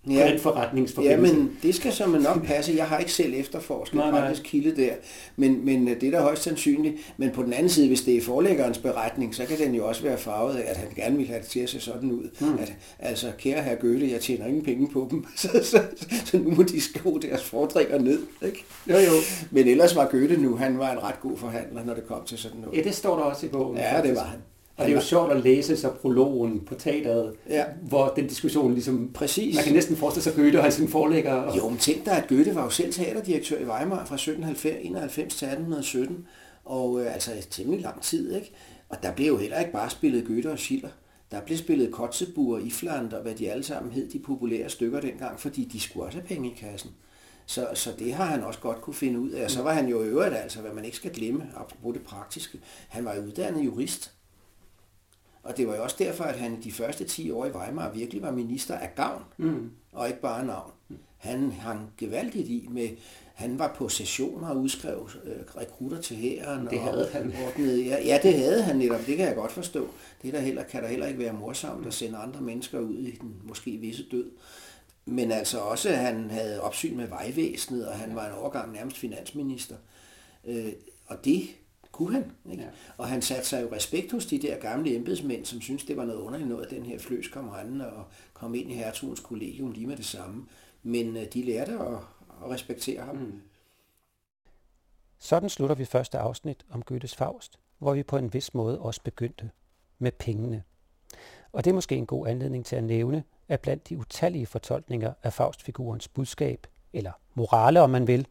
ja. 0.09 0.31
den 0.31 0.39
forretningsforbindelse. 0.39 1.33
Ja, 1.33 1.37
men 1.37 1.57
det 1.63 1.75
skal 1.75 1.93
så 1.93 2.07
nok 2.07 2.45
passe. 2.45 2.73
Jeg 2.77 2.85
har 2.85 2.97
ikke 2.97 3.11
selv 3.11 3.33
efterforsket 3.35 3.95
nej, 3.95 4.11
nej. 4.11 4.35
kilde 4.43 4.75
der, 4.75 4.93
men, 5.35 5.65
men 5.65 5.87
det 5.87 6.03
er 6.03 6.11
da 6.11 6.19
højst 6.19 6.43
sandsynligt. 6.43 6.95
Men 7.17 7.31
på 7.31 7.43
den 7.43 7.53
anden 7.53 7.69
side, 7.69 7.87
hvis 7.87 8.01
det 8.01 8.17
er 8.17 8.21
forlæggerens 8.21 8.77
beretning, 8.77 9.35
så 9.35 9.45
kan 9.45 9.57
den 9.57 9.75
jo 9.75 9.87
også 9.87 10.03
være 10.03 10.17
farvet 10.17 10.55
af, 10.55 10.69
at 10.69 10.77
han 10.77 10.87
gerne 10.95 11.17
vil 11.17 11.27
have 11.27 11.39
det 11.39 11.47
til 11.47 11.59
at 11.59 11.69
se 11.69 11.79
sådan 11.79 12.11
ud. 12.11 12.29
Hmm. 12.39 12.57
At, 12.59 12.73
altså, 12.99 13.31
kære 13.37 13.61
herr 13.61 13.75
Goethe, 13.75 14.11
jeg 14.11 14.21
tjener 14.21 14.45
ingen 14.45 14.63
penge 14.63 14.89
på 14.93 15.07
dem, 15.11 15.25
så, 15.35 15.49
så, 15.63 15.81
så 16.25 16.37
nu 16.37 16.51
må 16.51 16.63
de 16.63 16.81
skrive 16.81 17.19
deres 17.19 17.43
fordrikker 17.43 17.99
ned. 17.99 18.19
Ikke? 18.45 18.65
Jo, 18.89 18.95
jo. 18.95 19.11
Men 19.51 19.67
ellers 19.67 19.95
var 19.95 20.07
Goethe 20.07 20.37
nu, 20.37 20.55
han 20.55 20.77
var 20.79 20.91
en 20.91 21.03
ret 21.03 21.19
god 21.21 21.37
forhandler, 21.37 21.85
når 21.85 21.93
det 21.93 22.07
kom 22.07 22.25
til 22.25 22.37
sådan 22.37 22.61
noget. 22.61 22.77
Ja, 22.77 22.83
det 22.83 22.95
står 22.95 23.17
der 23.17 23.23
også 23.23 23.45
i 23.45 23.49
bogen. 23.49 23.77
Ja, 23.77 24.01
det 24.01 24.15
var 24.15 24.23
han. 24.23 24.39
Og 24.77 24.85
det 24.85 24.91
er 24.91 24.95
jo 24.95 25.01
sjovt 25.01 25.31
at 25.31 25.43
læse 25.43 25.77
så 25.77 25.89
prologen 25.89 26.59
på 26.59 26.75
teateret, 26.75 27.33
ja. 27.49 27.63
hvor 27.81 28.13
den 28.15 28.27
diskussion 28.27 28.73
ligesom... 28.73 29.11
Præcis. 29.13 29.55
Man 29.55 29.63
kan 29.63 29.73
næsten 29.73 29.95
forestille 29.95 30.23
sig 30.23 30.35
Goethe 30.35 30.61
og 30.61 30.73
sin 30.73 30.87
forlægger. 30.87 31.33
Og... 31.33 31.57
Jo, 31.57 31.69
men 31.69 31.77
tænk 31.77 32.05
dig, 32.05 32.13
at 32.13 32.27
Goethe 32.27 32.55
var 32.55 32.63
jo 32.63 32.69
selv 32.69 32.93
teaterdirektør 32.93 33.57
i 33.57 33.63
Weimar 33.63 34.05
fra 34.05 34.15
1791 34.15 35.35
til 35.35 35.45
1817, 35.45 36.27
og 36.65 37.01
øh, 37.01 37.13
altså 37.13 37.31
temmelig 37.49 37.81
lang 37.81 38.01
tid, 38.01 38.35
ikke? 38.35 38.51
Og 38.89 39.03
der 39.03 39.11
blev 39.11 39.27
jo 39.27 39.37
heller 39.37 39.59
ikke 39.59 39.71
bare 39.71 39.89
spillet 39.89 40.27
Goethe 40.27 40.51
og 40.51 40.59
Schiller. 40.59 40.89
Der 41.31 41.41
blev 41.41 41.57
spillet 41.57 41.91
Kotzebue, 41.91 42.63
Ifland 42.63 43.13
og 43.13 43.21
hvad 43.21 43.35
de 43.35 43.51
alle 43.51 43.63
sammen 43.63 43.91
hed, 43.91 44.09
de 44.09 44.19
populære 44.19 44.69
stykker 44.69 45.01
dengang, 45.01 45.39
fordi 45.39 45.63
de 45.63 45.79
skulle 45.79 46.05
også 46.05 46.17
have 46.17 46.27
penge 46.27 46.51
i 46.51 46.55
kassen. 46.59 46.91
Så, 47.45 47.67
så 47.73 47.91
det 47.99 48.13
har 48.13 48.25
han 48.25 48.43
også 48.43 48.59
godt 48.59 48.81
kunne 48.81 48.93
finde 48.93 49.19
ud 49.19 49.29
af. 49.29 49.43
Og 49.43 49.51
så 49.51 49.61
var 49.61 49.73
han 49.73 49.87
jo 49.87 50.03
i 50.03 50.07
øvrigt, 50.07 50.35
altså, 50.35 50.61
hvad 50.61 50.71
man 50.71 50.85
ikke 50.85 50.97
skal 50.97 51.13
glemme, 51.13 51.47
apropos 51.55 51.93
det 51.93 52.01
praktiske, 52.01 52.59
han 52.89 53.05
var 53.05 53.17
uddannet 53.27 53.65
jurist. 53.65 54.14
Og 55.45 55.57
det 55.57 55.67
var 55.67 55.75
jo 55.75 55.83
også 55.83 55.95
derfor, 55.99 56.23
at 56.23 56.39
han 56.39 56.61
de 56.63 56.71
første 56.71 57.03
10 57.03 57.31
år 57.31 57.45
i 57.45 57.51
Weimar 57.51 57.91
virkelig 57.93 58.21
var 58.21 58.31
minister 58.31 58.75
af 58.75 58.95
gavn, 58.95 59.23
mm. 59.37 59.71
og 59.91 60.07
ikke 60.07 60.21
bare 60.21 60.45
navn. 60.45 60.71
Han 61.17 61.51
hang 61.51 61.93
gevaldigt 61.97 62.47
i 62.47 62.67
med, 62.71 62.89
han 63.33 63.59
var 63.59 63.75
på 63.77 63.89
sessioner 63.89 64.47
og 64.47 64.57
udskrev 64.57 65.09
øh, 65.23 65.61
rekrutter 65.61 66.01
til 66.01 66.17
hæren. 66.17 66.67
Det 66.67 66.79
havde 66.79 67.07
og, 67.07 67.11
han. 67.11 67.33
Ordnede, 67.47 67.83
ja, 67.83 68.05
ja, 68.05 68.19
det 68.23 68.33
havde 68.33 68.63
han 68.63 68.75
netop. 68.75 69.05
Det 69.07 69.17
kan 69.17 69.27
jeg 69.27 69.35
godt 69.35 69.51
forstå. 69.51 69.89
Det 70.21 70.33
der 70.33 70.39
heller, 70.39 70.63
kan 70.63 70.83
der 70.83 70.89
heller 70.89 71.07
ikke 71.07 71.19
være 71.19 71.33
morsomt 71.33 71.87
at 71.87 71.93
sende 71.93 72.17
andre 72.17 72.41
mennesker 72.41 72.79
ud 72.79 72.97
i 72.97 73.11
den 73.11 73.35
måske 73.43 73.71
visse 73.71 74.05
død. 74.11 74.31
Men 75.05 75.31
altså 75.31 75.59
også, 75.59 75.89
at 75.89 75.97
han 75.97 76.29
havde 76.29 76.61
opsyn 76.61 76.97
med 76.97 77.07
vejvæsenet, 77.07 77.87
og 77.87 77.93
han 77.93 78.15
var 78.15 78.27
en 78.27 78.33
overgang 78.33 78.73
nærmest 78.73 78.97
finansminister. 78.97 79.75
Øh, 80.45 80.73
og 81.05 81.25
det 81.25 81.47
kunne 81.95 82.13
han. 82.13 82.31
Ikke? 82.51 82.63
Ja. 82.63 82.69
Og 82.97 83.07
han 83.07 83.21
satte 83.21 83.47
sig 83.47 83.61
jo 83.61 83.69
respekt 83.71 84.11
hos 84.11 84.25
de 84.25 84.41
der 84.41 84.59
gamle 84.59 84.95
embedsmænd, 84.95 85.45
som 85.45 85.61
syntes, 85.61 85.85
det 85.85 85.97
var 85.97 86.05
noget 86.05 86.19
underligt 86.19 86.49
noget, 86.49 86.65
at 86.65 86.71
den 86.71 86.85
her 86.85 86.99
fløs 86.99 87.27
kom 87.27 87.49
rendende 87.49 87.93
og 87.93 88.05
kom 88.33 88.55
ind 88.55 88.71
i 88.71 88.73
hertugens 88.73 89.19
kollegium 89.19 89.71
lige 89.71 89.87
med 89.87 89.97
det 89.97 90.05
samme. 90.05 90.45
Men 90.83 91.17
øh, 91.17 91.25
de 91.33 91.43
lærte 91.43 91.71
at, 91.71 91.97
at 92.43 92.49
respektere 92.49 93.01
ham. 93.01 93.15
Mm. 93.15 93.41
Sådan 95.19 95.49
slutter 95.49 95.75
vi 95.75 95.85
første 95.85 96.17
afsnit 96.17 96.65
om 96.69 96.81
Goethes 96.81 97.15
Faust, 97.15 97.59
hvor 97.79 97.93
vi 97.93 98.03
på 98.03 98.17
en 98.17 98.33
vis 98.33 98.53
måde 98.53 98.79
også 98.79 99.01
begyndte 99.03 99.49
med 99.99 100.11
pengene. 100.11 100.63
Og 101.51 101.63
det 101.63 101.69
er 101.69 101.75
måske 101.75 101.95
en 101.95 102.05
god 102.05 102.27
anledning 102.27 102.65
til 102.65 102.75
at 102.75 102.83
nævne, 102.83 103.23
at 103.47 103.61
blandt 103.61 103.89
de 103.89 103.97
utallige 103.97 104.45
fortolkninger 104.45 105.13
af 105.23 105.33
Faustfigurens 105.33 106.07
budskab, 106.07 106.67
eller 106.93 107.11
morale 107.33 107.81
om 107.81 107.89
man 107.89 108.07
vil, 108.07 108.27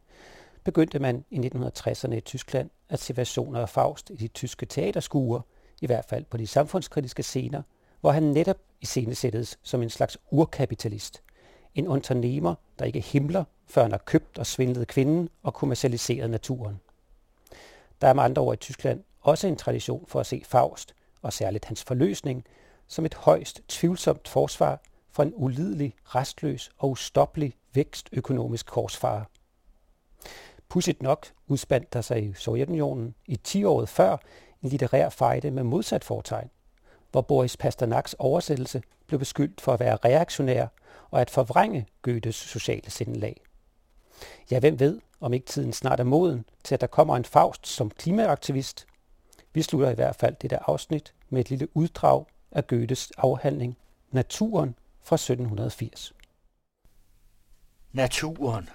begyndte 0.65 0.99
man 0.99 1.25
i 1.29 1.39
1960'erne 1.39 2.13
i 2.13 2.19
Tyskland 2.19 2.69
at 2.89 2.99
se 2.99 3.17
versioner 3.17 3.61
af 3.61 3.69
Faust 3.69 4.09
i 4.09 4.15
de 4.15 4.27
tyske 4.27 4.65
teaterskuer, 4.65 5.41
i 5.81 5.85
hvert 5.85 6.05
fald 6.05 6.25
på 6.25 6.37
de 6.37 6.47
samfundskritiske 6.47 7.23
scener, 7.23 7.61
hvor 8.01 8.11
han 8.11 8.23
netop 8.23 8.57
iscenesættes 8.81 9.59
som 9.63 9.81
en 9.81 9.89
slags 9.89 10.17
urkapitalist. 10.31 11.21
En 11.75 11.87
unternehmer, 11.87 12.55
der 12.79 12.85
ikke 12.85 12.99
himler, 12.99 13.43
før 13.67 13.81
han 13.81 13.91
har 13.91 13.97
købt 14.05 14.39
og 14.39 14.45
svindlet 14.45 14.87
kvinden 14.87 15.29
og 15.43 15.53
kommercialiseret 15.53 16.29
naturen. 16.29 16.79
Der 18.01 18.07
er 18.07 18.13
med 18.13 18.23
andre 18.23 18.41
ord 18.41 18.53
i 18.53 18.57
Tyskland 18.57 19.03
også 19.21 19.47
en 19.47 19.55
tradition 19.55 20.05
for 20.07 20.19
at 20.19 20.25
se 20.25 20.41
Faust, 20.45 20.95
og 21.21 21.33
særligt 21.33 21.65
hans 21.65 21.83
forløsning, 21.83 22.43
som 22.87 23.05
et 23.05 23.13
højst 23.13 23.61
tvivlsomt 23.67 24.27
forsvar 24.27 24.81
for 25.11 25.23
en 25.23 25.33
ulidelig, 25.35 25.93
restløs 26.03 26.71
og 26.77 26.89
ustoppelig 26.89 27.53
vækstøkonomisk 27.73 28.65
korsfarer. 28.65 29.23
Pudsigt 30.75 31.03
nok 31.03 31.27
udspandt 31.47 31.93
der 31.93 32.01
sig 32.01 32.23
i 32.23 32.33
Sovjetunionen 32.33 33.15
i 33.25 33.35
10 33.35 33.63
året 33.63 33.89
før 33.89 34.17
en 34.63 34.69
litterær 34.69 35.09
fejde 35.09 35.51
med 35.51 35.63
modsat 35.63 36.03
fortegn, 36.03 36.49
hvor 37.11 37.21
Boris 37.21 37.57
Pasternaks 37.57 38.15
oversættelse 38.19 38.81
blev 39.07 39.19
beskyldt 39.19 39.61
for 39.61 39.73
at 39.73 39.79
være 39.79 39.95
reaktionær 39.95 40.67
og 41.11 41.21
at 41.21 41.29
forvrænge 41.29 41.87
Goethes 42.01 42.35
sociale 42.35 42.91
sindelag. 42.91 43.41
Ja, 44.51 44.59
hvem 44.59 44.79
ved, 44.79 45.01
om 45.19 45.33
ikke 45.33 45.45
tiden 45.45 45.73
snart 45.73 45.99
er 45.99 46.03
moden 46.03 46.45
til, 46.63 46.75
at 46.75 46.81
der 46.81 46.87
kommer 46.87 47.15
en 47.15 47.25
Faust 47.25 47.67
som 47.67 47.89
klimaaktivist. 47.89 48.87
Vi 49.53 49.61
slutter 49.61 49.89
i 49.89 49.95
hvert 49.95 50.15
fald 50.15 50.35
dette 50.41 50.69
afsnit 50.69 51.13
med 51.29 51.41
et 51.41 51.49
lille 51.49 51.77
uddrag 51.77 52.25
af 52.51 52.67
Goethes 52.67 53.11
afhandling 53.17 53.77
Naturen 54.11 54.75
fra 55.03 55.15
1780. 55.15 56.13
Naturen 57.91 58.69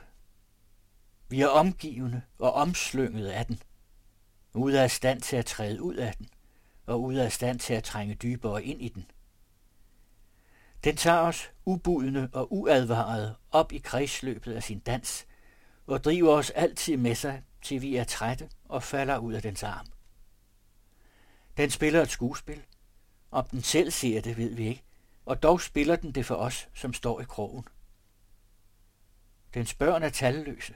vi 1.31 1.41
er 1.41 1.49
omgivende 1.49 2.23
og 2.39 2.53
omslynget 2.53 3.29
af 3.29 3.47
den, 3.47 3.63
ude 4.55 4.83
af 4.83 4.91
stand 4.91 5.21
til 5.21 5.37
at 5.37 5.47
træde 5.47 5.83
ud 5.83 5.95
af 5.95 6.15
den, 6.15 6.29
og 6.87 7.03
ude 7.03 7.25
af 7.25 7.33
stand 7.33 7.59
til 7.59 7.75
at 7.75 7.85
trænge 7.85 8.15
dybere 8.15 8.65
ind 8.65 8.83
i 8.83 8.89
den. 8.89 9.11
Den 10.85 10.97
tager 10.97 11.19
os 11.19 11.51
ubudne 11.65 12.29
og 12.33 12.53
uadvaret 12.53 13.37
op 13.51 13.73
i 13.73 13.79
kredsløbet 13.79 14.53
af 14.53 14.63
sin 14.63 14.79
dans, 14.79 15.27
og 15.87 16.05
driver 16.05 16.33
os 16.33 16.51
altid 16.51 16.97
med 16.97 17.15
sig, 17.15 17.43
til 17.63 17.83
vi 17.83 17.97
er 17.97 18.05
trætte 18.05 18.51
og 18.65 18.83
falder 18.83 19.19
ud 19.19 19.33
af 19.33 19.43
dens 19.43 19.63
arm. 19.63 19.87
Den 21.57 21.71
spiller 21.71 22.03
et 22.03 22.11
skuespil. 22.11 22.63
Om 23.31 23.45
den 23.45 23.63
selv 23.63 23.91
ser 23.91 24.21
det, 24.21 24.37
ved 24.37 24.55
vi 24.55 24.67
ikke, 24.67 24.83
og 25.27 25.43
dog 25.43 25.61
spiller 25.61 25.97
den 25.97 26.13
det 26.13 26.27
for 26.27 26.35
os, 26.35 26.69
som 26.75 26.93
står 26.93 27.21
i 27.21 27.25
krogen. 27.25 27.65
Dens 29.55 29.75
børn 29.75 30.03
er 30.03 30.09
talløse. 30.09 30.75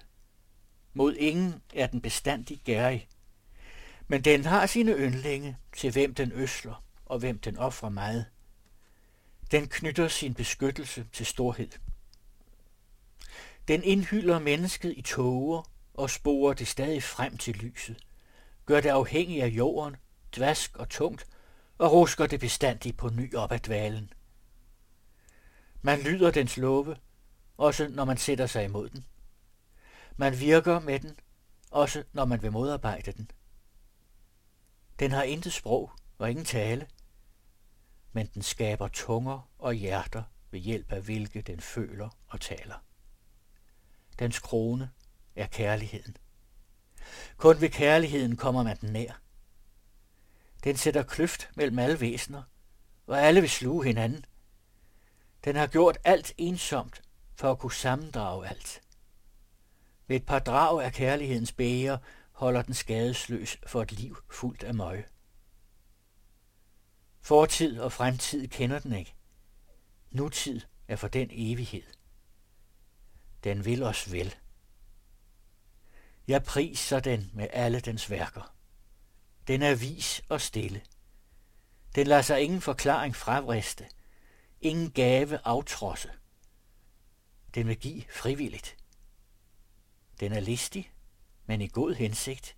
Mod 0.95 1.15
ingen 1.15 1.63
er 1.75 1.87
den 1.87 2.01
bestandig 2.01 2.61
gærig. 2.65 3.09
Men 4.09 4.23
den 4.23 4.45
har 4.45 4.67
sine 4.67 4.93
yndlinge, 4.93 5.57
til 5.77 5.93
hvem 5.93 6.15
den 6.15 6.33
øsler 6.33 6.85
og 7.07 7.19
hvem 7.19 7.39
den 7.39 7.57
offrer 7.57 7.89
meget. 7.89 8.27
Den 9.51 9.69
knytter 9.69 10.09
sin 10.09 10.35
beskyttelse 10.35 11.07
til 11.13 11.27
storhed. 11.27 11.71
Den 13.69 13.83
indhylder 13.83 14.39
mennesket 14.39 14.95
i 14.97 15.03
tåger 15.03 15.71
og 15.95 16.11
sporer 16.11 16.55
det 16.55 16.69
stadig 16.69 17.03
frem 17.03 17.37
til 17.37 17.57
lyset, 17.57 17.97
gør 18.67 18.81
det 18.81 18.89
afhængig 18.89 19.43
af 19.43 19.49
jorden, 19.49 19.97
dvask 20.37 20.77
og 20.77 20.89
tungt, 20.89 21.27
og 21.79 21.93
rusker 21.93 22.27
det 22.27 22.41
bestandigt 22.41 22.97
på 22.97 23.09
ny 23.09 23.35
op 23.35 23.53
ad 23.53 23.59
dvalen. 23.59 24.13
Man 25.83 26.01
lyder 26.01 26.31
dens 26.31 26.57
love, 26.57 26.97
også 27.57 27.89
når 27.89 28.05
man 28.05 28.17
sætter 28.17 28.47
sig 28.47 28.65
imod 28.65 28.89
den. 28.89 29.05
Man 30.17 30.41
virker 30.41 30.81
med 30.81 31.01
den, 31.01 31.19
også 31.71 32.05
når 32.13 32.25
man 32.25 32.43
vil 32.43 32.53
modarbejde 32.53 33.13
den. 33.13 33.31
Den 34.99 35.11
har 35.11 35.23
intet 35.23 35.53
sprog 35.53 35.93
og 36.19 36.31
ingen 36.31 36.45
tale, 36.45 36.89
men 38.13 38.27
den 38.27 38.43
skaber 38.43 38.89
tunger 38.89 39.51
og 39.59 39.75
hjerter 39.75 40.23
ved 40.51 40.61
hjælp 40.61 40.93
af 40.93 41.03
hvilke 41.03 41.43
den 41.43 41.61
føler 41.61 42.09
og 42.27 42.41
taler. 42.41 42.85
Dens 44.19 44.39
krone 44.39 44.91
er 45.37 45.47
kærligheden. 45.47 46.17
Kun 47.37 47.61
ved 47.61 47.71
kærligheden 47.71 48.37
kommer 48.37 48.63
man 48.63 48.77
den 48.81 48.93
nær. 48.93 49.21
Den 50.65 50.77
sætter 50.77 51.03
kløft 51.03 51.51
mellem 51.55 51.79
alle 51.79 52.01
væsener, 52.01 52.43
og 53.07 53.21
alle 53.21 53.41
vil 53.41 53.51
sluge 53.51 53.85
hinanden. 53.85 54.25
Den 55.45 55.57
har 55.57 55.67
gjort 55.67 55.99
alt 56.05 56.33
ensomt 56.37 57.03
for 57.35 57.51
at 57.51 57.59
kunne 57.59 57.73
sammendrage 57.73 58.49
alt. 58.49 58.84
Ved 60.07 60.17
et 60.17 60.27
par 60.27 60.39
drag 60.39 60.85
af 60.85 60.93
kærlighedens 60.93 61.53
bæger 61.53 61.99
holder 62.33 62.63
den 62.63 62.75
skadesløs 62.75 63.59
for 63.67 63.83
et 63.83 63.93
liv 63.93 64.17
fuldt 64.31 64.63
af 64.63 64.75
møg. 64.75 65.07
Fortid 67.21 67.81
og 67.81 67.93
fremtid 67.93 68.49
kender 68.49 68.79
den 68.79 68.93
ikke. 68.93 69.15
Nutid 70.11 70.61
er 70.89 70.97
for 70.97 71.09
den 71.09 71.29
evighed. 71.33 71.83
Den 73.45 73.65
vil 73.65 73.83
os 73.83 74.13
vel. 74.13 74.35
Jeg 76.29 76.43
priser 76.43 77.01
den 77.01 77.31
med 77.33 77.49
alle 77.53 77.81
dens 77.81 78.11
værker. 78.11 78.55
Den 79.47 79.63
er 79.63 79.75
vis 79.75 80.23
og 80.29 80.41
stille. 80.41 80.83
Den 81.95 82.07
lader 82.07 82.23
sig 82.23 82.41
ingen 82.43 82.61
forklaring 82.61 83.17
fravriste, 83.17 83.87
ingen 84.61 84.91
gave 84.91 85.39
aftrosse. 85.45 86.11
Den 87.55 87.69
vil 87.69 87.77
give 87.77 88.03
frivilligt. 88.11 88.84
Den 90.21 90.33
er 90.33 90.41
listig, 90.41 90.93
men 91.47 91.61
i 91.61 91.69
god 91.69 91.95
hensigt, 91.95 92.57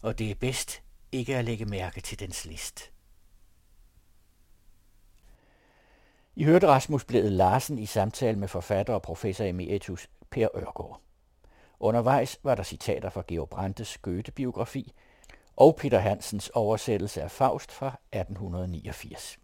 og 0.00 0.18
det 0.18 0.30
er 0.30 0.34
bedst 0.34 0.82
ikke 1.12 1.36
at 1.36 1.44
lægge 1.44 1.64
mærke 1.64 2.00
til 2.00 2.20
dens 2.20 2.44
list. 2.44 2.90
I 6.36 6.44
hørte 6.44 6.66
Rasmus 6.66 7.04
Blæde 7.04 7.30
Larsen 7.30 7.78
i 7.78 7.86
samtale 7.86 8.38
med 8.38 8.48
forfatter 8.48 8.94
og 8.94 9.02
professor 9.02 9.44
emeritus 9.44 10.08
Per 10.30 10.48
Ørgaard. 10.56 11.00
Undervejs 11.80 12.38
var 12.42 12.54
der 12.54 12.62
citater 12.62 13.10
fra 13.10 13.22
Georg 13.28 13.48
Brandes 13.48 13.98
Goethe-biografi 13.98 14.92
og 15.56 15.76
Peter 15.76 15.98
Hansens 15.98 16.48
oversættelse 16.48 17.22
af 17.22 17.30
Faust 17.30 17.72
fra 17.72 17.86
1889. 18.12 19.38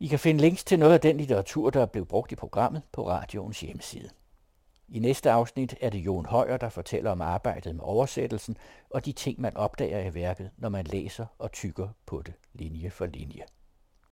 I 0.00 0.06
kan 0.06 0.18
finde 0.18 0.40
links 0.40 0.64
til 0.64 0.78
noget 0.78 0.94
af 0.94 1.00
den 1.00 1.16
litteratur, 1.16 1.70
der 1.70 1.82
er 1.82 1.86
blevet 1.86 2.08
brugt 2.08 2.32
i 2.32 2.36
programmet 2.36 2.82
på 2.92 3.08
radioens 3.08 3.60
hjemmeside. 3.60 4.10
I 4.88 4.98
næste 4.98 5.30
afsnit 5.30 5.74
er 5.80 5.90
det 5.90 5.98
Jon 5.98 6.26
Højer, 6.26 6.56
der 6.56 6.68
fortæller 6.68 7.10
om 7.10 7.20
arbejdet 7.20 7.74
med 7.74 7.84
oversættelsen 7.84 8.56
og 8.90 9.04
de 9.04 9.12
ting, 9.12 9.40
man 9.40 9.56
opdager 9.56 10.10
i 10.10 10.14
værket, 10.14 10.50
når 10.56 10.68
man 10.68 10.84
læser 10.84 11.26
og 11.38 11.52
tykker 11.52 11.88
på 12.06 12.22
det 12.22 12.34
linje 12.52 12.90
for 12.90 13.06
linje. 13.06 13.42